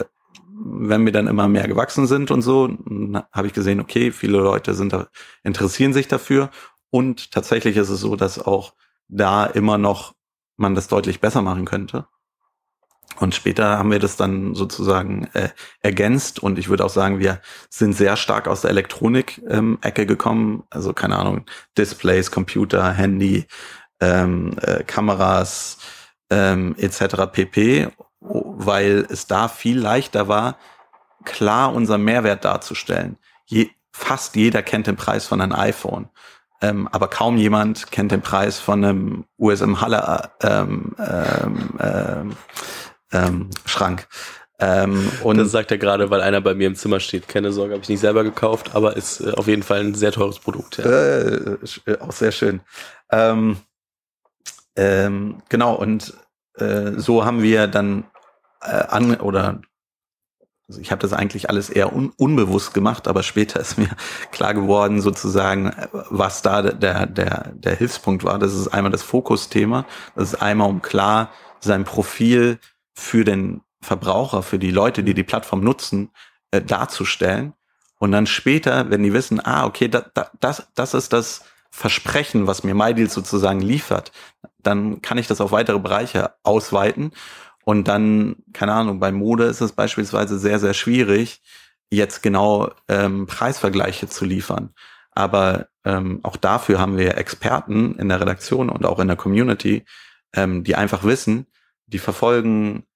wenn 0.62 1.06
wir 1.06 1.12
dann 1.12 1.28
immer 1.28 1.48
mehr 1.48 1.68
gewachsen 1.68 2.08
sind 2.08 2.32
und 2.32 2.42
so, 2.42 2.70
habe 3.32 3.48
ich 3.48 3.54
gesehen, 3.54 3.80
okay, 3.80 4.12
viele 4.12 4.38
Leute 4.38 4.74
sind 4.74 4.94
da, 4.94 5.08
interessieren 5.44 5.94
sich 5.94 6.08
dafür. 6.08 6.50
Und 6.90 7.32
tatsächlich 7.32 7.78
ist 7.78 7.90
es 7.90 8.02
so, 8.02 8.16
dass 8.16 8.40
auch 8.40 8.74
da 9.08 9.46
immer 9.46 9.78
noch 9.78 10.16
man 10.58 10.76
das 10.76 10.88
deutlich 10.88 11.22
besser 11.22 11.42
machen 11.42 11.66
könnte. 11.66 12.08
Und 13.18 13.36
später 13.36 13.78
haben 13.78 13.92
wir 13.92 14.00
das 14.00 14.18
dann 14.18 14.56
sozusagen 14.56 15.28
äh, 15.34 15.50
ergänzt 15.82 16.42
und 16.42 16.58
ich 16.58 16.70
würde 16.70 16.86
auch 16.86 16.90
sagen, 16.90 17.20
wir 17.20 17.42
sind 17.70 17.94
sehr 17.94 18.16
stark 18.16 18.48
aus 18.48 18.62
der 18.62 18.70
Elektronik-Ecke 18.72 20.02
ähm, 20.02 20.08
gekommen. 20.08 20.64
Also 20.70 20.94
keine 20.94 21.18
Ahnung, 21.18 21.46
Displays, 21.78 22.32
Computer, 22.32 22.92
Handy, 22.92 23.46
ähm, 24.00 24.56
äh, 24.62 24.84
Kameras 24.84 25.80
ähm, 26.30 26.76
etc. 26.78 27.32
pp 27.32 27.90
weil 28.20 29.08
es 29.10 29.28
da 29.28 29.48
viel 29.48 29.80
leichter 29.80 30.28
war, 30.28 30.58
klar 31.26 31.74
unser 31.74 31.98
Mehrwert 31.98 32.46
darzustellen. 32.46 33.18
Je, 33.46 33.70
fast 33.92 34.36
jeder 34.36 34.62
kennt 34.62 34.88
den 34.88 34.96
Preis 34.96 35.26
von 35.26 35.42
einem 35.42 35.54
iPhone, 35.54 36.10
ähm, 36.62 36.88
aber 36.92 37.08
kaum 37.08 37.38
jemand 37.38 37.92
kennt 37.92 38.12
den 38.12 38.22
Preis 38.22 38.60
von 38.60 38.84
einem 38.84 39.26
USM 39.38 39.82
Halle 39.82 40.30
ähm, 40.42 40.96
ähm, 41.00 41.70
ähm, 41.80 42.38
ähm, 43.12 43.50
Schrank. 43.66 44.08
Ähm, 44.62 45.10
und 45.24 45.38
das 45.38 45.52
sagt 45.52 45.72
er 45.72 45.78
gerade, 45.78 46.10
weil 46.10 46.20
einer 46.20 46.42
bei 46.42 46.54
mir 46.54 46.68
im 46.68 46.76
Zimmer 46.76 47.00
steht. 47.00 47.30
Keine 47.30 47.54
Sorge, 47.54 47.74
habe 47.74 47.84
ich 47.84 47.90
nicht 47.90 48.02
selber 48.02 48.26
gekauft, 48.26 48.72
aber 48.74 48.98
ist 48.98 49.22
äh, 49.22 49.32
auf 49.32 49.48
jeden 49.48 49.64
Fall 49.64 49.80
ein 49.80 49.96
sehr 49.96 50.12
teures 50.12 50.40
Produkt. 50.40 50.78
Ja. 50.78 50.86
Äh, 50.86 51.58
äh 51.86 52.00
auch 52.00 52.12
sehr 52.12 52.34
schön. 52.34 52.60
Ähm, 53.10 53.58
ähm, 54.76 55.42
genau, 55.48 55.76
und 55.76 56.14
äh, 56.56 56.92
so 56.98 57.24
haben 57.24 57.42
wir 57.42 57.68
dann 57.68 58.04
äh, 58.62 58.86
an 58.88 59.16
oder 59.16 59.62
also 60.68 60.82
ich 60.82 60.92
habe 60.92 61.02
das 61.02 61.14
eigentlich 61.14 61.50
alles 61.50 61.72
eher 61.72 61.96
un 61.96 62.12
unbewusst 62.16 62.76
gemacht, 62.76 63.08
aber 63.08 63.24
später 63.24 63.60
ist 63.60 63.80
mir 63.80 63.90
klar 64.32 64.54
geworden, 64.54 65.02
sozusagen, 65.02 65.74
was 65.92 66.44
da 66.44 66.62
der, 66.62 67.08
der, 67.08 67.52
der 67.56 67.76
Hilfspunkt 67.76 68.24
war. 68.24 68.38
Das 68.38 68.54
ist 68.54 68.68
einmal 68.68 68.92
das 68.92 69.02
Fokusthema. 69.02 69.86
Das 70.16 70.34
ist 70.34 70.42
einmal, 70.42 70.70
um 70.70 70.84
klar 70.84 71.32
sein 71.60 71.86
Profil 71.86 72.60
für 72.94 73.26
den 73.26 73.62
Verbraucher, 73.82 74.44
für 74.44 74.60
die 74.60 74.72
Leute, 74.72 75.04
die 75.04 75.16
die 75.16 75.24
Plattform 75.24 75.62
nutzen, 75.62 76.12
äh, 76.52 76.62
darzustellen. 76.62 77.54
Und 77.98 78.12
dann 78.12 78.28
später, 78.28 78.92
wenn 78.92 79.04
die 79.04 79.14
wissen, 79.14 79.44
ah, 79.44 79.66
okay, 79.66 79.88
da, 79.88 80.06
da, 80.14 80.30
das, 80.40 80.68
das 80.76 80.94
ist 80.94 81.14
das 81.14 81.44
Versprechen, 81.72 82.48
was 82.48 82.64
mir 82.64 82.76
MyDeal 82.76 83.10
sozusagen 83.10 83.62
liefert, 83.62 84.12
dann 84.62 85.02
kann 85.02 85.18
ich 85.18 85.28
das 85.28 85.42
auf 85.42 85.52
weitere 85.52 85.80
Bereiche 85.80 86.34
ausweiten. 86.44 87.12
Und 87.70 87.88
dann, 87.88 88.38
keine 88.52 88.74
Ahnung, 88.74 89.00
bei 89.00 89.12
Mode 89.12 89.44
ist 89.44 89.62
es 89.62 89.74
beispielsweise 89.74 90.40
sehr, 90.40 90.58
sehr 90.58 90.74
schwierig, 90.74 91.40
jetzt 91.92 92.24
genau 92.24 92.72
ähm, 92.88 93.28
Preisvergleiche 93.28 94.08
zu 94.08 94.26
liefern. 94.26 94.74
Aber 95.12 95.68
ähm, 95.86 96.20
auch 96.24 96.36
dafür 96.36 96.80
haben 96.80 96.98
wir 96.98 97.16
Experten 97.20 97.94
in 98.00 98.10
der 98.10 98.22
Redaktion 98.22 98.70
und 98.70 98.88
auch 98.88 98.98
in 98.98 99.08
der 99.08 99.18
Community, 99.18 99.86
ähm, 100.34 100.64
die 100.64 100.74
einfach 100.74 101.04
wissen, 101.04 101.46
die 101.86 102.00
verfolgen 102.00 102.88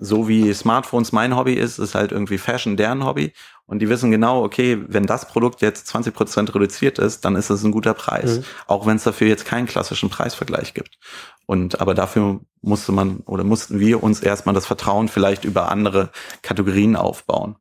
so 0.00 0.28
wie 0.28 0.52
Smartphones 0.52 1.12
mein 1.12 1.36
Hobby 1.36 1.54
ist, 1.54 1.78
ist 1.78 1.94
halt 1.94 2.12
irgendwie 2.12 2.38
Fashion 2.38 2.76
deren 2.76 3.04
Hobby. 3.04 3.32
Und 3.66 3.78
die 3.78 3.88
wissen 3.88 4.10
genau, 4.10 4.44
okay, 4.44 4.78
wenn 4.88 5.06
das 5.06 5.26
Produkt 5.26 5.62
jetzt 5.62 5.86
20 5.86 6.14
Prozent 6.14 6.54
reduziert 6.54 6.98
ist, 6.98 7.24
dann 7.24 7.34
ist 7.34 7.50
es 7.50 7.64
ein 7.64 7.72
guter 7.72 7.94
Preis. 7.94 8.38
Mhm. 8.38 8.44
Auch 8.66 8.86
wenn 8.86 8.96
es 8.96 9.04
dafür 9.04 9.26
jetzt 9.26 9.46
keinen 9.46 9.66
klassischen 9.66 10.10
Preisvergleich 10.10 10.74
gibt. 10.74 10.98
Und 11.46 11.80
aber 11.80 11.94
dafür 11.94 12.40
musste 12.62 12.92
man 12.92 13.18
oder 13.26 13.44
mussten 13.44 13.78
wir 13.80 14.02
uns 14.02 14.20
erstmal 14.20 14.54
das 14.54 14.66
Vertrauen 14.66 15.08
vielleicht 15.08 15.44
über 15.44 15.70
andere 15.70 16.10
Kategorien 16.42 16.96
aufbauen. 16.96 17.56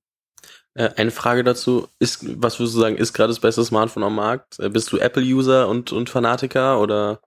Äh, 0.75 0.89
eine 0.95 1.11
Frage 1.11 1.43
dazu, 1.43 1.87
ist, 1.99 2.25
was 2.41 2.59
würdest 2.59 2.75
du 2.75 2.81
sagen, 2.81 2.95
ist 2.95 3.13
gerade 3.13 3.29
das 3.29 3.39
beste 3.39 3.63
Smartphone 3.63 4.03
am 4.03 4.15
Markt? 4.15 4.59
Äh, 4.59 4.69
bist 4.69 4.91
du 4.91 4.97
Apple-User 4.97 5.67
und, 5.67 5.91
und 5.91 6.09
Fanatiker 6.09 6.79
oder? 6.79 7.19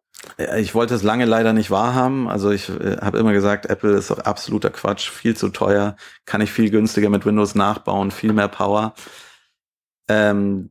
Ich 0.59 0.75
wollte 0.75 0.95
es 0.95 1.03
lange 1.03 1.25
leider 1.25 1.53
nicht 1.53 1.71
wahrhaben. 1.71 2.29
Also 2.29 2.51
ich 2.51 2.69
äh, 2.69 2.97
habe 3.01 3.19
immer 3.19 3.33
gesagt, 3.33 3.67
Apple 3.67 3.97
ist 3.97 4.11
doch 4.11 4.19
absoluter 4.19 4.71
Quatsch, 4.71 5.09
viel 5.09 5.37
zu 5.37 5.51
teuer, 5.51 5.97
kann 6.25 6.41
ich 6.41 6.51
viel 6.51 6.71
günstiger 6.71 7.11
mit 7.11 7.27
Windows 7.27 7.55
nachbauen, 7.55 8.11
viel 8.11 8.33
mehr 8.33 8.49
Power. 8.49 8.95
Ähm, 10.09 10.71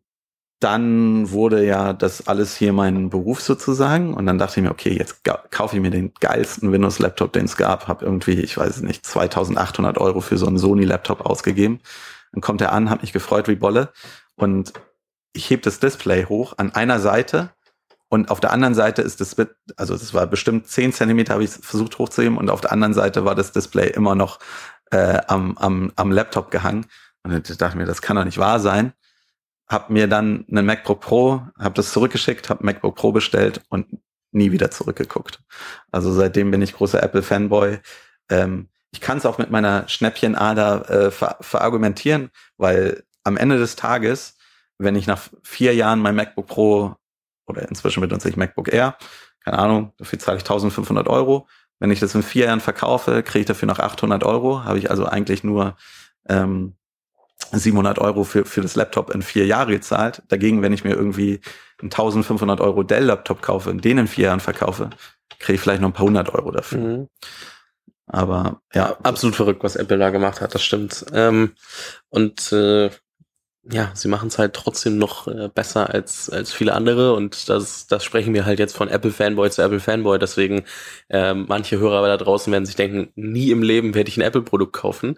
dann 0.66 1.30
wurde 1.30 1.64
ja 1.64 1.94
das 1.94 2.28
alles 2.28 2.58
hier 2.58 2.74
mein 2.74 3.12
Beruf 3.12 3.40
sozusagen 3.40 4.16
und 4.16 4.26
dann 4.26 4.40
dachte 4.40 4.60
ich 4.60 4.64
mir, 4.66 4.72
okay, 4.72 4.98
jetzt 4.98 5.22
kaufe 5.52 5.76
ich 5.76 5.82
mir 5.82 5.92
den 5.92 6.12
geilsten 6.20 6.72
Windows-Laptop, 6.72 7.34
den 7.34 7.46
es 7.46 7.56
gab, 7.56 7.88
habe 7.88 8.04
irgendwie, 8.04 8.42
ich 8.42 8.58
weiß 8.58 8.82
nicht, 8.82 9.06
2800 9.06 10.00
Euro 10.00 10.22
für 10.22 10.38
so 10.38 10.48
einen 10.48 10.58
Sony-Laptop 10.58 11.24
ausgegeben. 11.24 11.82
Dann 12.32 12.42
kommt 12.42 12.62
er 12.62 12.72
an, 12.72 12.90
hat 12.90 13.04
mich 13.04 13.14
gefreut 13.14 13.48
wie 13.48 13.56
Bolle 13.56 13.94
und 14.36 14.74
ich 15.34 15.52
heb 15.52 15.62
das 15.62 15.80
Display 15.80 16.26
hoch 16.26 16.56
an 16.58 16.74
einer 16.74 17.00
Seite 17.00 17.52
und 18.10 18.32
auf 18.32 18.40
der 18.40 18.52
anderen 18.52 18.74
Seite 18.74 19.04
ist 19.04 19.22
das, 19.22 19.36
also 19.78 19.94
das 19.94 20.16
war 20.16 20.26
bestimmt 20.26 20.68
10 20.68 20.94
Zentimeter, 20.94 21.34
habe 21.34 21.44
ich 21.44 21.52
versucht 21.52 22.00
hochzuheben 22.00 22.40
und 22.40 22.50
auf 22.50 22.62
der 22.62 22.72
anderen 22.72 22.96
Seite 22.96 23.24
war 23.24 23.36
das 23.36 23.52
Display 23.52 23.90
immer 23.90 24.16
noch 24.16 24.40
äh, 24.90 25.22
am, 25.28 25.58
am, 25.60 25.92
am 25.96 26.12
Laptop 26.12 26.50
gehangen. 26.50 26.88
Und 27.22 27.48
ich 27.48 27.58
dachte 27.58 27.78
mir, 27.78 27.86
das 27.86 28.02
kann 28.02 28.16
doch 28.16 28.26
nicht 28.26 28.40
wahr 28.40 28.60
sein. 28.60 28.94
Hab 29.68 29.90
mir 29.90 30.08
dann 30.08 30.46
einen 30.50 30.66
MacBook 30.66 31.02
Pro, 31.02 31.42
habe 31.60 31.76
das 31.76 31.92
zurückgeschickt, 31.92 32.50
habe 32.50 32.66
MacBook 32.66 32.96
Pro 32.96 33.12
bestellt 33.12 33.62
und 33.70 33.88
nie 34.32 34.52
wieder 34.52 34.70
zurückgeguckt. 34.70 35.40
Also 35.92 36.12
seitdem 36.12 36.52
bin 36.52 36.62
ich 36.62 36.74
großer 36.74 37.02
Apple-Fanboy. 37.02 37.80
Ähm, 38.30 38.70
ich 38.92 39.02
kann 39.02 39.18
es 39.18 39.26
auch 39.26 39.38
mit 39.38 39.50
meiner 39.50 39.88
Schnäppchenader 39.88 40.90
äh, 40.90 41.12
ver 41.12 41.38
verargumentieren, 41.42 42.30
weil 42.58 43.04
am 43.24 43.38
Ende 43.38 43.58
des 43.58 43.76
Tages, 43.76 44.38
wenn 44.78 44.96
ich 44.96 45.08
nach 45.08 45.30
vier 45.44 45.74
Jahren 45.74 46.00
mein 46.00 46.16
MacBook 46.16 46.48
Pro 46.48 46.96
oder 47.48 47.68
inzwischen 47.68 48.02
benutze 48.02 48.30
ich 48.30 48.38
MacBook 48.38 48.72
Air. 48.72 48.98
Keine 49.44 49.60
Ahnung, 49.60 49.94
dafür 49.98 50.20
zahle 50.20 50.38
ich 50.38 50.44
1500 50.44 51.08
Euro. 51.08 51.48
Wenn 51.80 51.92
ich 51.92 52.00
das 52.00 52.16
in 52.16 52.24
vier 52.24 52.46
Jahren 52.46 52.62
verkaufe, 52.62 53.22
kriege 53.24 53.42
ich 53.42 53.46
dafür 53.46 53.68
noch 53.68 53.80
800 53.80 54.24
Euro. 54.24 54.64
Habe 54.64 54.80
ich 54.80 54.90
also 54.90 55.06
eigentlich 55.06 55.44
nur 55.44 55.76
ähm, 56.28 56.76
700 57.52 58.00
Euro 58.00 58.24
für, 58.24 58.46
für 58.46 58.62
das 58.62 58.76
Laptop 58.76 59.14
in 59.14 59.22
vier 59.22 59.46
Jahre 59.46 59.72
gezahlt. 59.72 60.24
Dagegen, 60.28 60.62
wenn 60.62 60.74
ich 60.74 60.84
mir 60.84 60.96
irgendwie 60.96 61.42
einen 61.80 61.92
1500 61.92 62.62
Euro 62.62 62.84
Dell-Laptop 62.84 63.42
kaufe 63.42 63.70
und 63.70 63.84
den 63.84 63.98
in 63.98 64.08
vier 64.08 64.26
Jahren 64.26 64.40
verkaufe, 64.40 64.90
kriege 65.40 65.56
ich 65.56 65.62
vielleicht 65.62 65.82
noch 65.82 65.90
ein 65.90 65.94
paar 65.94 66.06
hundert 66.06 66.34
Euro 66.34 66.52
dafür. 66.52 66.80
Mhm. 66.80 67.08
Aber 68.08 68.62
ja. 68.74 68.98
Absolut 69.04 69.36
verrückt, 69.36 69.64
was 69.64 69.76
Apple 69.76 69.98
da 69.98 70.10
gemacht 70.10 70.42
hat, 70.42 70.54
das 70.54 70.64
stimmt. 70.64 71.06
Ähm, 71.14 71.54
und 72.10 72.52
äh, 72.52 72.92
ja, 73.72 73.92
sie 73.96 74.08
machen 74.08 74.28
es 74.28 74.38
halt 74.38 74.54
trotzdem 74.54 75.00
noch 75.00 75.28
äh, 75.28 75.50
besser 75.54 75.90
als, 75.90 76.30
als 76.30 76.54
viele 76.54 76.74
andere 76.74 77.14
und 77.14 77.50
das, 77.50 77.88
das 77.88 78.04
sprechen 78.04 78.34
wir 78.36 78.46
halt 78.46 78.60
jetzt 78.60 78.78
von 78.78 78.90
Apple 78.90 79.12
Fanboy 79.12 79.50
zu 79.50 79.64
Apple 79.64 79.80
Fanboy. 79.80 80.20
Deswegen, 80.20 80.66
ähm, 81.10 81.46
manche 81.50 81.80
Hörer 81.80 82.06
da 82.08 82.18
draußen 82.18 82.54
werden 82.54 82.68
sich 82.68 82.76
denken, 82.76 83.12
nie 83.16 83.50
im 83.50 83.64
Leben 83.64 83.96
werde 83.96 84.10
ich 84.10 84.18
ein 84.18 84.22
Apple-Produkt 84.22 84.74
kaufen. 84.74 85.18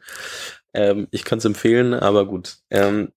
Ähm, 0.73 1.07
ich 1.11 1.23
kann 1.23 1.39
es 1.39 1.45
empfehlen, 1.45 1.93
aber 1.93 2.25
gut. 2.25 2.57
Ähm, 2.69 3.11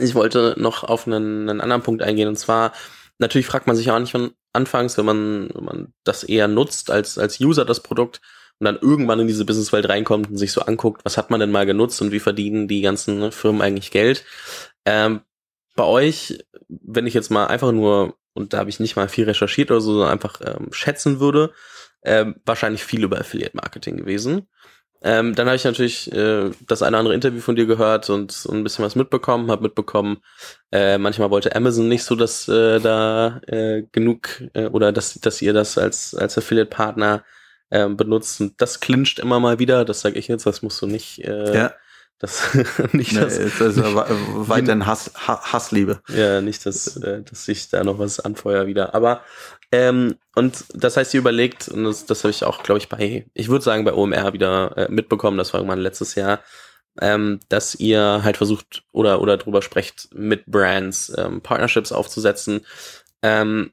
ich 0.00 0.14
wollte 0.14 0.54
noch 0.58 0.84
auf 0.84 1.06
einen, 1.06 1.48
einen 1.48 1.60
anderen 1.60 1.82
Punkt 1.82 2.02
eingehen 2.02 2.28
und 2.28 2.36
zwar, 2.36 2.72
natürlich 3.18 3.46
fragt 3.46 3.66
man 3.66 3.76
sich 3.76 3.90
auch 3.90 3.98
nicht 3.98 4.12
von 4.12 4.32
anfangs, 4.52 4.96
wenn 4.98 5.04
man, 5.06 5.50
wenn 5.54 5.64
man 5.64 5.94
das 6.04 6.24
eher 6.24 6.48
nutzt 6.48 6.90
als, 6.90 7.18
als 7.18 7.40
User 7.40 7.64
das 7.64 7.80
Produkt, 7.80 8.20
und 8.58 8.66
dann 8.66 8.78
irgendwann 8.80 9.20
in 9.20 9.26
diese 9.26 9.44
Businesswelt 9.44 9.88
reinkommt 9.88 10.30
und 10.30 10.36
sich 10.36 10.52
so 10.52 10.62
anguckt, 10.62 11.04
was 11.04 11.16
hat 11.16 11.30
man 11.30 11.40
denn 11.40 11.50
mal 11.50 11.66
genutzt 11.66 12.00
und 12.00 12.12
wie 12.12 12.20
verdienen 12.20 12.68
die 12.68 12.82
ganzen 12.82 13.32
Firmen 13.32 13.62
eigentlich 13.62 13.90
Geld. 13.90 14.24
Ähm, 14.84 15.22
bei 15.74 15.84
euch, 15.84 16.38
wenn 16.68 17.06
ich 17.06 17.14
jetzt 17.14 17.30
mal 17.30 17.46
einfach 17.46 17.72
nur, 17.72 18.16
und 18.32 18.52
da 18.52 18.58
habe 18.58 18.70
ich 18.70 18.80
nicht 18.80 18.96
mal 18.96 19.08
viel 19.08 19.24
recherchiert 19.24 19.70
oder 19.70 19.80
so, 19.80 19.92
sondern 19.94 20.10
einfach 20.10 20.40
ähm, 20.44 20.72
schätzen 20.72 21.18
würde, 21.18 21.52
ähm, 22.04 22.36
wahrscheinlich 22.44 22.84
viel 22.84 23.02
über 23.02 23.18
Affiliate 23.18 23.56
Marketing 23.56 23.96
gewesen. 23.96 24.48
Ähm, 25.06 25.34
dann 25.34 25.46
habe 25.46 25.56
ich 25.56 25.64
natürlich 25.64 26.10
äh, 26.12 26.50
das 26.66 26.82
eine 26.82 26.96
oder 26.96 26.98
andere 27.00 27.14
Interview 27.14 27.40
von 27.40 27.56
dir 27.56 27.66
gehört 27.66 28.08
und, 28.08 28.46
und 28.46 28.56
ein 28.56 28.64
bisschen 28.64 28.86
was 28.86 28.96
mitbekommen, 28.96 29.50
habe 29.50 29.64
mitbekommen, 29.64 30.22
äh, 30.72 30.96
manchmal 30.96 31.30
wollte 31.30 31.54
Amazon 31.54 31.88
nicht 31.88 32.04
so, 32.04 32.16
dass 32.16 32.48
äh, 32.48 32.80
da 32.80 33.38
äh, 33.46 33.82
genug 33.92 34.42
äh, 34.54 34.66
oder 34.68 34.92
dass, 34.92 35.14
dass 35.20 35.42
ihr 35.42 35.52
das 35.52 35.76
als, 35.76 36.14
als 36.14 36.38
Affiliate-Partner 36.38 37.22
ähm, 37.70 37.98
benutzen. 37.98 38.54
Das 38.56 38.80
clincht 38.80 39.18
immer 39.18 39.40
mal 39.40 39.58
wieder, 39.58 39.84
das 39.84 40.00
sage 40.00 40.18
ich 40.18 40.28
jetzt, 40.28 40.46
das 40.46 40.62
musst 40.62 40.80
du 40.80 40.86
nicht. 40.86 41.18
Äh, 41.22 41.54
ja. 41.54 41.72
Das 42.18 42.54
nicht 42.92 43.12
nee, 43.12 43.20
das, 43.20 43.36
ist 43.36 43.60
also 43.60 43.82
weiterhin 43.84 44.86
Hass, 44.86 45.10
Hassliebe. 45.16 46.00
Ja, 46.08 46.40
nicht, 46.40 46.64
dass, 46.64 46.96
äh, 46.96 47.22
dass 47.22 47.46
ich 47.48 47.68
da 47.68 47.84
noch 47.84 47.98
was 47.98 48.20
anfeuer 48.20 48.66
wieder. 48.66 48.94
Aber 48.94 49.20
ähm, 49.74 50.14
und 50.36 50.66
das 50.72 50.96
heißt, 50.96 51.14
ihr 51.14 51.20
überlegt, 51.20 51.66
und 51.66 51.82
das, 51.82 52.06
das 52.06 52.22
habe 52.22 52.30
ich 52.30 52.44
auch, 52.44 52.62
glaube 52.62 52.78
ich, 52.78 52.88
bei, 52.88 53.26
ich 53.34 53.48
würde 53.48 53.64
sagen, 53.64 53.84
bei 53.84 53.92
OMR 53.92 54.32
wieder 54.32 54.76
äh, 54.78 54.88
mitbekommen, 54.88 55.36
das 55.36 55.52
war 55.52 55.58
irgendwann 55.58 55.80
letztes 55.80 56.14
Jahr, 56.14 56.38
ähm, 57.00 57.40
dass 57.48 57.74
ihr 57.74 58.20
halt 58.22 58.36
versucht 58.36 58.84
oder 58.92 59.20
oder 59.20 59.36
drüber 59.36 59.62
sprecht, 59.62 60.10
mit 60.14 60.46
Brands 60.46 61.12
ähm, 61.18 61.40
Partnerships 61.40 61.90
aufzusetzen. 61.90 62.64
Ähm, 63.22 63.72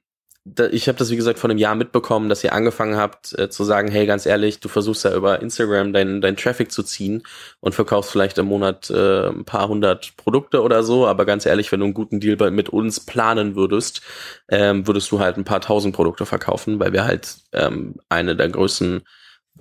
ich 0.72 0.88
habe 0.88 0.98
das 0.98 1.12
wie 1.12 1.16
gesagt 1.16 1.38
vor 1.38 1.50
einem 1.50 1.60
Jahr 1.60 1.76
mitbekommen, 1.76 2.28
dass 2.28 2.44
ihr 2.44 2.54
angefangen 2.54 2.96
habt 2.96 3.38
äh, 3.38 3.50
zu 3.50 3.64
sagen, 3.64 3.92
hey, 3.92 4.08
ganz 4.08 4.26
ehrlich, 4.26 4.60
du 4.60 4.70
versuchst 4.70 5.04
ja 5.04 5.16
über 5.16 5.40
Instagram 5.40 5.94
deinen 5.94 6.20
dein 6.20 6.36
Traffic 6.36 6.72
zu 6.72 6.82
ziehen 6.82 7.22
und 7.60 7.76
verkaufst 7.76 8.12
vielleicht 8.12 8.40
im 8.40 8.48
Monat 8.48 8.90
äh, 8.90 9.28
ein 9.28 9.46
paar 9.46 9.68
hundert 9.68 10.18
Produkte 10.18 10.64
oder 10.64 10.82
so, 10.82 11.06
aber 11.06 11.26
ganz 11.26 11.46
ehrlich, 11.46 11.72
wenn 11.72 11.80
du 11.80 11.86
einen 11.86 11.94
guten 11.94 12.20
Deal 12.20 12.38
bei, 12.38 12.50
mit 12.50 12.70
uns 12.70 13.00
planen 13.00 13.56
würdest, 13.56 14.02
ähm, 14.50 14.88
würdest 14.88 15.12
du 15.12 15.20
halt 15.20 15.38
ein 15.38 15.44
paar 15.44 15.62
tausend 15.62 15.96
Produkte 15.96 16.26
verkaufen, 16.26 16.80
weil 16.80 16.92
wir 16.92 17.06
halt 17.06 17.36
ähm, 17.54 17.96
eine 18.10 18.36
der 18.36 18.50
größten 18.50 19.04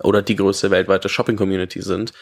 oder 0.03 0.23
die 0.23 0.35
größte 0.35 0.71
weltweite 0.71 1.09
Shopping-Community 1.09 1.81
sind. 1.81 2.13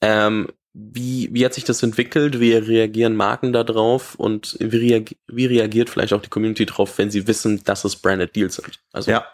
Ähm, 0.00 0.48
wie, 0.74 1.28
wie 1.32 1.44
hat 1.44 1.54
sich 1.54 1.62
das 1.62 1.82
entwickelt? 1.84 2.40
Wie 2.40 2.52
reagieren 2.52 3.14
Marken 3.14 3.52
da 3.52 3.62
drauf? 3.62 4.16
Und 4.16 4.56
wie, 4.58 4.76
reagi 4.76 5.16
wie 5.28 5.46
reagiert 5.46 5.88
vielleicht 5.88 6.12
auch 6.12 6.20
die 6.20 6.28
Community 6.28 6.66
drauf, 6.66 6.98
wenn 6.98 7.12
sie 7.12 7.28
wissen, 7.28 7.62
dass 7.62 7.84
es 7.84 7.94
branded 7.94 8.34
Deals 8.34 8.56
sind? 8.56 8.80
Also 8.92 9.12
ja. 9.12 9.24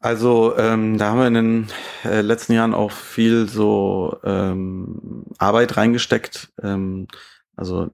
Also 0.00 0.56
ähm, 0.58 0.98
da 0.98 1.10
haben 1.10 1.18
wir 1.20 1.26
in 1.28 1.34
den 1.34 1.66
äh, 2.04 2.20
letzten 2.22 2.52
Jahren 2.52 2.74
auch 2.74 2.90
viel 2.90 3.48
so 3.48 4.18
ähm, 4.24 5.24
Arbeit 5.38 5.76
reingesteckt. 5.76 6.50
Ähm, 6.60 7.06
also 7.54 7.90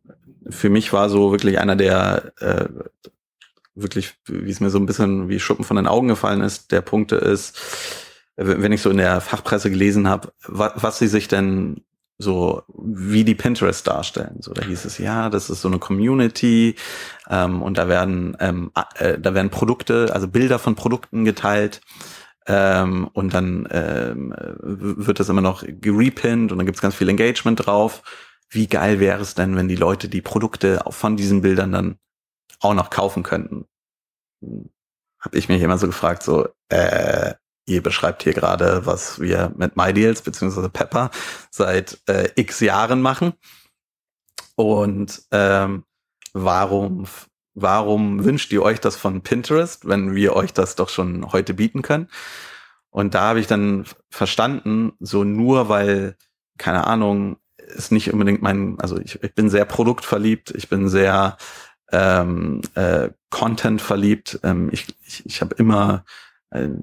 für 0.48 0.70
mich 0.70 0.92
war 0.92 1.10
so 1.10 1.32
wirklich 1.32 1.58
einer 1.58 1.76
der 1.76 2.32
äh, 2.40 2.68
wirklich, 3.74 4.14
wie 4.26 4.50
es 4.50 4.60
mir 4.60 4.70
so 4.70 4.78
ein 4.78 4.86
bisschen 4.86 5.28
wie 5.28 5.38
Schuppen 5.38 5.64
von 5.64 5.76
den 5.76 5.86
Augen 5.86 6.08
gefallen 6.08 6.40
ist, 6.40 6.72
der 6.72 6.80
Punkte 6.80 7.16
ist, 7.16 7.58
wenn 8.36 8.72
ich 8.72 8.82
so 8.82 8.90
in 8.90 8.96
der 8.96 9.20
Fachpresse 9.20 9.70
gelesen 9.70 10.08
habe, 10.08 10.32
was, 10.46 10.72
was 10.76 10.98
sie 10.98 11.08
sich 11.08 11.28
denn 11.28 11.82
so 12.18 12.62
wie 12.68 13.24
die 13.24 13.34
Pinterest 13.34 13.86
darstellen. 13.86 14.36
So, 14.40 14.52
da 14.52 14.64
hieß 14.64 14.84
es, 14.84 14.98
ja, 14.98 15.28
das 15.28 15.50
ist 15.50 15.60
so 15.60 15.68
eine 15.68 15.78
Community 15.78 16.76
ähm, 17.28 17.62
und 17.62 17.78
da 17.78 17.88
werden 17.88 18.36
ähm, 18.40 18.70
äh, 18.96 19.18
da 19.18 19.34
werden 19.34 19.50
Produkte, 19.50 20.10
also 20.12 20.28
Bilder 20.28 20.58
von 20.58 20.74
Produkten 20.74 21.24
geteilt 21.24 21.80
ähm, 22.46 23.08
und 23.12 23.34
dann 23.34 23.68
ähm, 23.70 24.34
wird 24.60 25.20
das 25.20 25.28
immer 25.28 25.40
noch 25.40 25.64
gerepinnt 25.66 26.52
und 26.52 26.58
dann 26.58 26.66
gibt's 26.66 26.82
ganz 26.82 26.94
viel 26.94 27.08
Engagement 27.08 27.66
drauf. 27.66 28.02
Wie 28.50 28.66
geil 28.66 29.00
wäre 29.00 29.20
es 29.20 29.34
denn, 29.34 29.56
wenn 29.56 29.68
die 29.68 29.76
Leute 29.76 30.08
die 30.08 30.20
Produkte 30.20 30.82
von 30.90 31.16
diesen 31.16 31.40
Bildern 31.40 31.72
dann 31.72 31.98
auch 32.60 32.74
noch 32.74 32.90
kaufen 32.90 33.22
könnten? 33.22 33.66
Habe 35.20 35.38
ich 35.38 35.48
mich 35.48 35.62
immer 35.62 35.78
so 35.78 35.86
gefragt, 35.86 36.22
so, 36.22 36.48
äh, 36.68 37.34
ihr 37.66 37.82
beschreibt 37.82 38.22
hier 38.22 38.32
gerade, 38.32 38.86
was 38.86 39.20
wir 39.20 39.52
mit 39.56 39.76
MyDeals 39.76 40.22
beziehungsweise 40.22 40.68
Pepper 40.68 41.10
seit 41.50 42.00
äh, 42.06 42.28
x 42.34 42.60
Jahren 42.60 43.00
machen. 43.00 43.34
Und 44.56 45.22
ähm, 45.30 45.84
warum, 46.32 47.06
warum 47.54 48.24
wünscht 48.24 48.52
ihr 48.52 48.62
euch 48.62 48.80
das 48.80 48.96
von 48.96 49.22
Pinterest, 49.22 49.88
wenn 49.88 50.14
wir 50.14 50.34
euch 50.34 50.52
das 50.52 50.74
doch 50.74 50.88
schon 50.88 51.32
heute 51.32 51.54
bieten 51.54 51.82
können? 51.82 52.08
Und 52.90 53.14
da 53.14 53.22
habe 53.22 53.40
ich 53.40 53.46
dann 53.46 53.86
verstanden, 54.10 54.92
so 55.00 55.24
nur 55.24 55.68
weil, 55.68 56.16
keine 56.58 56.86
Ahnung, 56.86 57.38
ist 57.56 57.92
nicht 57.92 58.12
unbedingt 58.12 58.42
mein, 58.42 58.78
also 58.80 58.98
ich, 58.98 59.22
ich 59.22 59.34
bin 59.34 59.48
sehr 59.48 59.64
produktverliebt, 59.64 60.50
ich 60.50 60.68
bin 60.68 60.88
sehr 60.88 61.38
ähm, 61.90 62.60
äh, 62.74 63.10
Content 63.30 63.80
verliebt. 63.80 64.40
Ähm, 64.42 64.68
ich 64.72 64.94
ich, 65.06 65.24
ich 65.24 65.40
habe 65.40 65.54
immer 65.54 66.04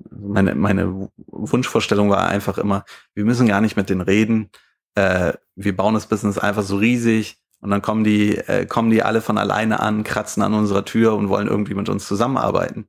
meine, 0.10 0.56
meine 0.56 1.10
Wunschvorstellung 1.28 2.10
war 2.10 2.28
einfach 2.28 2.58
immer, 2.58 2.86
wir 3.14 3.26
müssen 3.26 3.48
gar 3.48 3.62
nicht 3.62 3.76
mit 3.76 3.90
denen 3.90 4.02
reden. 4.02 4.50
Äh, 4.96 5.34
wir 5.56 5.76
bauen 5.76 5.94
das 5.94 6.08
Business 6.08 6.38
einfach 6.38 6.64
so 6.64 6.78
riesig 6.78 7.38
und 7.62 7.70
dann 7.70 7.82
kommen 7.82 8.04
die, 8.04 8.38
äh, 8.38 8.66
kommen 8.66 8.90
die 8.90 9.04
alle 9.04 9.22
von 9.22 9.38
alleine 9.38 9.80
an, 9.80 10.04
kratzen 10.04 10.42
an 10.44 10.54
unserer 10.54 10.86
Tür 10.86 11.16
und 11.16 11.30
wollen 11.30 11.48
irgendwie 11.48 11.76
mit 11.76 11.90
uns 11.90 12.08
zusammenarbeiten. 12.08 12.88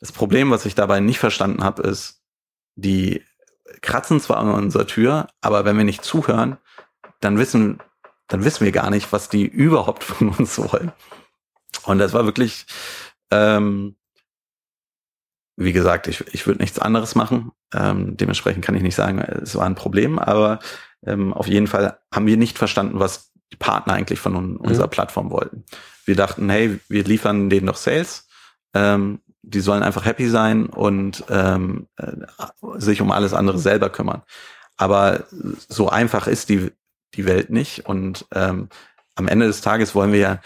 Das 0.00 0.12
Problem, 0.12 0.50
was 0.50 0.66
ich 0.66 0.74
dabei 0.74 1.00
nicht 1.00 1.18
verstanden 1.18 1.64
habe, 1.64 1.82
ist, 1.82 2.22
die 2.76 3.22
kratzen 3.80 4.20
zwar 4.20 4.38
an 4.38 4.50
unserer 4.50 4.86
Tür, 4.86 5.28
aber 5.40 5.64
wenn 5.64 5.76
wir 5.76 5.84
nicht 5.84 6.04
zuhören, 6.04 6.58
dann 7.20 7.38
wissen, 7.38 7.80
dann 8.28 8.44
wissen 8.44 8.64
wir 8.64 8.72
gar 8.72 8.90
nicht, 8.90 9.12
was 9.12 9.28
die 9.28 9.46
überhaupt 9.46 10.04
von 10.04 10.30
uns 10.30 10.58
wollen. 10.58 10.92
Und 11.84 11.98
das 11.98 12.12
war 12.12 12.24
wirklich, 12.24 12.66
ähm, 13.30 13.96
wie 15.56 15.72
gesagt, 15.72 16.08
ich, 16.08 16.24
ich 16.32 16.46
würde 16.46 16.60
nichts 16.60 16.78
anderes 16.78 17.14
machen. 17.14 17.52
Ähm, 17.72 18.16
dementsprechend 18.16 18.64
kann 18.64 18.74
ich 18.74 18.82
nicht 18.82 18.94
sagen, 18.94 19.18
es 19.18 19.56
war 19.56 19.66
ein 19.66 19.74
Problem, 19.74 20.18
aber 20.18 20.58
ähm, 21.06 21.32
auf 21.32 21.46
jeden 21.46 21.66
Fall 21.66 21.98
haben 22.12 22.26
wir 22.26 22.36
nicht 22.36 22.58
verstanden, 22.58 22.98
was 22.98 23.32
die 23.52 23.56
Partner 23.56 23.94
eigentlich 23.94 24.20
von 24.20 24.36
un 24.36 24.56
unserer 24.56 24.86
mhm. 24.86 24.90
Plattform 24.90 25.30
wollten. 25.30 25.64
Wir 26.04 26.16
dachten, 26.16 26.50
hey, 26.50 26.80
wir 26.88 27.04
liefern 27.04 27.50
denen 27.50 27.66
doch 27.66 27.76
Sales. 27.76 28.26
Ähm, 28.74 29.20
die 29.42 29.60
sollen 29.60 29.82
einfach 29.82 30.04
happy 30.04 30.28
sein 30.28 30.66
und 30.66 31.24
ähm, 31.28 31.86
äh, 31.96 32.12
sich 32.76 33.00
um 33.00 33.10
alles 33.10 33.34
andere 33.34 33.58
selber 33.58 33.90
kümmern. 33.90 34.22
Aber 34.76 35.24
so 35.30 35.88
einfach 35.88 36.26
ist 36.26 36.48
die, 36.48 36.72
die 37.14 37.26
Welt 37.26 37.50
nicht. 37.50 37.86
Und 37.86 38.26
ähm, 38.32 38.68
am 39.14 39.28
Ende 39.28 39.46
des 39.46 39.60
Tages 39.60 39.94
wollen 39.94 40.12
wir 40.12 40.18
ja, 40.18 40.40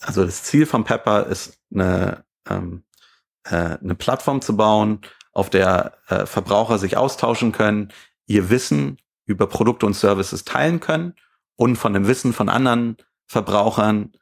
also 0.00 0.24
das 0.24 0.44
Ziel 0.44 0.66
von 0.66 0.84
Pepper 0.84 1.26
ist 1.26 1.58
eine 1.72 2.24
ähm, 2.48 2.84
äh, 2.84 2.87
eine 3.54 3.94
Plattform 3.94 4.40
zu 4.40 4.56
bauen, 4.56 5.00
auf 5.32 5.50
der 5.50 5.92
äh, 6.08 6.26
Verbraucher 6.26 6.78
sich 6.78 6.96
austauschen 6.96 7.52
können, 7.52 7.92
ihr 8.26 8.50
Wissen 8.50 8.98
über 9.24 9.46
Produkte 9.46 9.86
und 9.86 9.94
Services 9.94 10.44
teilen 10.44 10.80
können 10.80 11.14
und 11.56 11.76
von 11.76 11.92
dem 11.92 12.06
Wissen 12.06 12.32
von 12.32 12.48
anderen 12.48 12.96
Verbrauchern 13.26 14.12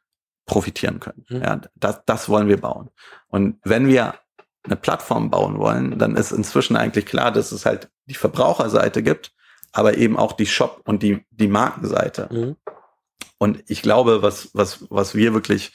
profitieren 0.45 0.99
können. 0.99 1.25
Mhm. 1.29 1.41
Ja, 1.41 1.61
das, 1.75 2.01
das 2.05 2.29
wollen 2.29 2.47
wir 2.47 2.59
bauen. 2.59 2.89
Und 3.27 3.59
wenn 3.63 3.87
wir 3.87 4.15
eine 4.63 4.75
Plattform 4.75 5.29
bauen 5.29 5.57
wollen, 5.57 5.97
dann 5.97 6.15
ist 6.15 6.31
inzwischen 6.31 6.75
eigentlich 6.75 7.05
klar, 7.05 7.31
dass 7.31 7.51
es 7.51 7.65
halt 7.65 7.89
die 8.05 8.15
Verbraucherseite 8.15 9.01
gibt, 9.01 9.33
aber 9.71 9.97
eben 9.97 10.17
auch 10.17 10.33
die 10.33 10.45
Shop 10.45 10.81
und 10.85 11.03
die, 11.03 11.25
die 11.31 11.47
Markenseite. 11.47 12.29
Mhm. 12.31 12.55
Und 13.37 13.63
ich 13.67 13.81
glaube, 13.81 14.21
was, 14.21 14.49
was, 14.53 14.85
was 14.89 15.15
wir 15.15 15.33
wirklich 15.33 15.73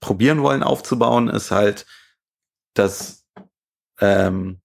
probieren 0.00 0.42
wollen 0.42 0.62
aufzubauen, 0.62 1.28
ist 1.28 1.50
halt 1.50 1.86
dass, 2.74 3.24
ähm, 4.00 4.60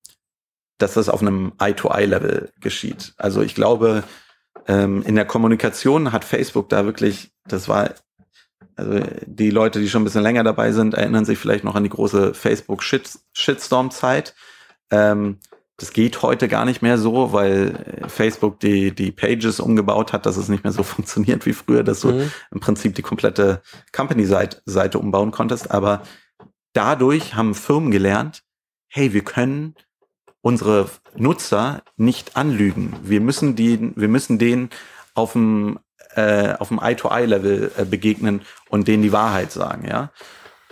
dass 0.78 0.96
das 0.96 1.10
auf 1.10 1.22
einem 1.22 1.54
Eye-to-Eye-Level 1.60 2.52
geschieht. 2.60 3.14
Also 3.18 3.42
ich 3.42 3.56
glaube, 3.56 4.04
ähm, 4.68 5.02
in 5.04 5.16
der 5.16 5.26
Kommunikation 5.26 6.12
hat 6.12 6.26
Facebook 6.26 6.70
da 6.70 6.86
wirklich, 6.86 7.32
das 7.46 7.68
war, 7.68 7.94
also 8.76 9.00
die 9.26 9.50
Leute, 9.50 9.80
die 9.80 9.90
schon 9.90 10.02
ein 10.02 10.06
bisschen 10.06 10.24
länger 10.24 10.44
dabei 10.44 10.72
sind, 10.72 10.94
erinnern 10.94 11.26
sich 11.26 11.40
vielleicht 11.40 11.64
noch 11.64 11.76
an 11.76 11.84
die 11.84 11.90
große 11.90 12.34
Facebook-Shitstorm-Zeit. 12.34 14.36
Ähm, 14.92 15.40
das 15.80 15.94
geht 15.94 16.22
heute 16.22 16.48
gar 16.48 16.66
nicht 16.66 16.82
mehr 16.82 16.98
so, 16.98 17.32
weil 17.32 18.04
Facebook 18.08 18.60
die, 18.60 18.94
die 18.94 19.12
Pages 19.12 19.60
umgebaut 19.60 20.14
hat, 20.14 20.26
dass 20.26 20.38
es 20.38 20.50
nicht 20.50 20.64
mehr 20.64 20.74
so 20.74 20.84
funktioniert 20.84 21.46
wie 21.46 21.54
früher, 21.54 21.84
dass 21.84 22.02
du 22.02 22.12
mhm. 22.12 22.32
im 22.52 22.60
Prinzip 22.60 22.96
die 22.96 23.02
komplette 23.02 23.62
Company-Seite 23.94 25.00
umbauen 25.00 25.32
konntest. 25.32 25.72
Aber 25.72 26.04
dadurch 26.74 27.36
haben 27.36 27.56
Firmen 27.56 27.92
gelernt, 27.92 28.44
hey, 28.88 29.14
wir 29.14 29.24
können 29.24 29.76
unsere 30.42 30.90
Nutzer 31.16 31.84
nicht 31.98 32.38
anlügen. 32.38 32.96
Wir 33.04 33.22
müssen 33.22 33.56
die, 33.56 33.92
wir 33.96 34.08
müssen 34.08 34.40
denen 34.40 34.70
auf 35.14 35.34
dem 35.34 35.80
äh, 36.16 36.56
auf 36.58 36.70
dem 36.70 36.80
Eye-to-Eye-Level 36.80 37.72
äh, 37.78 37.86
begegnen 37.86 38.42
und 38.70 38.88
denen 38.88 39.04
die 39.04 39.12
Wahrheit 39.12 39.52
sagen, 39.52 39.88
ja. 39.88 40.12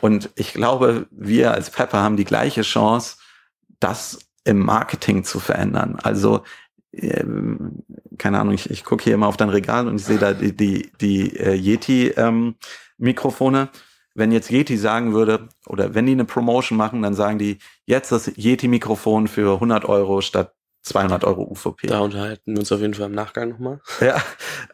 Und 0.02 0.30
ich 0.36 0.54
glaube, 0.54 1.08
wir 1.12 1.54
als 1.54 1.70
Pepper 1.70 2.00
haben 2.00 2.18
die 2.18 2.26
gleiche 2.26 2.62
Chance, 2.62 3.18
das 3.80 4.20
im 4.46 4.60
Marketing 4.60 5.24
zu 5.24 5.40
verändern. 5.40 5.98
Also 6.02 6.44
äh, 6.92 7.24
keine 8.18 8.40
Ahnung, 8.40 8.54
ich, 8.54 8.70
ich 8.70 8.84
gucke 8.84 9.04
hier 9.04 9.14
immer 9.14 9.28
auf 9.28 9.38
dein 9.38 9.50
Regal 9.50 9.88
und 9.88 9.98
ich 9.98 10.06
sehe 10.06 10.18
da 10.18 10.34
die 10.34 10.56
die, 10.56 10.92
die 11.00 11.38
äh, 11.38 11.54
Yeti 11.54 12.08
ähm, 12.10 12.56
wenn 14.18 14.32
jetzt 14.32 14.50
Yeti 14.50 14.78
sagen 14.78 15.14
würde, 15.14 15.48
oder 15.68 15.94
wenn 15.94 16.08
die 16.08 16.14
eine 16.14 16.26
Promotion 16.26 16.76
machen, 16.76 17.04
dann 17.04 17.14
sagen 17.14 17.38
die, 17.38 17.60
jetzt 17.86 18.12
das 18.12 18.32
Yeti-Mikrofon 18.36 19.28
für 19.28 19.54
100 19.54 19.86
Euro 19.86 20.22
statt 20.22 20.56
200 20.82 21.24
Euro 21.24 21.44
UVP. 21.44 21.86
Da 21.86 22.00
unterhalten 22.00 22.54
wir 22.54 22.60
uns 22.60 22.72
auf 22.72 22.82
jeden 22.82 22.96
Fall 22.96 23.06
im 23.06 23.12
Nachgang 23.12 23.50
nochmal. 23.50 23.80
Ja, 24.02 24.20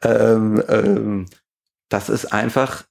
ähm, 0.01 0.63
ähm, 0.69 1.25
das 1.89 2.07
ist 2.07 2.31
einfach 2.31 2.85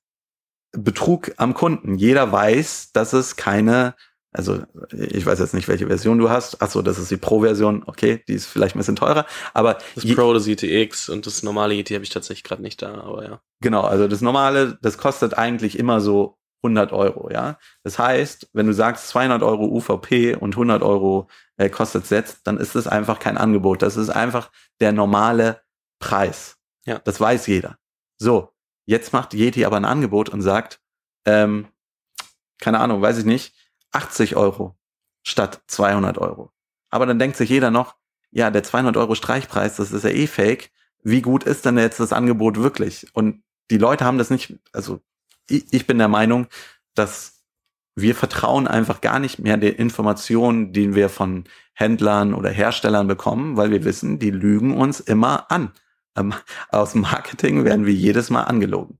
Betrug 0.72 1.32
am 1.38 1.54
Kunden. 1.54 1.94
Jeder 1.94 2.30
weiß, 2.32 2.92
dass 2.92 3.14
es 3.14 3.36
keine, 3.36 3.94
also 4.30 4.62
ich 4.90 5.24
weiß 5.24 5.38
jetzt 5.38 5.54
nicht, 5.54 5.68
welche 5.68 5.86
Version 5.86 6.18
du 6.18 6.28
hast. 6.28 6.60
Achso, 6.60 6.82
das 6.82 6.98
ist 6.98 7.10
die 7.10 7.16
Pro-Version. 7.16 7.82
Okay, 7.86 8.22
die 8.28 8.34
ist 8.34 8.46
vielleicht 8.46 8.76
ein 8.76 8.78
bisschen 8.78 8.96
teurer. 8.96 9.24
Aber 9.54 9.78
das 9.94 10.04
Pro, 10.14 10.34
das 10.34 10.46
ETX 10.46 11.08
und 11.08 11.24
das 11.24 11.42
normale 11.42 11.74
ET 11.76 11.90
habe 11.90 12.04
ich 12.04 12.10
tatsächlich 12.10 12.44
gerade 12.44 12.62
nicht 12.62 12.82
da, 12.82 12.92
aber 12.94 13.24
ja. 13.24 13.40
Genau, 13.62 13.82
also 13.82 14.06
das 14.06 14.20
normale, 14.20 14.78
das 14.82 14.98
kostet 14.98 15.38
eigentlich 15.38 15.78
immer 15.78 16.02
so 16.02 16.36
100 16.62 16.92
Euro, 16.92 17.30
ja. 17.30 17.58
Das 17.82 17.98
heißt, 17.98 18.50
wenn 18.52 18.66
du 18.66 18.72
sagst 18.72 19.08
200 19.08 19.42
Euro 19.42 19.64
UVP 19.64 20.36
und 20.36 20.54
100 20.54 20.82
Euro 20.82 21.28
äh, 21.56 21.68
kostet 21.68 22.06
Set, 22.06 22.38
dann 22.44 22.58
ist 22.58 22.74
das 22.74 22.86
einfach 22.86 23.18
kein 23.18 23.36
Angebot. 23.36 23.82
Das 23.82 23.96
ist 23.96 24.10
einfach 24.10 24.50
der 24.80 24.92
normale 24.92 25.60
Preis. 25.98 26.58
Ja. 26.84 27.00
Das 27.00 27.20
weiß 27.20 27.46
jeder. 27.48 27.78
So, 28.18 28.52
jetzt 28.86 29.12
macht 29.12 29.34
Yeti 29.34 29.64
aber 29.64 29.76
ein 29.76 29.84
Angebot 29.84 30.28
und 30.28 30.42
sagt, 30.42 30.80
ähm, 31.24 31.68
keine 32.58 32.80
Ahnung, 32.80 33.02
weiß 33.02 33.18
ich 33.18 33.24
nicht, 33.24 33.54
80 33.92 34.36
Euro 34.36 34.76
statt 35.22 35.62
200 35.66 36.18
Euro. 36.18 36.52
Aber 36.90 37.06
dann 37.06 37.18
denkt 37.18 37.36
sich 37.36 37.50
jeder 37.50 37.70
noch, 37.70 37.96
ja, 38.30 38.50
der 38.50 38.62
200 38.62 38.96
Euro 38.96 39.14
Streichpreis, 39.14 39.76
das 39.76 39.92
ist 39.92 40.04
ja 40.04 40.10
eh 40.10 40.26
fake. 40.26 40.70
Wie 41.02 41.22
gut 41.22 41.44
ist 41.44 41.64
denn 41.64 41.76
jetzt 41.76 42.00
das 42.00 42.12
Angebot 42.12 42.56
wirklich? 42.58 43.06
Und 43.14 43.42
die 43.70 43.78
Leute 43.78 44.04
haben 44.04 44.18
das 44.18 44.30
nicht, 44.30 44.58
also 44.72 45.00
ich 45.48 45.86
bin 45.86 45.98
der 45.98 46.08
Meinung, 46.08 46.46
dass 46.94 47.42
wir 47.94 48.14
vertrauen 48.14 48.66
einfach 48.66 49.00
gar 49.00 49.18
nicht 49.18 49.38
mehr 49.38 49.56
den 49.56 49.74
Informationen, 49.74 50.72
die 50.72 50.94
wir 50.94 51.08
von 51.08 51.44
Händlern 51.74 52.34
oder 52.34 52.50
Herstellern 52.50 53.06
bekommen, 53.06 53.56
weil 53.56 53.70
wir 53.70 53.84
wissen, 53.84 54.18
die 54.18 54.30
lügen 54.30 54.76
uns 54.76 55.00
immer 55.00 55.50
an. 55.50 55.72
Ähm, 56.16 56.34
aus 56.70 56.94
Marketing 56.94 57.64
werden 57.64 57.86
wir 57.86 57.94
jedes 57.94 58.30
Mal 58.30 58.44
angelogen. 58.44 58.98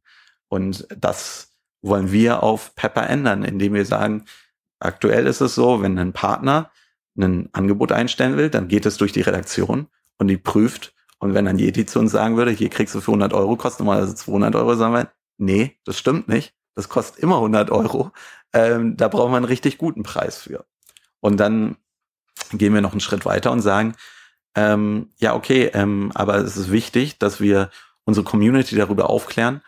Und 0.48 0.86
das 0.96 1.52
wollen 1.82 2.12
wir 2.12 2.42
auf 2.42 2.74
Pepper 2.74 3.08
ändern, 3.08 3.44
indem 3.44 3.74
wir 3.74 3.84
sagen, 3.84 4.24
aktuell 4.78 5.26
ist 5.26 5.40
es 5.40 5.54
so, 5.54 5.82
wenn 5.82 5.98
ein 5.98 6.12
Partner 6.12 6.70
ein 7.16 7.48
Angebot 7.52 7.92
einstellen 7.92 8.36
will, 8.36 8.50
dann 8.50 8.68
geht 8.68 8.86
es 8.86 8.96
durch 8.96 9.12
die 9.12 9.20
Redaktion 9.20 9.88
und 10.18 10.28
die 10.28 10.38
prüft. 10.38 10.94
Und 11.18 11.34
wenn 11.34 11.44
dann 11.44 11.58
Yeti 11.58 11.86
zu 11.86 11.98
uns 11.98 12.12
sagen 12.12 12.36
würde, 12.36 12.50
hier 12.50 12.70
kriegst 12.70 12.94
du 12.94 13.00
für 13.00 13.12
100 13.12 13.32
Euro, 13.32 13.56
kostet 13.56 13.80
normalerweise 13.80 14.14
200 14.14 14.54
Euro, 14.56 14.74
sagen 14.74 14.94
wir, 14.94 15.12
nee, 15.42 15.78
das 15.84 15.98
stimmt 15.98 16.28
nicht. 16.28 16.54
Das 16.74 16.88
kostet 16.88 17.22
immer 17.22 17.36
100 17.36 17.70
Euro. 17.70 18.12
Ähm, 18.52 18.96
da 18.96 19.08
braucht 19.08 19.30
man 19.30 19.38
einen 19.38 19.44
richtig 19.44 19.78
guten 19.78 20.02
Preis 20.02 20.38
für. 20.38 20.64
Und 21.20 21.38
dann 21.38 21.76
gehen 22.52 22.74
wir 22.74 22.80
noch 22.80 22.92
einen 22.92 23.00
Schritt 23.00 23.24
weiter 23.24 23.52
und 23.52 23.60
sagen, 23.60 23.94
ähm, 24.54 25.10
ja, 25.18 25.34
okay, 25.34 25.70
ähm, 25.74 26.10
aber 26.14 26.36
es 26.36 26.56
ist 26.56 26.70
wichtig, 26.70 27.18
dass 27.18 27.40
wir 27.40 27.70
unsere 28.04 28.24
Community 28.24 28.76
darüber 28.76 29.10
aufklären, 29.10 29.62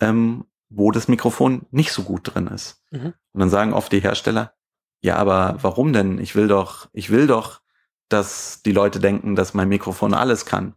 ähm, 0.00 0.44
wo 0.68 0.90
das 0.90 1.08
Mikrofon 1.08 1.66
nicht 1.70 1.92
so 1.92 2.02
gut 2.02 2.34
drin 2.34 2.46
ist. 2.46 2.82
Mhm. 2.90 3.14
Und 3.32 3.40
dann 3.40 3.50
sagen 3.50 3.72
oft 3.72 3.92
die 3.92 4.00
Hersteller, 4.00 4.54
ja, 5.02 5.16
aber 5.16 5.58
warum 5.60 5.92
denn? 5.92 6.18
Ich 6.18 6.34
will 6.34 6.48
doch, 6.48 6.88
ich 6.92 7.10
will 7.10 7.26
doch, 7.26 7.60
dass 8.08 8.62
die 8.62 8.72
Leute 8.72 9.00
denken, 9.00 9.36
dass 9.36 9.54
mein 9.54 9.68
Mikrofon 9.68 10.14
alles 10.14 10.46
kann. 10.46 10.74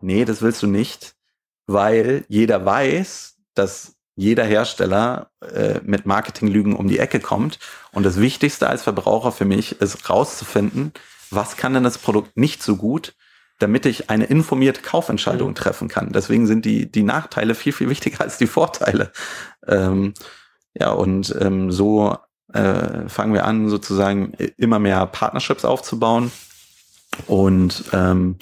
Nee, 0.00 0.24
das 0.24 0.40
willst 0.40 0.62
du 0.62 0.66
nicht, 0.66 1.16
weil 1.66 2.24
jeder 2.28 2.64
weiß, 2.64 3.35
dass 3.58 3.96
jeder 4.16 4.44
Hersteller 4.44 5.30
äh, 5.42 5.80
mit 5.84 6.06
Marketinglügen 6.06 6.74
um 6.74 6.88
die 6.88 6.98
Ecke 6.98 7.20
kommt. 7.20 7.58
Und 7.92 8.04
das 8.04 8.18
Wichtigste 8.18 8.68
als 8.68 8.82
Verbraucher 8.82 9.30
für 9.30 9.44
mich 9.44 9.80
ist 9.80 10.08
rauszufinden, 10.08 10.92
was 11.30 11.56
kann 11.56 11.74
denn 11.74 11.84
das 11.84 11.98
Produkt 11.98 12.36
nicht 12.36 12.62
so 12.62 12.76
gut, 12.76 13.14
damit 13.58 13.86
ich 13.86 14.10
eine 14.10 14.24
informierte 14.24 14.82
Kaufentscheidung 14.82 15.50
mhm. 15.50 15.54
treffen 15.54 15.88
kann. 15.88 16.12
Deswegen 16.12 16.46
sind 16.46 16.64
die, 16.64 16.90
die 16.90 17.02
Nachteile 17.02 17.54
viel, 17.54 17.72
viel 17.72 17.88
wichtiger 17.88 18.22
als 18.22 18.38
die 18.38 18.46
Vorteile. 18.46 19.12
Ähm, 19.66 20.14
ja, 20.74 20.90
und 20.90 21.34
ähm, 21.40 21.70
so 21.70 22.16
äh, 22.52 23.08
fangen 23.08 23.34
wir 23.34 23.44
an, 23.44 23.68
sozusagen 23.68 24.32
immer 24.56 24.78
mehr 24.78 25.06
Partnerships 25.06 25.64
aufzubauen 25.64 26.30
und 27.26 27.84
ähm, 27.92 28.36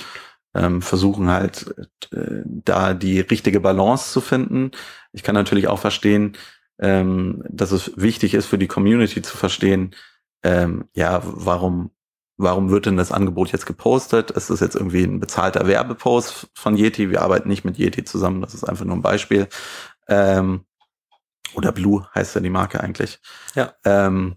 ähm, 0.54 0.82
versuchen 0.82 1.30
halt 1.30 1.74
äh, 2.12 2.42
da 2.44 2.94
die 2.94 3.20
richtige 3.20 3.60
Balance 3.60 4.12
zu 4.12 4.20
finden. 4.20 4.70
Ich 5.12 5.22
kann 5.22 5.34
natürlich 5.34 5.68
auch 5.68 5.78
verstehen, 5.78 6.36
ähm, 6.78 7.44
dass 7.48 7.72
es 7.72 7.92
wichtig 7.96 8.34
ist 8.34 8.46
für 8.46 8.58
die 8.58 8.66
Community 8.68 9.22
zu 9.22 9.36
verstehen, 9.36 9.94
ähm, 10.42 10.88
ja, 10.94 11.22
warum 11.24 11.90
warum 12.36 12.70
wird 12.70 12.86
denn 12.86 12.96
das 12.96 13.12
Angebot 13.12 13.52
jetzt 13.52 13.66
gepostet? 13.66 14.30
Ist 14.32 14.50
das 14.50 14.60
jetzt 14.60 14.74
irgendwie 14.74 15.04
ein 15.04 15.20
bezahlter 15.20 15.66
Werbepost 15.66 16.48
von 16.54 16.76
Yeti? 16.76 17.10
Wir 17.10 17.22
arbeiten 17.22 17.48
nicht 17.48 17.64
mit 17.64 17.78
Yeti 17.78 18.04
zusammen, 18.04 18.40
das 18.40 18.54
ist 18.54 18.64
einfach 18.64 18.84
nur 18.84 18.96
ein 18.96 19.02
Beispiel. 19.02 19.48
Ähm, 20.08 20.64
oder 21.54 21.72
Blue 21.72 22.08
heißt 22.14 22.34
ja 22.34 22.40
die 22.40 22.50
Marke 22.50 22.80
eigentlich. 22.80 23.20
Ja. 23.54 23.74
Ähm, 23.84 24.34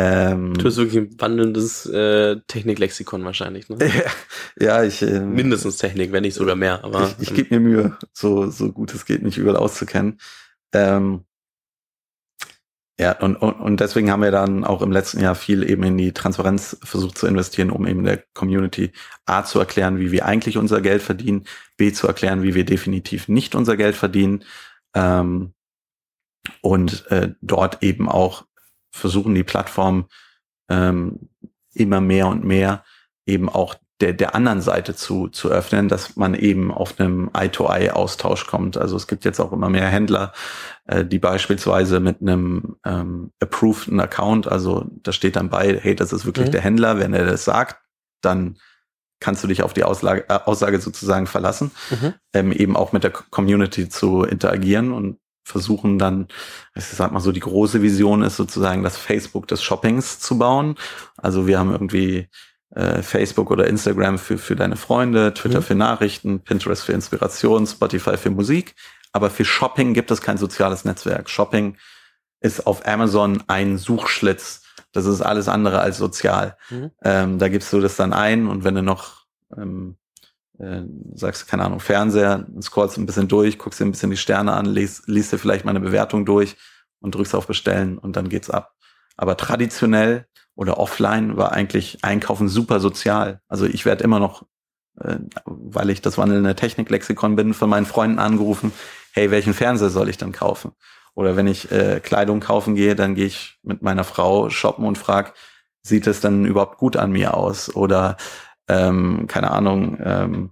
ähm, 0.00 0.54
du 0.54 0.62
bist 0.62 0.76
wirklich 0.76 0.96
ein 0.96 1.20
wandelndes 1.20 1.84
äh, 1.86 2.36
Techniklexikon 2.46 3.24
wahrscheinlich, 3.24 3.68
ne? 3.68 3.78
ja, 4.60 4.84
ich. 4.84 5.02
Äh, 5.02 5.20
Mindestens 5.20 5.76
Technik, 5.76 6.12
wenn 6.12 6.22
nicht 6.22 6.34
sogar 6.34 6.54
mehr. 6.54 6.84
Aber 6.84 7.12
ich, 7.18 7.28
ich 7.28 7.34
gebe 7.34 7.58
mir 7.58 7.60
Mühe, 7.60 7.98
so 8.12 8.48
so 8.48 8.72
gut 8.72 8.94
es 8.94 9.06
geht, 9.06 9.22
mich 9.22 9.38
überall 9.38 9.56
auszukennen. 9.56 10.18
Ähm, 10.72 11.24
ja, 13.00 13.12
und, 13.20 13.36
und, 13.36 13.52
und 13.60 13.80
deswegen 13.80 14.10
haben 14.10 14.22
wir 14.22 14.32
dann 14.32 14.64
auch 14.64 14.82
im 14.82 14.90
letzten 14.90 15.20
Jahr 15.20 15.36
viel 15.36 15.68
eben 15.68 15.84
in 15.84 15.96
die 15.96 16.12
Transparenz 16.12 16.76
versucht 16.82 17.16
zu 17.16 17.28
investieren, 17.28 17.70
um 17.70 17.86
eben 17.86 18.04
der 18.04 18.24
Community 18.34 18.92
A 19.24 19.44
zu 19.44 19.60
erklären, 19.60 20.00
wie 20.00 20.10
wir 20.10 20.26
eigentlich 20.26 20.58
unser 20.58 20.80
Geld 20.80 21.02
verdienen, 21.02 21.44
B 21.76 21.92
zu 21.92 22.08
erklären, 22.08 22.42
wie 22.42 22.54
wir 22.54 22.64
definitiv 22.64 23.28
nicht 23.28 23.54
unser 23.54 23.76
Geld 23.76 23.94
verdienen 23.94 24.44
ähm, 24.94 25.54
und 26.60 27.06
äh, 27.10 27.34
dort 27.40 27.84
eben 27.84 28.08
auch 28.08 28.47
versuchen, 28.90 29.34
die 29.34 29.44
Plattform 29.44 30.06
ähm, 30.68 31.30
immer 31.74 32.00
mehr 32.00 32.28
und 32.28 32.44
mehr 32.44 32.84
eben 33.26 33.48
auch 33.48 33.74
der, 34.00 34.12
der 34.12 34.34
anderen 34.34 34.60
Seite 34.60 34.94
zu, 34.94 35.28
zu 35.28 35.50
öffnen, 35.50 35.88
dass 35.88 36.16
man 36.16 36.34
eben 36.34 36.70
auf 36.70 36.98
einem 36.98 37.30
Eye-to-Eye-Austausch 37.34 38.46
kommt. 38.46 38.76
Also 38.76 38.96
es 38.96 39.08
gibt 39.08 39.24
jetzt 39.24 39.40
auch 39.40 39.52
immer 39.52 39.68
mehr 39.68 39.88
Händler, 39.88 40.32
äh, 40.86 41.04
die 41.04 41.18
beispielsweise 41.18 41.98
mit 41.98 42.20
einem 42.20 42.76
ähm, 42.84 43.32
approveden 43.40 44.00
Account, 44.00 44.46
also 44.46 44.86
da 45.02 45.12
steht 45.12 45.36
dann 45.36 45.50
bei, 45.50 45.78
hey, 45.80 45.96
das 45.96 46.12
ist 46.12 46.26
wirklich 46.26 46.48
mhm. 46.48 46.52
der 46.52 46.60
Händler, 46.60 46.98
wenn 46.98 47.12
er 47.12 47.26
das 47.26 47.44
sagt, 47.44 47.82
dann 48.22 48.58
kannst 49.20 49.42
du 49.42 49.48
dich 49.48 49.64
auf 49.64 49.74
die 49.74 49.82
Auslage, 49.82 50.26
äh, 50.28 50.38
Aussage 50.44 50.80
sozusagen 50.80 51.26
verlassen, 51.26 51.72
mhm. 51.90 52.14
ähm, 52.34 52.52
eben 52.52 52.76
auch 52.76 52.92
mit 52.92 53.02
der 53.02 53.10
Community 53.10 53.88
zu 53.88 54.22
interagieren 54.22 54.92
und 54.92 55.18
versuchen 55.48 55.98
dann, 55.98 56.28
ich 56.74 56.84
sag 56.84 57.10
mal 57.12 57.20
so, 57.20 57.32
die 57.32 57.40
große 57.40 57.82
Vision 57.82 58.22
ist 58.22 58.36
sozusagen 58.36 58.82
das 58.82 58.96
Facebook 58.96 59.48
des 59.48 59.62
Shoppings 59.62 60.20
zu 60.20 60.38
bauen. 60.38 60.76
Also 61.16 61.46
wir 61.46 61.58
haben 61.58 61.72
irgendwie 61.72 62.28
äh, 62.74 63.02
Facebook 63.02 63.50
oder 63.50 63.66
Instagram 63.66 64.18
für, 64.18 64.38
für 64.38 64.56
deine 64.56 64.76
Freunde, 64.76 65.34
Twitter 65.34 65.60
mhm. 65.60 65.64
für 65.64 65.74
Nachrichten, 65.74 66.40
Pinterest 66.40 66.84
für 66.84 66.92
Inspiration, 66.92 67.66
Spotify 67.66 68.16
für 68.16 68.30
Musik. 68.30 68.74
Aber 69.12 69.30
für 69.30 69.44
Shopping 69.44 69.94
gibt 69.94 70.10
es 70.10 70.20
kein 70.20 70.38
soziales 70.38 70.84
Netzwerk. 70.84 71.30
Shopping 71.30 71.76
ist 72.40 72.66
auf 72.66 72.86
Amazon 72.86 73.42
ein 73.46 73.78
Suchschlitz. 73.78 74.62
Das 74.92 75.06
ist 75.06 75.22
alles 75.22 75.48
andere 75.48 75.80
als 75.80 75.98
sozial. 75.98 76.56
Mhm. 76.70 76.90
Ähm, 77.02 77.38
da 77.38 77.48
gibst 77.48 77.72
du 77.72 77.80
das 77.80 77.96
dann 77.96 78.12
ein 78.12 78.46
und 78.46 78.64
wenn 78.64 78.74
du 78.74 78.82
noch 78.82 79.24
ähm, 79.56 79.96
äh, 80.58 80.82
sagst, 81.14 81.48
keine 81.48 81.64
Ahnung, 81.64 81.80
Fernseher, 81.80 82.46
scrollst 82.60 82.98
ein 82.98 83.06
bisschen 83.06 83.28
durch, 83.28 83.58
guckst 83.58 83.80
dir 83.80 83.84
ein 83.84 83.92
bisschen 83.92 84.10
die 84.10 84.16
Sterne 84.16 84.52
an, 84.52 84.66
liest, 84.66 85.06
liest 85.06 85.32
dir 85.32 85.38
vielleicht 85.38 85.64
mal 85.64 85.70
eine 85.70 85.80
Bewertung 85.80 86.24
durch 86.24 86.56
und 87.00 87.14
drückst 87.14 87.34
auf 87.34 87.46
Bestellen 87.46 87.98
und 87.98 88.16
dann 88.16 88.28
geht's 88.28 88.50
ab. 88.50 88.74
Aber 89.16 89.36
traditionell 89.36 90.26
oder 90.54 90.78
offline 90.78 91.36
war 91.36 91.52
eigentlich 91.52 91.98
Einkaufen 92.02 92.48
super 92.48 92.80
sozial. 92.80 93.40
Also 93.48 93.66
ich 93.66 93.84
werde 93.84 94.02
immer 94.02 94.18
noch, 94.18 94.44
äh, 95.00 95.18
weil 95.44 95.90
ich 95.90 96.02
das 96.02 96.18
wandelnde 96.18 96.56
Techniklexikon 96.56 97.36
bin, 97.36 97.54
von 97.54 97.70
meinen 97.70 97.86
Freunden 97.86 98.18
angerufen, 98.18 98.72
hey, 99.12 99.30
welchen 99.30 99.54
Fernseher 99.54 99.90
soll 99.90 100.08
ich 100.08 100.16
dann 100.16 100.32
kaufen? 100.32 100.72
Oder 101.14 101.36
wenn 101.36 101.46
ich 101.46 101.70
äh, 101.72 102.00
Kleidung 102.00 102.40
kaufen 102.40 102.74
gehe, 102.74 102.94
dann 102.94 103.14
gehe 103.14 103.26
ich 103.26 103.58
mit 103.62 103.82
meiner 103.82 104.04
Frau 104.04 104.50
shoppen 104.50 104.84
und 104.84 104.98
frage, 104.98 105.32
sieht 105.82 106.06
es 106.06 106.20
dann 106.20 106.44
überhaupt 106.44 106.78
gut 106.78 106.96
an 106.96 107.10
mir 107.10 107.34
aus? 107.34 107.74
Oder 107.74 108.16
ähm, 108.68 109.26
keine 109.26 109.50
Ahnung, 109.50 109.98
ähm, 110.02 110.50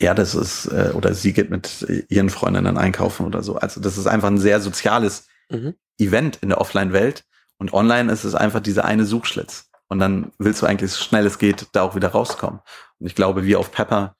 ja, 0.00 0.14
das 0.14 0.34
ist, 0.34 0.66
äh, 0.66 0.92
oder 0.94 1.14
sie 1.14 1.32
geht 1.32 1.50
mit 1.50 1.86
ihren 2.08 2.30
Freundinnen 2.30 2.76
einkaufen 2.76 3.26
oder 3.26 3.42
so. 3.42 3.56
Also 3.56 3.80
das 3.80 3.96
ist 3.96 4.06
einfach 4.06 4.28
ein 4.28 4.38
sehr 4.38 4.60
soziales 4.60 5.28
mhm. 5.50 5.74
Event 5.98 6.36
in 6.42 6.48
der 6.48 6.60
Offline-Welt 6.60 7.24
und 7.58 7.72
online 7.72 8.12
ist 8.12 8.24
es 8.24 8.34
einfach 8.34 8.60
dieser 8.60 8.84
eine 8.84 9.04
Suchschlitz. 9.04 9.70
Und 9.88 9.98
dann 9.98 10.32
willst 10.38 10.62
du 10.62 10.66
eigentlich 10.66 10.90
so 10.92 11.02
schnell 11.02 11.26
es 11.26 11.38
geht 11.38 11.68
da 11.72 11.82
auch 11.82 11.94
wieder 11.94 12.08
rauskommen. 12.08 12.60
Und 12.98 13.06
ich 13.06 13.14
glaube, 13.14 13.44
wir 13.44 13.60
auf 13.60 13.70
Pepper 13.70 14.16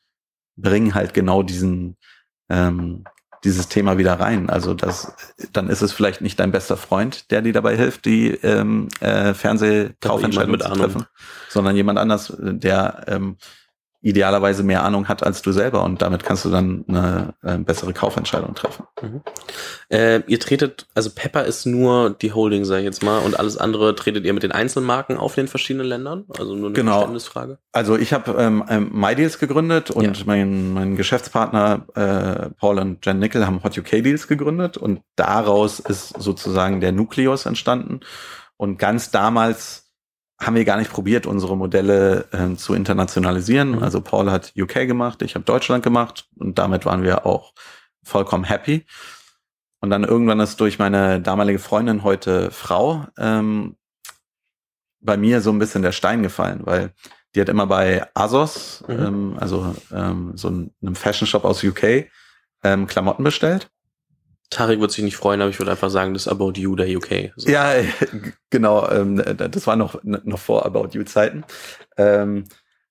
bringen 0.57 0.95
halt 0.95 1.15
genau 1.15 1.43
diesen, 1.43 1.97
ähm, 2.49 3.05
dieses 3.45 3.69
Thema 3.69 3.99
wieder 3.99 4.19
rein. 4.19 4.51
Also 4.51 4.75
das, 4.75 5.13
dann 5.53 5.69
ist 5.69 5.83
es 5.83 5.93
vielleicht 5.93 6.21
nicht 6.21 6.41
dein 6.41 6.51
bester 6.51 6.77
Freund, 6.77 7.31
der 7.31 7.43
dir 7.43 7.53
dabei 7.53 7.77
hilft, 7.77 8.05
die 8.07 8.31
ähm, 8.31 8.89
äh, 9.01 9.35
Fernsehkaufentscheidung 9.35 10.59
zu 10.59 10.71
treffen, 10.71 11.07
sondern 11.49 11.77
jemand 11.77 11.99
anders, 11.99 12.33
der 12.39 13.05
ähm, 13.07 13.37
idealerweise 14.05 14.63
mehr 14.63 14.85
Ahnung 14.85 15.09
hat 15.09 15.25
als 15.25 15.41
du 15.41 15.51
selber 15.51 15.83
und 15.83 16.03
damit 16.03 16.25
kannst 16.25 16.45
du 16.45 16.51
dann 16.51 16.85
eine, 16.87 17.35
eine 17.41 17.65
bessere 17.65 17.95
Kaufentscheidung 17.95 18.55
treffen. 18.55 18.85
Mhm. 19.01 19.23
Äh, 19.89 20.21
ihr 20.27 20.39
tretet, 20.39 20.87
also 20.95 21.09
Pepper 21.09 21.45
ist 21.45 21.65
nur 21.65 22.11
die 22.11 22.35
Holding, 22.35 22.67
sag 22.67 22.79
ich 22.79 22.85
jetzt 22.85 23.03
mal, 23.03 23.21
und 23.21 23.39
alles 23.39 23.57
andere 23.57 23.95
tretet 23.95 24.27
ihr 24.27 24.35
mit 24.35 24.43
den 24.43 24.53
Einzelmarken 24.53 25.17
auf 25.17 25.39
in 25.39 25.45
den 25.45 25.49
verschiedenen 25.49 25.87
Ländern? 25.87 26.25
Also 26.39 26.55
nur 26.55 26.67
eine 26.67 26.75
genau. 26.75 26.93
Verständnisfrage. 26.93 27.59
Also 27.73 27.97
ich 27.97 28.13
habe 28.13 28.33
ähm, 28.39 28.63
ähm, 28.69 28.91
MyDeals 28.93 29.39
gegründet 29.39 29.91
und 29.91 30.19
ja. 30.19 30.25
mein, 30.27 30.75
mein 30.75 30.97
Geschäftspartner 30.97 31.87
äh, 31.95 32.51
Paul 32.59 32.79
und 32.79 33.07
Jen 33.07 33.19
Nickel 33.19 33.47
haben 33.47 33.65
Hot 33.65 33.79
UK 33.79 34.03
Deals 34.03 34.29
gegründet 34.29 34.77
und 34.77 35.01
daraus 35.17 35.81
ist 35.81 36.21
sozusagen 36.21 36.81
der 36.81 36.93
Nukleus 36.93 37.47
entstanden. 37.47 38.01
Und 38.59 38.79
ganz 38.79 39.11
damals 39.11 39.84
haben 40.47 40.57
wir 40.57 40.65
gar 40.65 40.77
nicht 40.77 40.91
probiert, 40.91 41.27
unsere 41.27 41.57
Modelle 41.57 42.27
äh, 42.33 42.55
zu 42.57 42.75
internationalisieren. 42.75 43.77
Mhm. 43.77 43.83
Also 43.83 44.01
Paul 44.01 44.31
hat 44.31 44.53
UK 44.57 44.87
gemacht, 44.87 45.23
ich 45.23 45.35
habe 45.35 45.45
Deutschland 45.45 45.83
gemacht 45.83 46.29
und 46.37 46.59
damit 46.59 46.85
waren 46.87 47.03
wir 47.03 47.27
auch 47.27 47.55
vollkommen 48.03 48.45
happy. 48.45 48.85
Und 49.81 49.91
dann 49.91 50.05
irgendwann 50.05 50.41
ist 50.41 50.61
durch 50.61 50.79
meine 50.79 51.21
damalige 51.21 51.59
Freundin, 51.59 52.05
heute 52.05 52.51
Frau, 52.51 53.07
ähm, 53.19 53.77
bei 55.01 55.17
mir 55.17 55.43
so 55.43 55.51
ein 55.51 55.59
bisschen 55.59 55.83
der 55.83 55.93
Stein 55.93 56.23
gefallen, 56.23 56.61
weil 56.65 56.95
die 57.35 57.41
hat 57.41 57.49
immer 57.49 57.67
bei 57.67 58.07
ASOS, 58.15 58.85
mhm. 58.89 59.05
ähm, 59.05 59.37
also 59.39 59.75
ähm, 59.93 60.33
so 60.37 60.49
einem 60.49 60.95
Fashion 60.95 61.27
Shop 61.27 61.45
aus 61.45 61.63
UK, 61.63 62.07
ähm, 62.63 62.87
Klamotten 62.87 63.25
bestellt. 63.25 63.71
Tarek 64.51 64.81
wird 64.81 64.93
sich 64.93 65.05
nicht 65.05 65.17
freuen, 65.17 65.41
aber 65.41 65.51
ich 65.51 65.59
würde 65.59 65.71
einfach 65.71 65.91
sagen, 65.91 66.15
das 66.15 66.29
About 66.29 66.53
You 66.57 66.77
der 66.77 66.89
UK. 66.89 67.33
So. 67.37 67.51
Ja, 67.51 67.73
genau. 68.51 68.89
Ähm, 68.89 69.23
das 69.37 69.67
war 69.67 69.77
noch, 69.77 70.03
noch 70.03 70.39
vor 70.39 70.65
About 70.65 70.91
You 70.93 71.05
Zeiten. 71.05 71.45
Ähm, 71.97 72.45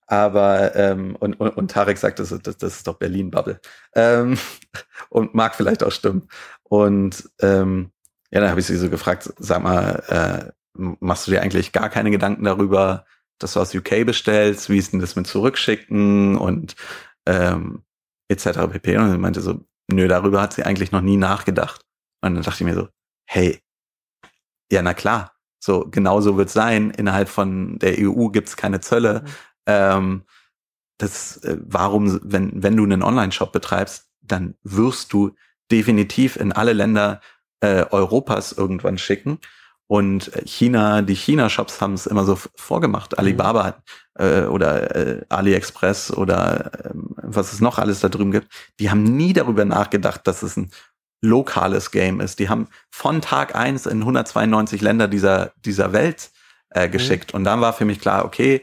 aber 0.08 0.76
ähm, 0.76 1.16
und, 1.16 1.40
und, 1.40 1.50
und 1.50 1.72
Tarek 1.72 1.98
sagt, 1.98 2.20
das, 2.20 2.30
das, 2.30 2.58
das 2.58 2.76
ist 2.76 2.88
doch 2.88 2.96
Berlin-Bubble. 2.96 3.60
Ähm, 3.96 4.38
und 5.10 5.34
mag 5.34 5.56
vielleicht 5.56 5.84
auch 5.84 5.92
stimmen. 5.92 6.28
Und 6.64 7.30
ähm, 7.42 7.92
ja, 8.32 8.42
dann 8.42 8.50
habe 8.50 8.60
ich 8.60 8.66
sie 8.66 8.78
so 8.78 8.90
gefragt, 8.90 9.34
sag 9.38 9.64
mal, 9.64 10.04
äh, 10.10 10.52
machst 10.74 11.28
du 11.28 11.32
dir 11.32 11.42
eigentlich 11.42 11.72
gar 11.72 11.90
keine 11.90 12.12
Gedanken 12.12 12.44
darüber, 12.44 13.06
dass 13.38 13.54
du 13.54 13.60
aus 13.60 13.74
UK 13.74 14.06
bestellst? 14.06 14.70
Wie 14.70 14.78
ist 14.78 14.92
denn 14.92 15.00
das 15.00 15.16
mit 15.16 15.28
Zurückschicken 15.28 16.38
und 16.38 16.76
ähm, 17.26 17.84
etc. 18.28 18.68
pp. 18.72 18.98
Und 18.98 19.12
sie 19.12 19.18
meinte 19.18 19.42
so, 19.42 19.64
nö, 19.92 20.08
darüber 20.08 20.42
hat 20.42 20.54
sie 20.54 20.64
eigentlich 20.64 20.92
noch 20.92 21.02
nie 21.02 21.18
nachgedacht. 21.18 21.82
Und 22.22 22.36
dann 22.36 22.44
dachte 22.44 22.64
ich 22.64 22.68
mir 22.68 22.76
so, 22.76 22.88
hey, 23.26 23.60
ja, 24.72 24.82
na 24.82 24.94
klar, 24.94 25.34
So, 25.64 25.88
genauso 25.90 26.36
wird 26.36 26.50
es 26.50 26.54
sein. 26.54 26.92
Innerhalb 26.92 27.30
von 27.30 27.80
der 27.80 27.96
EU 28.00 28.28
gibt 28.30 28.50
es 28.50 28.58
keine 28.58 28.82
Zölle. 28.82 29.22
Mhm. 29.24 29.32
Ähm, 29.68 30.24
das, 30.98 31.38
äh, 31.38 31.58
warum, 31.62 32.20
wenn, 32.24 32.62
wenn 32.62 32.76
du 32.76 32.84
einen 32.84 33.02
Online-Shop 33.04 33.54
betreibst, 33.54 34.10
dann 34.22 34.56
wirst 34.64 35.14
du 35.14 35.36
definitiv 35.72 36.36
in 36.36 36.52
alle 36.52 36.74
Länder 36.74 37.22
äh, 37.62 37.86
Europas 37.92 38.52
irgendwann 38.52 38.98
schicken. 38.98 39.40
Und 39.88 40.32
China, 40.46 41.02
die 41.02 41.16
China-Shops 41.16 41.80
haben 41.80 41.94
es 41.94 42.08
immer 42.08 42.26
so 42.26 42.38
vorgemacht. 42.56 43.14
Mhm. 43.14 43.20
Alibaba 43.20 43.84
äh, 44.16 44.44
oder 44.44 44.96
äh, 44.96 45.26
AliExpress 45.30 46.12
oder 46.12 46.72
äh, 46.86 47.23
was 47.36 47.54
es 47.54 47.62
noch 47.62 47.80
alles 47.80 48.00
da 48.00 48.10
drüben 48.10 48.32
gibt, 48.32 48.48
die 48.80 48.90
haben 48.90 49.04
nie 49.04 49.34
darüber 49.34 49.66
nachgedacht, 49.66 50.28
dass 50.28 50.44
es 50.44 50.58
ein 50.58 50.72
lokales 51.22 51.92
Game 51.92 52.20
ist. 52.20 52.40
Die 52.40 52.50
haben 52.50 52.68
von 52.90 53.22
Tag 53.22 53.56
eins 53.56 53.86
in 53.86 54.00
192 54.00 54.82
Länder 54.82 55.08
dieser, 55.08 55.54
dieser 55.64 55.94
Welt 55.94 56.32
äh, 56.70 56.88
mhm. 56.88 56.92
geschickt. 56.92 57.34
Mhm. 57.34 57.38
Und 57.38 57.44
dann 57.46 57.62
war 57.62 57.74
für 57.74 57.86
mich 57.86 58.00
klar, 58.00 58.26
okay, 58.26 58.62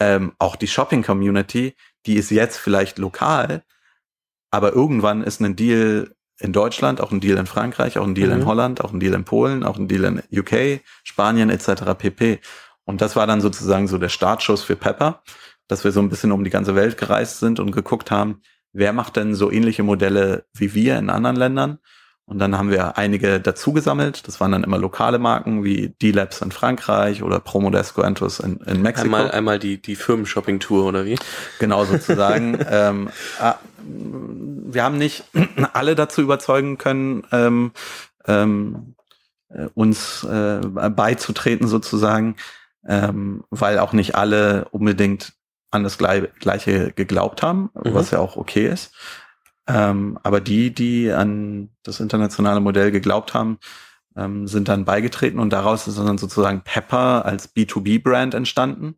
ähm, 0.00 0.32
auch 0.38 0.56
die 0.56 0.66
Shopping-Community, 0.66 1.76
die 2.06 2.14
ist 2.14 2.30
jetzt 2.30 2.56
vielleicht 2.56 2.98
lokal, 2.98 3.62
aber 4.50 4.72
irgendwann 4.72 5.22
ist 5.22 5.40
ein 5.40 5.54
Deal 5.56 6.14
in 6.38 6.52
Deutschland, 6.52 7.00
auch 7.00 7.12
ein 7.12 7.20
Deal 7.20 7.38
in 7.38 7.46
Frankreich, 7.46 7.98
auch 7.98 8.06
ein 8.06 8.14
Deal 8.14 8.30
mhm. 8.30 8.40
in 8.40 8.46
Holland, 8.46 8.80
auch 8.82 8.92
ein 8.92 9.00
Deal 9.00 9.14
in 9.14 9.24
Polen, 9.24 9.62
auch 9.62 9.76
ein 9.76 9.88
Deal 9.88 10.04
in 10.04 10.22
UK, 10.36 10.80
Spanien 11.04 11.50
etc. 11.50 11.94
pp. 11.96 12.40
Und 12.84 13.00
das 13.00 13.14
war 13.14 13.26
dann 13.26 13.40
sozusagen 13.40 13.86
so 13.86 13.98
der 13.98 14.08
Startschuss 14.08 14.64
für 14.64 14.74
Pepper, 14.74 15.22
dass 15.70 15.84
wir 15.84 15.92
so 15.92 16.00
ein 16.00 16.08
bisschen 16.08 16.32
um 16.32 16.44
die 16.44 16.50
ganze 16.50 16.74
Welt 16.74 16.96
gereist 16.96 17.40
sind 17.40 17.60
und 17.60 17.72
geguckt 17.72 18.10
haben, 18.10 18.42
wer 18.72 18.92
macht 18.92 19.16
denn 19.16 19.34
so 19.34 19.50
ähnliche 19.50 19.82
Modelle 19.82 20.44
wie 20.54 20.74
wir 20.74 20.98
in 20.98 21.10
anderen 21.10 21.36
Ländern 21.36 21.78
und 22.30 22.38
dann 22.38 22.56
haben 22.56 22.70
wir 22.70 22.96
einige 22.96 23.40
dazu 23.40 23.72
gesammelt. 23.72 24.28
Das 24.28 24.38
waren 24.38 24.52
dann 24.52 24.62
immer 24.62 24.78
lokale 24.78 25.18
Marken 25.18 25.64
wie 25.64 25.88
D-Labs 25.88 26.40
in 26.42 26.52
Frankreich 26.52 27.24
oder 27.24 27.40
Promodesco 27.40 28.02
Entus 28.02 28.38
in, 28.38 28.58
in 28.66 28.82
Mexiko. 28.82 29.06
Einmal, 29.06 29.32
einmal 29.32 29.58
die, 29.58 29.82
die 29.82 29.96
Firmen-Shopping-Tour 29.96 30.84
oder 30.84 31.04
wie? 31.04 31.18
Genau, 31.58 31.84
sozusagen. 31.84 32.56
ähm, 32.70 33.10
ah, 33.40 33.56
wir 33.84 34.84
haben 34.84 34.96
nicht 34.96 35.24
alle 35.72 35.96
dazu 35.96 36.22
überzeugen 36.22 36.78
können, 36.78 37.26
ähm, 37.32 37.72
ähm, 38.28 38.94
äh, 39.48 39.66
uns 39.74 40.22
äh, 40.22 40.60
beizutreten 40.60 41.66
sozusagen, 41.66 42.36
ähm, 42.86 43.42
weil 43.50 43.80
auch 43.80 43.92
nicht 43.92 44.14
alle 44.14 44.68
unbedingt 44.70 45.32
an 45.70 45.84
das 45.84 45.98
Gleiche 45.98 46.92
geglaubt 46.92 47.42
haben, 47.42 47.70
mhm. 47.74 47.94
was 47.94 48.10
ja 48.10 48.18
auch 48.18 48.36
okay 48.36 48.68
ist. 48.68 48.92
Ähm, 49.66 50.18
aber 50.22 50.40
die, 50.40 50.74
die 50.74 51.10
an 51.12 51.70
das 51.82 52.00
internationale 52.00 52.60
Modell 52.60 52.90
geglaubt 52.90 53.34
haben, 53.34 53.58
ähm, 54.16 54.48
sind 54.48 54.68
dann 54.68 54.84
beigetreten 54.84 55.38
und 55.38 55.52
daraus 55.52 55.86
ist 55.86 55.98
dann 55.98 56.18
sozusagen 56.18 56.62
Pepper 56.62 57.24
als 57.24 57.54
B2B-Brand 57.54 58.34
entstanden. 58.34 58.96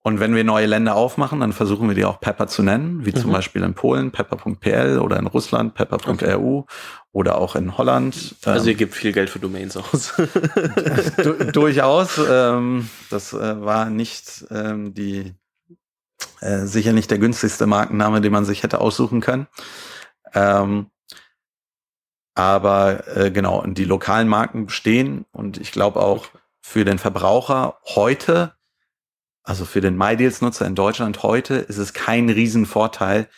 Und 0.00 0.20
wenn 0.20 0.34
wir 0.34 0.44
neue 0.44 0.64
Länder 0.64 0.94
aufmachen, 0.94 1.40
dann 1.40 1.52
versuchen 1.52 1.88
wir 1.88 1.94
die 1.94 2.04
auch 2.06 2.20
Pepper 2.20 2.46
zu 2.46 2.62
nennen, 2.62 3.04
wie 3.04 3.10
mhm. 3.10 3.16
zum 3.16 3.32
Beispiel 3.32 3.62
in 3.62 3.74
Polen 3.74 4.10
pepper.pl 4.10 5.00
oder 5.00 5.18
in 5.18 5.26
Russland 5.26 5.74
pepper.ru 5.74 6.60
okay. 6.60 6.64
oder 7.12 7.36
auch 7.36 7.56
in 7.56 7.76
Holland. 7.76 8.36
Also 8.44 8.68
ihr 8.68 8.74
gebt 8.74 8.94
viel 8.94 9.12
Geld 9.12 9.28
für 9.28 9.38
Domains 9.38 9.76
aus. 9.76 10.14
durchaus. 11.52 12.18
Ähm, 12.30 12.88
das 13.10 13.32
äh, 13.32 13.60
war 13.64 13.90
nicht 13.90 14.44
ähm, 14.50 14.94
die 14.94 15.34
äh, 16.40 16.66
sicher 16.66 16.92
nicht 16.92 17.10
der 17.10 17.18
günstigste 17.18 17.66
Markenname, 17.66 18.20
den 18.20 18.32
man 18.32 18.44
sich 18.44 18.62
hätte 18.62 18.80
aussuchen 18.80 19.20
können. 19.20 19.46
Ähm, 20.34 20.90
aber 22.34 23.16
äh, 23.16 23.30
genau, 23.30 23.66
die 23.66 23.84
lokalen 23.84 24.28
Marken 24.28 24.66
bestehen 24.66 25.24
und 25.32 25.58
ich 25.58 25.72
glaube 25.72 26.00
auch 26.00 26.28
für 26.60 26.84
den 26.84 26.98
Verbraucher 26.98 27.78
heute, 27.84 28.54
also 29.42 29.64
für 29.64 29.80
den 29.80 29.96
MyDeals-Nutzer 29.96 30.66
in 30.66 30.74
Deutschland 30.74 31.22
heute, 31.22 31.56
ist 31.56 31.78
es 31.78 31.94
kein 31.94 32.28
Riesenvorteil, 32.28 33.28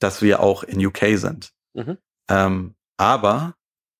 dass 0.00 0.22
wir 0.22 0.40
auch 0.40 0.64
in 0.64 0.84
UK 0.84 1.16
sind. 1.18 1.52
Mhm. 1.74 1.98
Ähm, 2.28 2.74
aber 2.96 3.54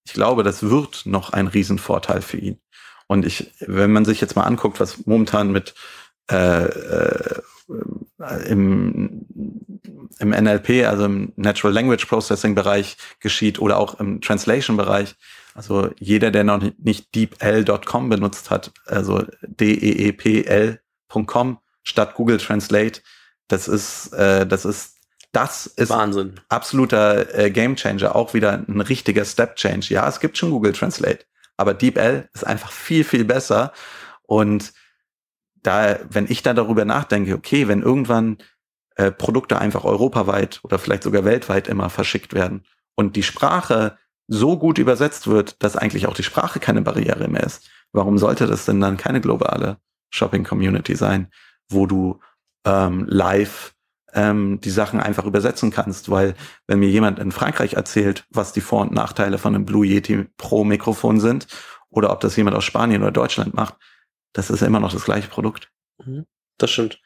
ich 0.04 0.12
glaube, 0.12 0.42
das 0.42 0.62
wird 0.62 1.06
noch 1.06 1.32
ein 1.32 1.46
Riesenvorteil 1.46 2.22
für 2.22 2.38
ihn. 2.38 2.60
Und 3.06 3.26
ich, 3.26 3.52
wenn 3.60 3.92
man 3.92 4.04
sich 4.04 4.20
jetzt 4.20 4.36
mal 4.36 4.44
anguckt, 4.44 4.80
was 4.80 5.06
momentan 5.06 5.52
mit 5.52 5.74
äh, 6.30 6.64
äh, 6.64 7.42
im, 8.48 9.26
im 10.18 10.30
NLP, 10.30 10.86
also 10.86 11.04
im 11.06 11.32
Natural 11.36 11.74
Language 11.74 12.06
Processing 12.06 12.54
Bereich 12.54 12.96
geschieht 13.20 13.58
oder 13.58 13.78
auch 13.78 13.98
im 13.98 14.20
Translation 14.20 14.76
Bereich. 14.76 15.16
Also 15.54 15.90
jeder, 15.98 16.30
der 16.30 16.44
noch 16.44 16.62
nicht 16.78 17.14
deepl.com 17.14 18.08
benutzt 18.08 18.50
hat, 18.50 18.72
also 18.86 19.24
deepl.com 19.42 20.78
statt 21.82 22.14
Google 22.14 22.38
Translate, 22.38 23.02
das 23.48 23.68
ist, 23.68 24.12
äh, 24.14 24.46
das 24.46 24.64
ist, 24.64 24.96
das 25.32 25.66
ist 25.66 25.90
Wahnsinn. 25.90 26.40
absoluter 26.48 27.34
äh, 27.38 27.50
Game 27.50 27.76
Changer, 27.76 28.14
auch 28.16 28.32
wieder 28.34 28.64
ein 28.66 28.80
richtiger 28.80 29.24
Step 29.24 29.56
Change. 29.56 29.92
Ja, 29.92 30.08
es 30.08 30.20
gibt 30.20 30.38
schon 30.38 30.50
Google 30.50 30.72
Translate, 30.72 31.26
aber 31.56 31.74
DeepL 31.74 32.28
ist 32.32 32.46
einfach 32.46 32.70
viel, 32.70 33.04
viel 33.04 33.24
besser 33.24 33.72
und 34.22 34.72
da, 35.62 35.98
wenn 36.08 36.30
ich 36.30 36.42
da 36.42 36.54
darüber 36.54 36.84
nachdenke, 36.84 37.34
okay, 37.34 37.68
wenn 37.68 37.82
irgendwann 37.82 38.38
äh, 38.96 39.10
Produkte 39.10 39.58
einfach 39.58 39.84
europaweit 39.84 40.60
oder 40.62 40.78
vielleicht 40.78 41.02
sogar 41.02 41.24
weltweit 41.24 41.68
immer 41.68 41.90
verschickt 41.90 42.34
werden 42.34 42.64
und 42.94 43.16
die 43.16 43.22
Sprache 43.22 43.96
so 44.28 44.58
gut 44.58 44.78
übersetzt 44.78 45.26
wird, 45.26 45.62
dass 45.62 45.76
eigentlich 45.76 46.06
auch 46.06 46.14
die 46.14 46.22
Sprache 46.22 46.60
keine 46.60 46.82
Barriere 46.82 47.28
mehr 47.28 47.44
ist, 47.44 47.68
warum 47.92 48.18
sollte 48.18 48.46
das 48.46 48.64
denn 48.64 48.80
dann 48.80 48.96
keine 48.96 49.20
globale 49.20 49.78
Shopping-Community 50.10 50.96
sein, 50.96 51.28
wo 51.68 51.86
du 51.86 52.20
ähm, 52.64 53.06
live 53.08 53.74
ähm, 54.14 54.60
die 54.60 54.70
Sachen 54.70 55.00
einfach 55.00 55.24
übersetzen 55.24 55.70
kannst, 55.70 56.10
weil 56.10 56.34
wenn 56.66 56.80
mir 56.80 56.88
jemand 56.88 57.18
in 57.18 57.32
Frankreich 57.32 57.74
erzählt, 57.74 58.26
was 58.30 58.52
die 58.52 58.60
Vor- 58.60 58.82
und 58.82 58.92
Nachteile 58.92 59.38
von 59.38 59.54
einem 59.54 59.64
Blue 59.64 59.86
Yeti 59.86 60.26
Pro 60.36 60.64
Mikrofon 60.64 61.20
sind, 61.20 61.46
oder 61.88 62.10
ob 62.10 62.20
das 62.20 62.36
jemand 62.36 62.56
aus 62.56 62.64
Spanien 62.64 63.02
oder 63.02 63.12
Deutschland 63.12 63.54
macht, 63.54 63.76
das 64.33 64.51
ist 64.51 64.61
ja 64.61 64.66
immer 64.66 64.80
noch 64.80 64.93
das 64.93 65.05
gleiche 65.05 65.28
Produkt. 65.28 65.70
Mhm. 66.05 66.26
Das 66.59 66.70
stimmt. 66.70 67.01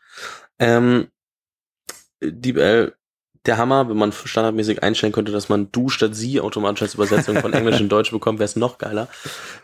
Ähm, 0.58 1.08
DeepL, 2.20 2.94
der 3.46 3.58
Hammer, 3.58 3.88
wenn 3.88 3.96
man 3.96 4.12
standardmäßig 4.12 4.82
einstellen 4.82 5.12
könnte, 5.12 5.32
dass 5.32 5.48
man 5.48 5.70
du 5.70 5.88
statt 5.88 6.14
sie 6.14 6.40
automatisch 6.40 6.82
als 6.82 6.94
Übersetzung 6.94 7.36
von 7.36 7.52
Englisch 7.52 7.80
in 7.80 7.88
Deutsch 7.88 8.10
bekommt, 8.10 8.38
wäre 8.38 8.46
es 8.46 8.56
noch 8.56 8.78
geiler. 8.78 9.08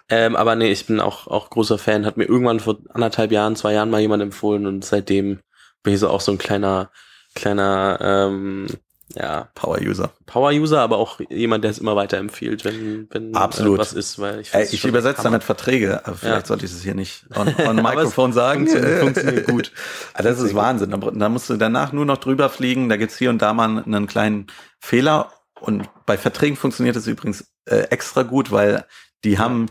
Ähm, 0.08 0.36
aber 0.36 0.54
nee, 0.54 0.70
ich 0.70 0.86
bin 0.86 1.00
auch, 1.00 1.26
auch 1.26 1.50
großer 1.50 1.78
Fan. 1.78 2.06
Hat 2.06 2.16
mir 2.16 2.24
irgendwann 2.24 2.60
vor 2.60 2.78
anderthalb 2.90 3.32
Jahren, 3.32 3.56
zwei 3.56 3.72
Jahren 3.72 3.90
mal 3.90 4.00
jemand 4.00 4.22
empfohlen 4.22 4.66
und 4.66 4.84
seitdem 4.84 5.40
bin 5.82 5.94
ich 5.94 6.00
so 6.00 6.08
auch 6.08 6.20
so 6.20 6.30
ein 6.32 6.38
kleiner, 6.38 6.90
kleiner 7.34 7.98
ähm, 8.00 8.66
ja, 9.14 9.48
Power-User. 9.54 10.12
Power-User, 10.26 10.80
aber 10.80 10.98
auch 10.98 11.20
jemand, 11.28 11.64
der 11.64 11.70
es 11.70 11.78
immer 11.78 11.96
weiter 11.96 12.18
empfiehlt, 12.18 12.64
wenn, 12.64 13.08
wenn 13.10 13.34
Absolut. 13.34 13.78
was 13.78 13.92
ist, 13.92 14.18
weil 14.18 14.40
ich 14.40 14.54
Ey, 14.54 14.66
ich 14.70 14.84
übersetze 14.84 15.22
damit 15.22 15.44
Verträge, 15.44 16.06
aber 16.06 16.16
vielleicht 16.16 16.42
ja. 16.42 16.46
sollte 16.46 16.64
ich 16.64 16.72
es 16.72 16.82
hier 16.82 16.94
nicht 16.94 17.26
on, 17.34 17.54
on 17.66 17.76
Mikrofon 17.76 18.32
sagen. 18.32 18.66
Funktioniert, 18.66 19.00
funktioniert 19.00 19.46
gut. 19.46 19.72
Also 20.14 20.28
das 20.28 20.40
ist 20.40 20.54
Wahnsinn. 20.54 20.90
Da, 20.90 20.96
da 20.96 21.28
musst 21.28 21.50
du 21.50 21.56
danach 21.56 21.92
nur 21.92 22.06
noch 22.06 22.18
drüber 22.18 22.48
fliegen. 22.48 22.88
Da 22.88 22.96
gibt's 22.96 23.18
hier 23.18 23.30
und 23.30 23.42
da 23.42 23.52
mal 23.52 23.82
einen 23.84 24.06
kleinen 24.06 24.46
Fehler. 24.78 25.32
Und 25.60 25.88
bei 26.06 26.16
Verträgen 26.16 26.56
funktioniert 26.56 26.96
es 26.96 27.06
übrigens 27.06 27.52
äh, 27.66 27.82
extra 27.90 28.22
gut, 28.22 28.50
weil 28.50 28.84
die 29.24 29.38
haben 29.38 29.66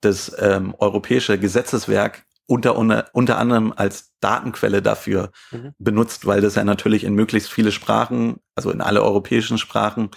das 0.00 0.34
ähm, 0.38 0.74
europäische 0.78 1.38
Gesetzeswerk 1.38 2.24
unter, 2.46 2.76
unter, 3.14 3.38
anderem 3.38 3.72
als 3.74 4.12
Datenquelle 4.20 4.82
dafür 4.82 5.30
mhm. 5.50 5.72
benutzt, 5.78 6.26
weil 6.26 6.40
das 6.40 6.56
ja 6.56 6.64
natürlich 6.64 7.04
in 7.04 7.14
möglichst 7.14 7.52
viele 7.52 7.72
Sprachen, 7.72 8.36
also 8.54 8.70
in 8.70 8.80
alle 8.80 9.02
europäischen 9.02 9.58
Sprachen, 9.58 10.10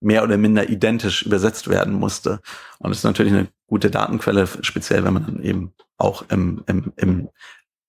mehr 0.00 0.22
oder 0.22 0.36
minder 0.36 0.68
identisch 0.68 1.22
übersetzt 1.22 1.68
werden 1.68 1.94
musste. 1.94 2.40
Und 2.78 2.90
das 2.90 2.98
ist 2.98 3.04
natürlich 3.04 3.32
eine 3.32 3.48
gute 3.66 3.90
Datenquelle, 3.90 4.48
speziell 4.62 5.04
wenn 5.04 5.14
man 5.14 5.26
dann 5.26 5.42
eben 5.42 5.74
auch 5.98 6.24
im, 6.30 6.62
im, 6.66 6.92
im 6.96 7.28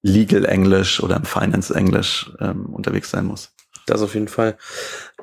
Legal 0.04 0.46
Englisch 0.46 1.02
oder 1.02 1.16
im 1.16 1.26
Finance 1.26 1.74
Englisch 1.74 2.32
ähm, 2.39 2.66
unterwegs 2.68 3.12
sein 3.12 3.26
muss. 3.26 3.54
Das 3.86 4.02
auf 4.02 4.14
jeden 4.14 4.28
Fall. 4.28 4.58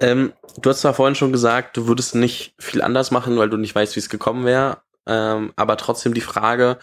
Ähm, 0.00 0.32
du 0.60 0.70
hast 0.70 0.80
zwar 0.80 0.94
vorhin 0.94 1.14
schon 1.14 1.32
gesagt, 1.32 1.76
du 1.76 1.86
würdest 1.86 2.14
nicht 2.14 2.54
viel 2.58 2.82
anders 2.82 3.10
machen, 3.10 3.36
weil 3.38 3.50
du 3.50 3.56
nicht 3.56 3.74
weißt, 3.74 3.96
wie 3.96 4.00
es 4.00 4.08
gekommen 4.08 4.44
wäre. 4.44 4.78
Ähm, 5.06 5.52
aber 5.56 5.76
trotzdem 5.76 6.14
die 6.14 6.20
Frage, 6.20 6.78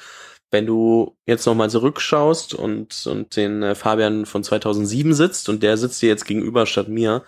wenn 0.51 0.65
du 0.65 1.17
jetzt 1.25 1.45
nochmal 1.45 1.69
zurückschaust 1.69 2.53
und, 2.53 3.05
und 3.07 3.35
den 3.35 3.63
äh, 3.63 3.75
Fabian 3.75 4.25
von 4.25 4.43
2007 4.43 5.13
sitzt 5.13 5.49
und 5.49 5.63
der 5.63 5.77
sitzt 5.77 6.01
dir 6.01 6.09
jetzt 6.09 6.25
gegenüber 6.25 6.65
statt 6.65 6.87
mir, 6.87 7.23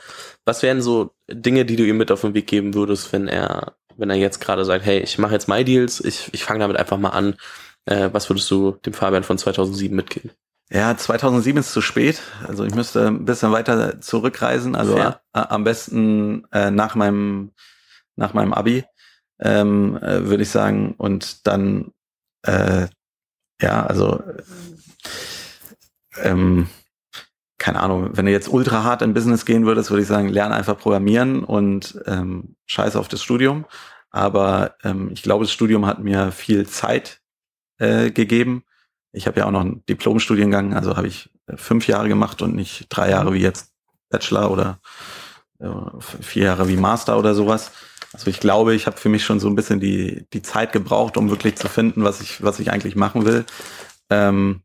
was 0.45 0.63
wären 0.63 0.81
so 0.81 1.11
Dinge, 1.29 1.65
die 1.65 1.75
du 1.75 1.85
ihm 1.85 1.97
mit 1.97 2.11
auf 2.11 2.21
den 2.21 2.33
Weg 2.33 2.47
geben 2.47 2.73
würdest, 2.73 3.11
wenn 3.13 3.27
er, 3.27 3.75
wenn 3.97 4.09
er 4.09 4.15
jetzt 4.15 4.39
gerade 4.39 4.65
sagt, 4.65 4.85
hey, 4.85 4.99
ich 4.99 5.17
mache 5.17 5.33
jetzt 5.33 5.47
MyDeals, 5.47 5.99
ich, 5.99 6.29
ich 6.31 6.43
fange 6.43 6.59
damit 6.59 6.77
einfach 6.77 6.97
mal 6.97 7.09
an. 7.09 7.35
Äh, 7.85 8.09
was 8.11 8.29
würdest 8.29 8.49
du 8.51 8.71
dem 8.85 8.93
Fabian 8.93 9.23
von 9.23 9.37
2007 9.37 9.95
mitgeben? 9.95 10.31
Ja, 10.69 10.95
2007 10.95 11.59
ist 11.59 11.71
zu 11.71 11.81
spät. 11.81 12.21
Also 12.45 12.65
ich 12.65 12.75
müsste 12.75 13.07
ein 13.07 13.25
bisschen 13.25 13.51
weiter 13.51 14.01
zurückreisen. 14.01 14.75
Also 14.75 14.97
äh, 14.97 15.13
am 15.31 15.63
besten 15.63 16.45
äh, 16.51 16.71
nach 16.71 16.95
meinem 16.95 17.51
nach 18.17 18.33
meinem 18.33 18.53
Abi 18.53 18.83
ähm, 19.39 19.97
äh, 19.97 20.25
würde 20.25 20.43
ich 20.43 20.49
sagen 20.49 20.95
und 20.97 21.47
dann 21.47 21.91
äh, 22.43 22.87
ja, 23.61 23.85
also 23.85 24.21
ähm, 26.21 26.67
keine 27.57 27.79
Ahnung, 27.79 28.11
wenn 28.13 28.25
du 28.25 28.31
jetzt 28.31 28.49
ultra 28.49 28.83
hart 28.83 29.01
in 29.01 29.13
Business 29.13 29.45
gehen 29.45 29.65
würdest, 29.65 29.89
würde 29.89 30.03
ich 30.03 30.07
sagen, 30.07 30.29
lerne 30.29 30.55
einfach 30.55 30.77
programmieren 30.77 31.43
und 31.43 31.99
ähm, 32.05 32.55
scheiß 32.65 32.95
auf 32.95 33.07
das 33.07 33.23
Studium. 33.23 33.65
Aber 34.09 34.75
ähm, 34.83 35.09
ich 35.11 35.23
glaube, 35.23 35.43
das 35.43 35.51
Studium 35.51 35.85
hat 35.85 35.99
mir 35.99 36.31
viel 36.31 36.67
Zeit 36.67 37.19
äh, 37.79 38.11
gegeben. 38.11 38.63
Ich 39.11 39.27
habe 39.27 39.39
ja 39.39 39.45
auch 39.45 39.51
noch 39.51 39.61
einen 39.61 39.85
Diplomstudiengang, 39.85 40.75
also 40.75 40.95
habe 40.95 41.07
ich 41.07 41.29
äh, 41.47 41.57
fünf 41.57 41.87
Jahre 41.87 42.07
gemacht 42.07 42.41
und 42.41 42.55
nicht 42.55 42.85
drei 42.89 43.09
Jahre 43.09 43.33
wie 43.33 43.41
jetzt 43.41 43.73
Bachelor 44.09 44.51
oder 44.51 44.79
äh, 45.59 45.67
vier 45.99 46.45
Jahre 46.45 46.69
wie 46.69 46.77
Master 46.77 47.17
oder 47.17 47.33
sowas. 47.33 47.71
Also 48.13 48.29
ich 48.29 48.39
glaube, 48.39 48.73
ich 48.73 48.87
habe 48.87 48.97
für 48.97 49.09
mich 49.09 49.23
schon 49.25 49.39
so 49.39 49.47
ein 49.47 49.55
bisschen 49.55 49.79
die, 49.79 50.25
die 50.33 50.41
Zeit 50.41 50.71
gebraucht, 50.71 51.17
um 51.17 51.29
wirklich 51.29 51.55
zu 51.55 51.67
finden, 51.67 52.03
was 52.03 52.21
ich, 52.21 52.41
was 52.41 52.59
ich 52.59 52.71
eigentlich 52.71 52.95
machen 52.95 53.25
will. 53.25 53.45
Ähm, 54.09 54.61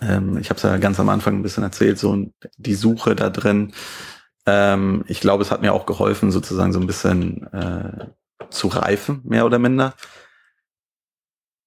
ähm, 0.00 0.38
ich 0.38 0.50
habe 0.50 0.56
es 0.56 0.62
ja 0.62 0.76
ganz 0.78 0.98
am 1.00 1.08
Anfang 1.08 1.36
ein 1.36 1.42
bisschen 1.42 1.62
erzählt, 1.62 1.98
so 1.98 2.26
die 2.56 2.74
Suche 2.74 3.14
da 3.14 3.30
drin. 3.30 3.72
Ähm, 4.46 5.04
ich 5.08 5.20
glaube, 5.20 5.42
es 5.42 5.50
hat 5.50 5.62
mir 5.62 5.72
auch 5.72 5.86
geholfen, 5.86 6.30
sozusagen 6.30 6.72
so 6.72 6.80
ein 6.80 6.86
bisschen 6.86 7.46
äh, 7.52 8.06
zu 8.50 8.68
reifen, 8.68 9.20
mehr 9.24 9.46
oder 9.46 9.58
minder. 9.58 9.94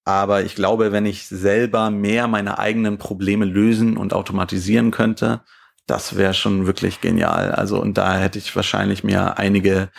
Aber 0.04 0.42
ich 0.42 0.54
glaube, 0.54 0.90
wenn 0.92 1.04
ich 1.04 1.26
selber 1.26 1.90
mehr 1.90 2.28
meine 2.28 2.58
eigenen 2.58 2.96
Probleme 2.98 3.44
lösen 3.44 3.96
und 3.96 4.14
automatisieren 4.14 4.90
könnte, 4.90 5.42
das 5.86 6.16
wäre 6.16 6.34
schon 6.34 6.66
wirklich 6.66 7.00
genial. 7.00 7.52
Also 7.52 7.80
und 7.80 7.98
da 7.98 8.16
hätte 8.18 8.38
ich 8.38 8.54
wahrscheinlich 8.56 9.04
mir 9.04 9.38
einige 9.38 9.90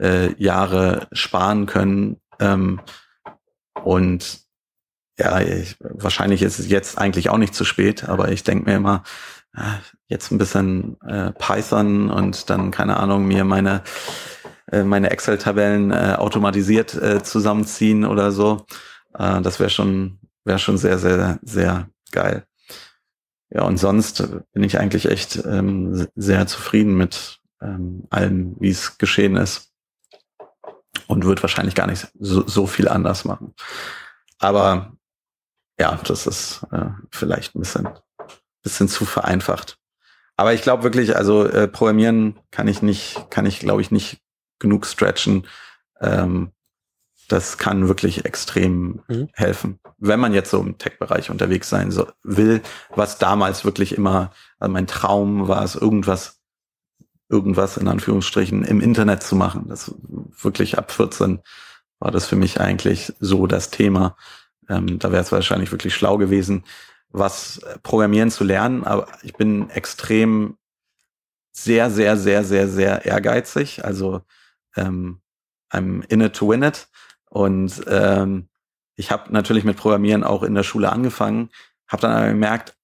äh, 0.00 0.34
Jahre 0.42 1.08
sparen 1.12 1.66
können. 1.66 2.20
Ähm, 2.40 2.80
und 3.82 4.40
ja, 5.18 5.40
ich, 5.40 5.76
wahrscheinlich 5.80 6.42
ist 6.42 6.58
es 6.58 6.68
jetzt 6.68 6.98
eigentlich 6.98 7.30
auch 7.30 7.38
nicht 7.38 7.54
zu 7.54 7.64
spät, 7.64 8.08
aber 8.08 8.30
ich 8.30 8.44
denke 8.44 8.70
mir 8.70 8.76
immer, 8.76 9.02
äh, 9.56 9.78
jetzt 10.06 10.30
ein 10.30 10.38
bisschen 10.38 11.00
äh, 11.02 11.32
Python 11.32 12.10
und 12.10 12.48
dann, 12.50 12.70
keine 12.70 12.98
Ahnung, 12.98 13.26
mir 13.26 13.44
meine, 13.44 13.82
äh, 14.70 14.84
meine 14.84 15.10
Excel-Tabellen 15.10 15.90
äh, 15.90 16.14
automatisiert 16.16 16.94
äh, 16.94 17.22
zusammenziehen 17.22 18.04
oder 18.04 18.30
so. 18.30 18.66
Äh, 19.14 19.40
das 19.42 19.58
wäre 19.58 19.70
schon, 19.70 20.20
wäre 20.44 20.58
schon 20.58 20.78
sehr, 20.78 20.98
sehr, 20.98 21.38
sehr 21.42 21.88
geil. 22.12 22.44
Ja, 23.50 23.62
und 23.62 23.78
sonst 23.78 24.28
bin 24.52 24.62
ich 24.62 24.78
eigentlich 24.78 25.06
echt 25.06 25.42
ähm, 25.46 26.06
sehr 26.14 26.46
zufrieden 26.46 26.96
mit 26.96 27.40
ähm, 27.62 28.06
allem, 28.10 28.56
wie 28.60 28.70
es 28.70 28.98
geschehen 28.98 29.36
ist. 29.36 29.67
Und 31.06 31.24
wird 31.24 31.42
wahrscheinlich 31.42 31.74
gar 31.74 31.86
nicht 31.86 32.08
so, 32.18 32.46
so 32.46 32.66
viel 32.66 32.88
anders 32.88 33.24
machen. 33.24 33.54
Aber 34.38 34.92
ja, 35.78 35.98
das 36.04 36.26
ist 36.26 36.66
äh, 36.72 36.90
vielleicht 37.10 37.54
ein 37.54 37.60
bisschen, 37.60 37.88
bisschen 38.62 38.88
zu 38.88 39.04
vereinfacht. 39.04 39.78
Aber 40.36 40.54
ich 40.54 40.62
glaube 40.62 40.82
wirklich, 40.84 41.16
also 41.16 41.44
äh, 41.46 41.68
Programmieren 41.68 42.38
kann 42.50 42.68
ich 42.68 42.82
nicht, 42.82 43.30
kann 43.30 43.46
ich 43.46 43.60
glaube 43.60 43.82
ich 43.82 43.90
nicht 43.90 44.20
genug 44.58 44.86
stretchen. 44.86 45.46
Ähm, 46.00 46.52
das 47.28 47.58
kann 47.58 47.88
wirklich 47.88 48.24
extrem 48.24 49.02
mhm. 49.08 49.28
helfen. 49.34 49.78
Wenn 49.98 50.20
man 50.20 50.32
jetzt 50.32 50.50
so 50.50 50.60
im 50.60 50.78
Tech-Bereich 50.78 51.30
unterwegs 51.30 51.68
sein 51.68 51.90
so, 51.90 52.08
will, 52.22 52.62
was 52.94 53.18
damals 53.18 53.64
wirklich 53.64 53.96
immer, 53.96 54.32
also 54.58 54.72
mein 54.72 54.86
Traum 54.86 55.46
war 55.46 55.62
es, 55.62 55.74
irgendwas, 55.74 56.37
irgendwas 57.28 57.76
in 57.76 57.88
Anführungsstrichen 57.88 58.64
im 58.64 58.80
Internet 58.80 59.22
zu 59.22 59.36
machen. 59.36 59.66
Das 59.68 59.94
wirklich 60.40 60.78
ab 60.78 60.90
14 60.90 61.40
war 61.98 62.10
das 62.10 62.26
für 62.26 62.36
mich 62.36 62.60
eigentlich 62.60 63.12
so 63.20 63.46
das 63.46 63.70
Thema. 63.70 64.16
Ähm, 64.68 64.98
da 64.98 65.12
wäre 65.12 65.22
es 65.22 65.32
wahrscheinlich 65.32 65.72
wirklich 65.72 65.94
schlau 65.94 66.16
gewesen, 66.18 66.64
was 67.10 67.60
Programmieren 67.82 68.30
zu 68.30 68.44
lernen. 68.44 68.84
Aber 68.84 69.08
ich 69.22 69.34
bin 69.34 69.70
extrem 69.70 70.56
sehr, 71.52 71.90
sehr, 71.90 72.16
sehr, 72.16 72.44
sehr, 72.44 72.68
sehr 72.68 73.04
ehrgeizig. 73.04 73.84
Also 73.84 74.22
ähm, 74.76 75.20
I'm 75.72 76.04
in 76.08 76.20
it 76.20 76.34
to 76.36 76.48
win 76.48 76.62
it. 76.62 76.88
Und 77.30 77.82
ähm, 77.88 78.48
ich 78.96 79.10
habe 79.10 79.32
natürlich 79.32 79.64
mit 79.64 79.76
Programmieren 79.76 80.24
auch 80.24 80.42
in 80.42 80.54
der 80.54 80.62
Schule 80.62 80.90
angefangen, 80.90 81.50
habe 81.86 82.02
dann 82.02 82.12
aber 82.12 82.28
gemerkt, 82.28 82.74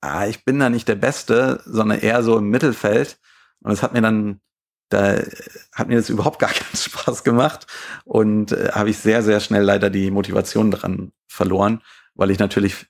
ah, 0.00 0.26
ich 0.26 0.44
bin 0.44 0.58
da 0.58 0.70
nicht 0.70 0.88
der 0.88 0.94
Beste, 0.94 1.62
sondern 1.64 1.98
eher 1.98 2.22
so 2.22 2.38
im 2.38 2.48
Mittelfeld. 2.48 3.18
Und 3.62 3.72
es 3.72 3.82
hat 3.82 3.92
mir 3.92 4.00
dann, 4.00 4.40
da 4.88 5.18
hat 5.74 5.88
mir 5.88 5.96
das 5.96 6.10
überhaupt 6.10 6.38
gar 6.38 6.50
keinen 6.52 6.76
Spaß 6.76 7.24
gemacht 7.24 7.66
und 8.04 8.52
äh, 8.52 8.70
habe 8.72 8.90
ich 8.90 8.98
sehr, 8.98 9.22
sehr 9.22 9.40
schnell 9.40 9.62
leider 9.62 9.90
die 9.90 10.10
Motivation 10.10 10.70
dran 10.70 11.12
verloren, 11.28 11.82
weil 12.14 12.30
ich 12.30 12.38
natürlich 12.38 12.86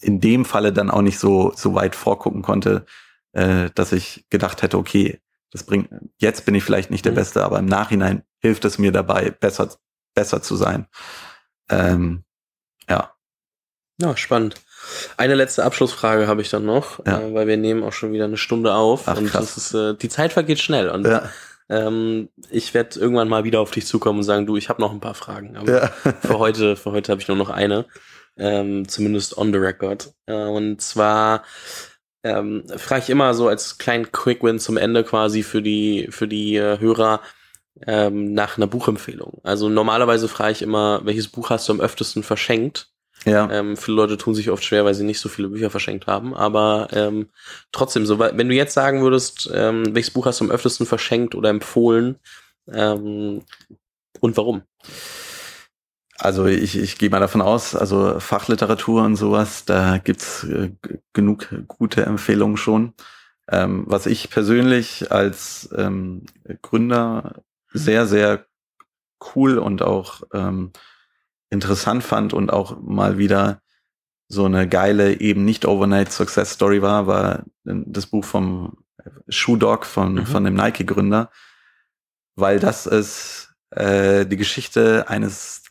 in 0.00 0.20
dem 0.20 0.44
Falle 0.44 0.72
dann 0.72 0.90
auch 0.90 1.02
nicht 1.02 1.18
so, 1.18 1.52
so 1.54 1.74
weit 1.74 1.94
vorgucken 1.94 2.42
konnte, 2.42 2.86
äh, 3.32 3.70
dass 3.74 3.92
ich 3.92 4.26
gedacht 4.30 4.62
hätte, 4.62 4.78
okay, 4.78 5.20
das 5.50 5.64
bringt, 5.64 5.90
jetzt 6.18 6.44
bin 6.44 6.54
ich 6.54 6.64
vielleicht 6.64 6.90
nicht 6.90 7.04
der 7.04 7.12
mhm. 7.12 7.16
Beste, 7.16 7.44
aber 7.44 7.58
im 7.58 7.66
Nachhinein 7.66 8.22
hilft 8.40 8.64
es 8.64 8.78
mir 8.78 8.90
dabei, 8.90 9.30
besser 9.30 9.68
besser 10.14 10.42
zu 10.42 10.56
sein. 10.56 10.86
Ähm, 11.68 12.24
ja. 12.88 13.14
Ja, 13.98 14.16
spannend. 14.16 14.60
Eine 15.16 15.34
letzte 15.34 15.64
Abschlussfrage 15.64 16.26
habe 16.26 16.42
ich 16.42 16.50
dann 16.50 16.64
noch, 16.64 17.04
ja. 17.06 17.20
äh, 17.20 17.34
weil 17.34 17.46
wir 17.46 17.56
nehmen 17.56 17.82
auch 17.82 17.92
schon 17.92 18.12
wieder 18.12 18.24
eine 18.24 18.36
Stunde 18.36 18.74
auf 18.74 19.06
Ach, 19.06 19.16
und 19.16 19.26
krass. 19.26 19.56
ist, 19.56 19.74
äh, 19.74 19.94
die 19.94 20.08
Zeit 20.08 20.32
vergeht 20.32 20.58
schnell 20.58 20.90
und 20.90 21.06
ja. 21.06 21.30
ähm, 21.68 22.28
ich 22.50 22.74
werde 22.74 22.98
irgendwann 22.98 23.28
mal 23.28 23.44
wieder 23.44 23.60
auf 23.60 23.70
dich 23.70 23.86
zukommen 23.86 24.20
und 24.20 24.24
sagen, 24.24 24.46
du, 24.46 24.56
ich 24.56 24.68
habe 24.68 24.80
noch 24.80 24.92
ein 24.92 25.00
paar 25.00 25.14
Fragen, 25.14 25.56
aber 25.56 25.72
ja. 25.72 25.88
für 26.20 26.38
heute, 26.38 26.76
für 26.76 26.92
heute 26.92 27.12
habe 27.12 27.20
ich 27.20 27.28
nur 27.28 27.36
noch 27.36 27.50
eine, 27.50 27.86
ähm, 28.36 28.88
zumindest 28.88 29.36
on 29.36 29.52
the 29.52 29.58
record. 29.58 30.12
Äh, 30.26 30.34
und 30.34 30.80
zwar 30.80 31.44
ähm, 32.24 32.64
frage 32.76 33.02
ich 33.02 33.10
immer 33.10 33.34
so 33.34 33.48
als 33.48 33.78
kleinen 33.78 34.12
Quick 34.12 34.42
Win 34.42 34.58
zum 34.58 34.76
Ende 34.76 35.04
quasi 35.04 35.42
für 35.42 35.60
die 35.60 36.08
für 36.10 36.28
die 36.28 36.56
äh, 36.56 36.78
Hörer 36.78 37.20
ähm, 37.86 38.32
nach 38.34 38.56
einer 38.56 38.66
Buchempfehlung. 38.66 39.40
Also 39.42 39.68
normalerweise 39.68 40.28
frage 40.28 40.52
ich 40.52 40.62
immer, 40.62 41.00
welches 41.04 41.28
Buch 41.28 41.50
hast 41.50 41.68
du 41.68 41.72
am 41.72 41.80
öftesten 41.80 42.22
verschenkt? 42.22 42.88
Ja. 43.24 43.48
Ähm, 43.50 43.76
viele 43.76 43.96
Leute 43.96 44.16
tun 44.16 44.34
sich 44.34 44.50
oft 44.50 44.64
schwer, 44.64 44.84
weil 44.84 44.94
sie 44.94 45.04
nicht 45.04 45.20
so 45.20 45.28
viele 45.28 45.48
Bücher 45.48 45.70
verschenkt 45.70 46.06
haben. 46.06 46.34
Aber 46.34 46.88
ähm, 46.92 47.28
trotzdem, 47.70 48.06
so, 48.06 48.18
wenn 48.18 48.48
du 48.48 48.54
jetzt 48.54 48.74
sagen 48.74 49.02
würdest, 49.02 49.50
ähm, 49.54 49.94
welches 49.94 50.12
Buch 50.12 50.26
hast 50.26 50.40
du 50.40 50.44
am 50.44 50.50
öftesten 50.50 50.86
verschenkt 50.86 51.34
oder 51.34 51.50
empfohlen 51.50 52.18
ähm, 52.72 53.42
und 54.20 54.36
warum? 54.36 54.62
Also 56.18 56.46
ich, 56.46 56.78
ich 56.78 56.98
gehe 56.98 57.10
mal 57.10 57.20
davon 57.20 57.40
aus, 57.40 57.74
also 57.74 58.20
Fachliteratur 58.20 59.02
und 59.02 59.16
sowas, 59.16 59.64
da 59.64 59.98
gibt's 59.98 60.44
äh, 60.44 60.70
genug 61.12 61.48
gute 61.66 62.04
Empfehlungen 62.04 62.56
schon. 62.56 62.92
Ähm, 63.48 63.84
was 63.86 64.06
ich 64.06 64.30
persönlich 64.30 65.10
als 65.10 65.68
ähm, 65.76 66.22
Gründer 66.62 67.42
sehr, 67.72 68.06
sehr 68.06 68.46
cool 69.34 69.58
und 69.58 69.82
auch 69.82 70.22
ähm, 70.32 70.70
interessant 71.52 72.02
fand 72.02 72.32
und 72.32 72.50
auch 72.50 72.80
mal 72.80 73.18
wieder 73.18 73.60
so 74.26 74.46
eine 74.46 74.66
geile, 74.66 75.20
eben 75.20 75.44
nicht 75.44 75.66
Overnight 75.66 76.10
Success 76.10 76.52
Story 76.52 76.80
war, 76.80 77.06
war 77.06 77.44
das 77.64 78.06
Buch 78.06 78.24
vom 78.24 78.78
Shoe 79.28 79.58
Dog 79.58 79.84
von, 79.84 80.14
mhm. 80.14 80.26
von 80.26 80.44
dem 80.44 80.54
Nike-Gründer, 80.54 81.30
weil 82.34 82.58
das 82.58 82.86
ist 82.86 83.54
äh, 83.70 84.24
die 84.24 84.38
Geschichte 84.38 85.08
eines 85.08 85.64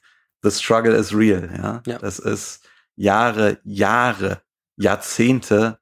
The 0.44 0.52
Struggle 0.52 0.96
is 0.96 1.16
Real, 1.16 1.50
ja. 1.58 1.82
ja. 1.88 1.98
Das 1.98 2.20
ist 2.20 2.64
Jahre, 2.96 3.58
Jahre, 3.64 4.42
Jahrzehnte 4.76 5.80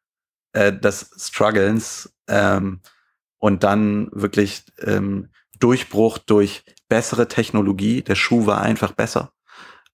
äh, 0.54 0.72
des 0.72 1.12
Strugglens 1.18 2.14
ähm, 2.28 2.80
und 3.38 3.64
dann 3.64 4.10
wirklich 4.14 4.64
ähm, 4.80 5.30
Durchbruch 5.60 6.18
durch 6.20 6.64
bessere 6.88 7.28
Technologie. 7.28 8.02
Der 8.02 8.16
Schuh 8.16 8.46
war 8.46 8.62
einfach 8.62 8.94
besser. 8.94 9.34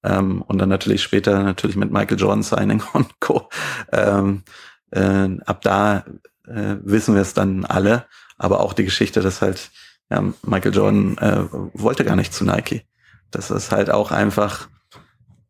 Ähm, 0.06 0.41
und 0.43 0.60
dann 0.60 0.70
natürlich 0.70 1.01
später 1.03 1.43
natürlich 1.43 1.76
mit 1.76 1.91
Michael 1.91 2.20
Jordan 2.20 2.43
Signing 2.43 2.84
und 2.93 3.20
Co. 3.20 3.49
Ähm, 3.91 4.43
äh, 4.91 5.30
ab 5.45 5.62
da 5.62 6.06
äh, 6.47 6.76
wissen 6.84 7.16
wir 7.16 7.22
es 7.22 7.34
dann 7.34 7.66
alle. 7.66 8.06
Aber 8.38 8.60
auch 8.60 8.74
die 8.74 8.86
Geschichte, 8.86 9.22
dass 9.22 9.41
halt 9.41 9.72
ja, 10.10 10.24
Michael 10.43 10.76
Jordan 10.76 11.18
äh, 11.18 11.45
wollte 11.74 12.06
gar 12.06 12.16
nicht 12.16 12.34
zu 12.34 12.45
Nike. 12.45 12.86
Das 13.32 13.49
ist 13.49 13.72
halt 13.72 13.89
auch 13.89 14.12
einfach, 14.12 14.70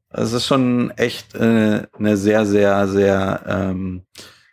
es 0.10 0.32
ist 0.32 0.46
schon 0.46 0.92
echt 0.92 1.36
äh, 1.36 1.88
eine 1.98 2.18
sehr, 2.18 2.46
sehr, 2.46 2.88
sehr, 2.88 3.44
ähm, 3.48 4.06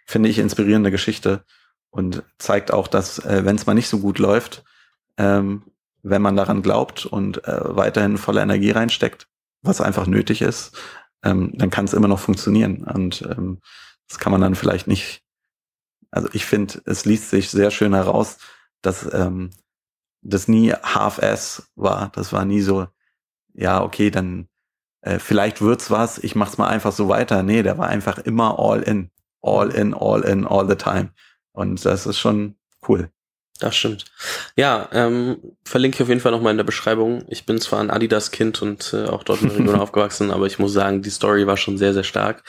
finde 0.06 0.28
ich, 0.28 0.38
inspirierende 0.38 0.90
Geschichte 0.90 1.44
und 1.90 2.24
zeigt 2.38 2.72
auch, 2.72 2.88
dass 2.88 3.18
äh, 3.20 3.44
wenn 3.44 3.56
es 3.56 3.66
mal 3.66 3.74
nicht 3.74 3.88
so 3.88 4.00
gut 4.00 4.18
läuft, 4.18 4.64
ähm, 5.18 5.62
wenn 6.02 6.22
man 6.22 6.36
daran 6.36 6.62
glaubt 6.62 7.06
und 7.06 7.46
äh, 7.46 7.76
weiterhin 7.76 8.18
volle 8.18 8.42
Energie 8.42 8.72
reinsteckt, 8.72 9.28
was 9.62 9.80
einfach 9.80 10.06
nötig 10.06 10.42
ist, 10.42 10.76
ähm, 11.24 11.52
dann 11.54 11.70
kann 11.70 11.84
es 11.84 11.94
immer 11.94 12.08
noch 12.08 12.18
funktionieren. 12.18 12.84
Und 12.84 13.22
ähm, 13.22 13.60
das 14.08 14.18
kann 14.18 14.32
man 14.32 14.40
dann 14.40 14.54
vielleicht 14.54 14.86
nicht. 14.86 15.22
Also 16.10 16.28
ich 16.32 16.44
finde, 16.44 16.82
es 16.84 17.04
liest 17.04 17.30
sich 17.30 17.50
sehr 17.50 17.70
schön 17.70 17.94
heraus, 17.94 18.38
dass 18.82 19.12
ähm, 19.14 19.50
das 20.20 20.48
nie 20.48 20.72
Half-Ass 20.72 21.70
war. 21.74 22.10
Das 22.14 22.32
war 22.32 22.44
nie 22.44 22.60
so, 22.60 22.86
ja, 23.54 23.82
okay, 23.82 24.10
dann 24.10 24.48
äh, 25.00 25.18
vielleicht 25.18 25.60
wird's 25.60 25.90
was, 25.90 26.18
ich 26.18 26.34
mach's 26.34 26.58
mal 26.58 26.68
einfach 26.68 26.92
so 26.92 27.08
weiter. 27.08 27.42
Nee, 27.42 27.62
der 27.62 27.78
war 27.78 27.88
einfach 27.88 28.18
immer 28.18 28.58
all 28.58 28.82
in. 28.82 29.10
All 29.40 29.70
in, 29.70 29.94
all 29.94 30.22
in, 30.22 30.46
all 30.46 30.68
the 30.68 30.76
time. 30.76 31.10
Und 31.52 31.84
das 31.84 32.06
ist 32.06 32.18
schon 32.18 32.56
cool. 32.88 33.10
Das 33.62 33.76
stimmt. 33.76 34.06
Ja, 34.56 34.88
ähm, 34.92 35.36
verlinke 35.64 35.94
ich 35.94 36.02
auf 36.02 36.08
jeden 36.08 36.20
Fall 36.20 36.32
nochmal 36.32 36.50
in 36.50 36.56
der 36.56 36.64
Beschreibung. 36.64 37.24
Ich 37.28 37.46
bin 37.46 37.60
zwar 37.60 37.78
ein 37.78 37.92
Adidas-Kind 37.92 38.60
und 38.60 38.92
äh, 38.92 39.04
auch 39.04 39.22
dort 39.22 39.40
in 39.40 39.50
der 39.50 39.58
Region 39.58 39.76
aufgewachsen, 39.80 40.32
aber 40.32 40.46
ich 40.46 40.58
muss 40.58 40.72
sagen, 40.72 41.00
die 41.00 41.10
Story 41.10 41.46
war 41.46 41.56
schon 41.56 41.78
sehr, 41.78 41.94
sehr 41.94 42.02
stark. 42.02 42.42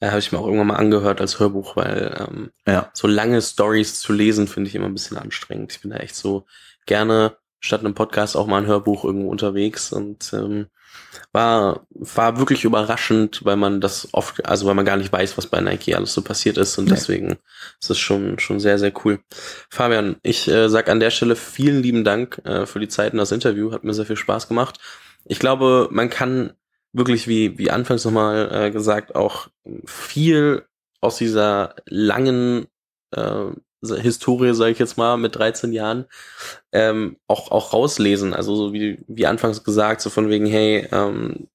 Äh, 0.00 0.08
Habe 0.08 0.18
ich 0.18 0.32
mir 0.32 0.40
auch 0.40 0.46
irgendwann 0.46 0.66
mal 0.66 0.74
angehört 0.74 1.20
als 1.20 1.38
Hörbuch, 1.38 1.76
weil 1.76 2.16
ähm, 2.18 2.50
ja. 2.66 2.90
so 2.94 3.06
lange 3.06 3.40
Stories 3.40 4.00
zu 4.00 4.12
lesen, 4.12 4.48
finde 4.48 4.68
ich 4.68 4.74
immer 4.74 4.86
ein 4.86 4.94
bisschen 4.94 5.18
anstrengend. 5.18 5.70
Ich 5.70 5.82
bin 5.82 5.92
da 5.92 5.98
echt 5.98 6.16
so 6.16 6.46
gerne 6.84 7.36
statt 7.60 7.82
einem 7.82 7.94
Podcast 7.94 8.36
auch 8.36 8.48
mal 8.48 8.58
ein 8.60 8.66
Hörbuch 8.66 9.04
irgendwo 9.04 9.30
unterwegs 9.30 9.92
und 9.92 10.32
ähm, 10.32 10.66
war, 11.32 11.86
war 11.90 12.38
wirklich 12.38 12.64
überraschend, 12.64 13.44
weil 13.44 13.56
man 13.56 13.80
das 13.80 14.08
oft, 14.12 14.44
also 14.46 14.66
weil 14.66 14.74
man 14.74 14.84
gar 14.84 14.96
nicht 14.96 15.12
weiß, 15.12 15.36
was 15.36 15.46
bei 15.46 15.60
Nike 15.60 15.94
alles 15.94 16.12
so 16.12 16.22
passiert 16.22 16.58
ist 16.58 16.78
und 16.78 16.86
nee. 16.86 16.90
deswegen 16.90 17.38
ist 17.80 17.90
es 17.90 17.98
schon, 17.98 18.38
schon 18.38 18.60
sehr, 18.60 18.78
sehr 18.78 18.92
cool. 19.04 19.20
Fabian, 19.70 20.16
ich 20.22 20.48
äh, 20.48 20.68
sag 20.68 20.88
an 20.88 21.00
der 21.00 21.10
Stelle 21.10 21.36
vielen 21.36 21.82
lieben 21.82 22.04
Dank 22.04 22.40
äh, 22.44 22.66
für 22.66 22.80
die 22.80 22.88
Zeit 22.88 23.12
und 23.12 23.18
das 23.18 23.32
Interview, 23.32 23.72
hat 23.72 23.84
mir 23.84 23.94
sehr 23.94 24.06
viel 24.06 24.16
Spaß 24.16 24.48
gemacht. 24.48 24.78
Ich 25.24 25.38
glaube, 25.38 25.88
man 25.90 26.10
kann 26.10 26.52
wirklich, 26.92 27.28
wie, 27.28 27.58
wie 27.58 27.70
anfangs 27.70 28.04
nochmal 28.04 28.48
äh, 28.52 28.70
gesagt, 28.70 29.14
auch 29.14 29.48
viel 29.84 30.64
aus 31.00 31.16
dieser 31.16 31.76
langen 31.86 32.66
äh, 33.12 33.50
Historie, 33.94 34.54
sage 34.54 34.72
ich 34.72 34.78
jetzt 34.78 34.98
mal, 34.98 35.16
mit 35.16 35.36
13 35.36 35.72
Jahren, 35.72 36.06
ähm, 36.72 37.16
auch, 37.26 37.50
auch 37.50 37.72
rauslesen. 37.72 38.34
Also 38.34 38.56
so 38.56 38.72
wie, 38.72 38.98
wie 39.06 39.26
anfangs 39.26 39.64
gesagt, 39.64 40.00
so 40.00 40.10
von 40.10 40.28
wegen, 40.28 40.46
hey, 40.46 40.88
ähm, 40.92 41.48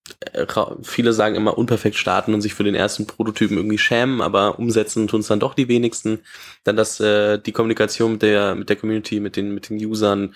viele 0.84 1.14
sagen 1.14 1.36
immer 1.36 1.58
unperfekt 1.58 1.96
starten 1.96 2.34
und 2.34 2.42
sich 2.42 2.54
für 2.54 2.64
den 2.64 2.76
ersten 2.76 3.08
Prototypen 3.08 3.58
irgendwie 3.58 3.78
schämen, 3.78 4.22
aber 4.22 4.60
umsetzen 4.60 5.08
tun 5.08 5.22
es 5.22 5.28
dann 5.28 5.40
doch 5.40 5.54
die 5.54 5.68
wenigsten. 5.68 6.20
Dann 6.64 6.76
das, 6.76 7.00
äh, 7.00 7.40
die 7.40 7.52
Kommunikation 7.52 8.14
mit 8.14 8.22
der, 8.22 8.56
mit 8.56 8.70
der 8.70 8.76
Community, 8.76 9.20
mit 9.20 9.36
den, 9.36 9.54
mit 9.54 9.70
den 9.70 9.84
Usern, 9.86 10.36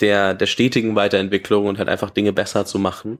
der, 0.00 0.34
der 0.34 0.46
stetigen 0.46 0.94
Weiterentwicklung 0.94 1.66
und 1.66 1.78
halt 1.78 1.88
einfach 1.88 2.10
Dinge 2.10 2.32
besser 2.32 2.66
zu 2.66 2.78
machen. 2.78 3.18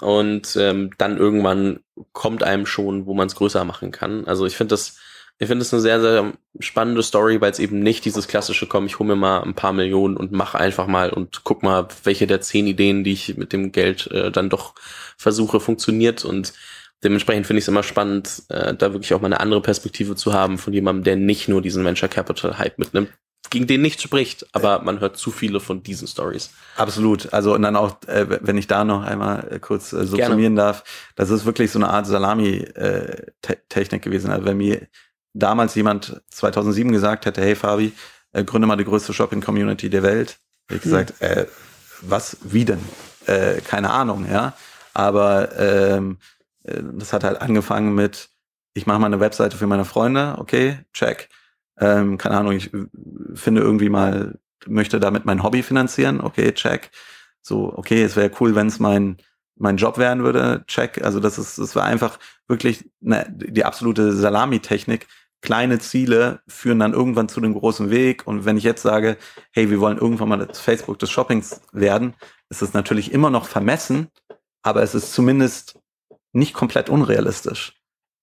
Und 0.00 0.56
ähm, 0.56 0.90
dann 0.98 1.16
irgendwann 1.18 1.80
kommt 2.12 2.42
einem 2.42 2.66
schon, 2.66 3.06
wo 3.06 3.14
man 3.14 3.26
es 3.26 3.34
größer 3.34 3.64
machen 3.64 3.90
kann. 3.90 4.26
Also 4.26 4.46
ich 4.46 4.56
finde 4.56 4.74
das 4.74 4.98
ich 5.40 5.46
finde 5.46 5.62
es 5.62 5.72
eine 5.72 5.80
sehr, 5.80 6.00
sehr 6.00 6.32
spannende 6.58 7.02
Story, 7.02 7.40
weil 7.40 7.52
es 7.52 7.60
eben 7.60 7.78
nicht 7.78 8.04
dieses 8.04 8.26
klassische, 8.26 8.66
komm, 8.66 8.86
ich 8.86 8.98
hole 8.98 9.08
mir 9.08 9.16
mal 9.16 9.42
ein 9.42 9.54
paar 9.54 9.72
Millionen 9.72 10.16
und 10.16 10.32
mache 10.32 10.58
einfach 10.58 10.88
mal 10.88 11.10
und 11.10 11.44
guck 11.44 11.62
mal, 11.62 11.86
welche 12.02 12.26
der 12.26 12.40
zehn 12.40 12.66
Ideen, 12.66 13.04
die 13.04 13.12
ich 13.12 13.36
mit 13.36 13.52
dem 13.52 13.70
Geld 13.70 14.08
äh, 14.08 14.32
dann 14.32 14.50
doch 14.50 14.74
versuche, 15.16 15.60
funktioniert. 15.60 16.24
Und 16.24 16.54
dementsprechend 17.04 17.46
finde 17.46 17.58
ich 17.58 17.64
es 17.64 17.68
immer 17.68 17.84
spannend, 17.84 18.42
äh, 18.48 18.74
da 18.74 18.92
wirklich 18.92 19.14
auch 19.14 19.20
mal 19.20 19.26
eine 19.26 19.38
andere 19.38 19.62
Perspektive 19.62 20.16
zu 20.16 20.32
haben 20.32 20.58
von 20.58 20.72
jemandem, 20.72 21.04
der 21.04 21.16
nicht 21.16 21.48
nur 21.48 21.62
diesen 21.62 21.84
Venture 21.84 22.08
Capital 22.08 22.58
Hype 22.58 22.78
mitnimmt, 22.78 23.10
gegen 23.50 23.68
den 23.68 23.80
nichts 23.80 24.02
spricht, 24.02 24.46
aber 24.52 24.82
man 24.82 25.00
hört 25.00 25.16
zu 25.16 25.30
viele 25.30 25.60
von 25.60 25.82
diesen 25.84 26.08
Stories. 26.08 26.50
Absolut. 26.76 27.32
Also 27.32 27.54
und 27.54 27.62
dann 27.62 27.76
auch, 27.76 28.02
äh, 28.06 28.26
wenn 28.42 28.58
ich 28.58 28.66
da 28.66 28.84
noch 28.84 29.02
einmal 29.02 29.46
äh, 29.50 29.58
kurz 29.58 29.92
äh, 29.92 30.04
subsumieren 30.04 30.56
darf, 30.56 30.82
das 31.14 31.30
ist 31.30 31.46
wirklich 31.46 31.70
so 31.70 31.78
eine 31.78 31.88
Art 31.88 32.06
Salami-Technik 32.06 34.02
äh, 34.02 34.04
gewesen. 34.04 34.30
Also 34.30 34.44
wenn 34.44 34.56
mir 34.56 34.88
damals 35.34 35.74
jemand 35.74 36.22
2007 36.30 36.92
gesagt 36.92 37.26
hätte, 37.26 37.42
hey 37.42 37.54
Fabi, 37.54 37.92
äh, 38.32 38.44
gründe 38.44 38.66
mal 38.66 38.76
die 38.76 38.84
größte 38.84 39.12
Shopping-Community 39.12 39.90
der 39.90 40.02
Welt, 40.02 40.38
hätte 40.68 40.76
ich 40.76 40.82
gesagt, 40.82 41.14
hm. 41.20 41.26
äh, 41.28 41.46
was, 42.02 42.38
wie 42.42 42.64
denn? 42.64 42.80
Äh, 43.26 43.60
keine 43.60 43.90
Ahnung, 43.90 44.26
ja. 44.30 44.54
Aber 44.94 45.56
ähm, 45.58 46.18
äh, 46.64 46.82
das 46.94 47.12
hat 47.12 47.24
halt 47.24 47.40
angefangen 47.40 47.94
mit, 47.94 48.30
ich 48.74 48.86
mache 48.86 48.98
mal 48.98 49.06
eine 49.06 49.20
Webseite 49.20 49.56
für 49.56 49.66
meine 49.66 49.84
Freunde, 49.84 50.36
okay, 50.38 50.78
check. 50.92 51.28
Ähm, 51.78 52.18
keine 52.18 52.36
Ahnung, 52.36 52.52
ich 52.52 52.70
finde 53.34 53.60
irgendwie 53.60 53.88
mal, 53.88 54.38
möchte 54.66 54.98
damit 54.98 55.24
mein 55.24 55.42
Hobby 55.42 55.62
finanzieren, 55.62 56.20
okay, 56.20 56.52
check. 56.52 56.90
So, 57.42 57.72
okay, 57.76 58.02
es 58.02 58.16
wäre 58.16 58.30
cool, 58.40 58.54
wenn 58.54 58.66
es 58.66 58.78
mein 58.78 59.18
mein 59.58 59.76
Job 59.76 59.98
werden 59.98 60.24
würde, 60.24 60.64
check. 60.66 61.02
Also 61.04 61.20
das 61.20 61.38
ist, 61.38 61.58
das 61.58 61.76
war 61.76 61.84
einfach 61.84 62.18
wirklich 62.46 62.88
ne, 63.00 63.26
die 63.30 63.64
absolute 63.64 64.12
Salami-Technik. 64.12 65.06
Kleine 65.40 65.78
Ziele 65.78 66.40
führen 66.48 66.80
dann 66.80 66.92
irgendwann 66.92 67.28
zu 67.28 67.40
dem 67.40 67.54
großen 67.54 67.90
Weg. 67.90 68.26
Und 68.26 68.44
wenn 68.44 68.56
ich 68.56 68.64
jetzt 68.64 68.82
sage, 68.82 69.16
hey, 69.52 69.70
wir 69.70 69.80
wollen 69.80 69.98
irgendwann 69.98 70.28
mal 70.28 70.46
das 70.46 70.60
Facebook 70.60 70.98
des 70.98 71.10
Shoppings 71.10 71.60
werden, 71.72 72.14
ist 72.50 72.62
es 72.62 72.72
natürlich 72.72 73.12
immer 73.12 73.30
noch 73.30 73.46
vermessen, 73.46 74.08
aber 74.62 74.82
es 74.82 74.94
ist 74.94 75.12
zumindest 75.12 75.78
nicht 76.32 76.54
komplett 76.54 76.88
unrealistisch. 76.88 77.74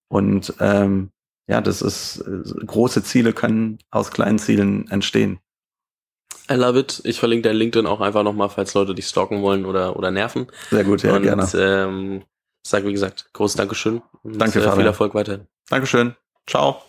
Und 0.10 0.54
ähm, 0.60 1.12
ja, 1.48 1.62
das 1.62 1.82
ist 1.82 2.24
große 2.66 3.04
Ziele 3.04 3.34
können 3.34 3.78
aus 3.92 4.12
kleinen 4.12 4.40
Zielen 4.40 4.90
entstehen. 4.90 5.40
I 6.50 6.54
love 6.54 6.80
it. 6.80 7.02
Ich 7.06 7.20
verlinke 7.20 7.50
dein 7.50 7.58
LinkedIn 7.58 7.88
auch 7.88 8.02
einfach 8.02 8.24
nochmal, 8.24 8.50
falls 8.50 8.74
Leute 8.74 8.94
dich 8.94 9.08
stalken 9.08 9.42
wollen 9.42 9.66
oder, 9.66 9.96
oder 9.96 10.12
nerven. 10.12 10.48
Sehr 10.70 10.84
gut, 10.84 11.04
ja, 11.04 11.16
und, 11.16 11.24
gerne. 11.24 11.48
Ähm, 11.56 12.24
sag 12.66 12.86
wie 12.86 12.92
gesagt, 12.92 13.30
großes 13.34 13.58
Dankeschön. 13.58 14.02
Und, 14.24 14.40
Danke, 14.40 14.60
äh, 14.60 14.72
Viel 14.72 14.86
Erfolg 14.86 15.16
weiterhin. 15.16 15.48
Dankeschön. 15.70 16.16
Ciao. 16.48 16.82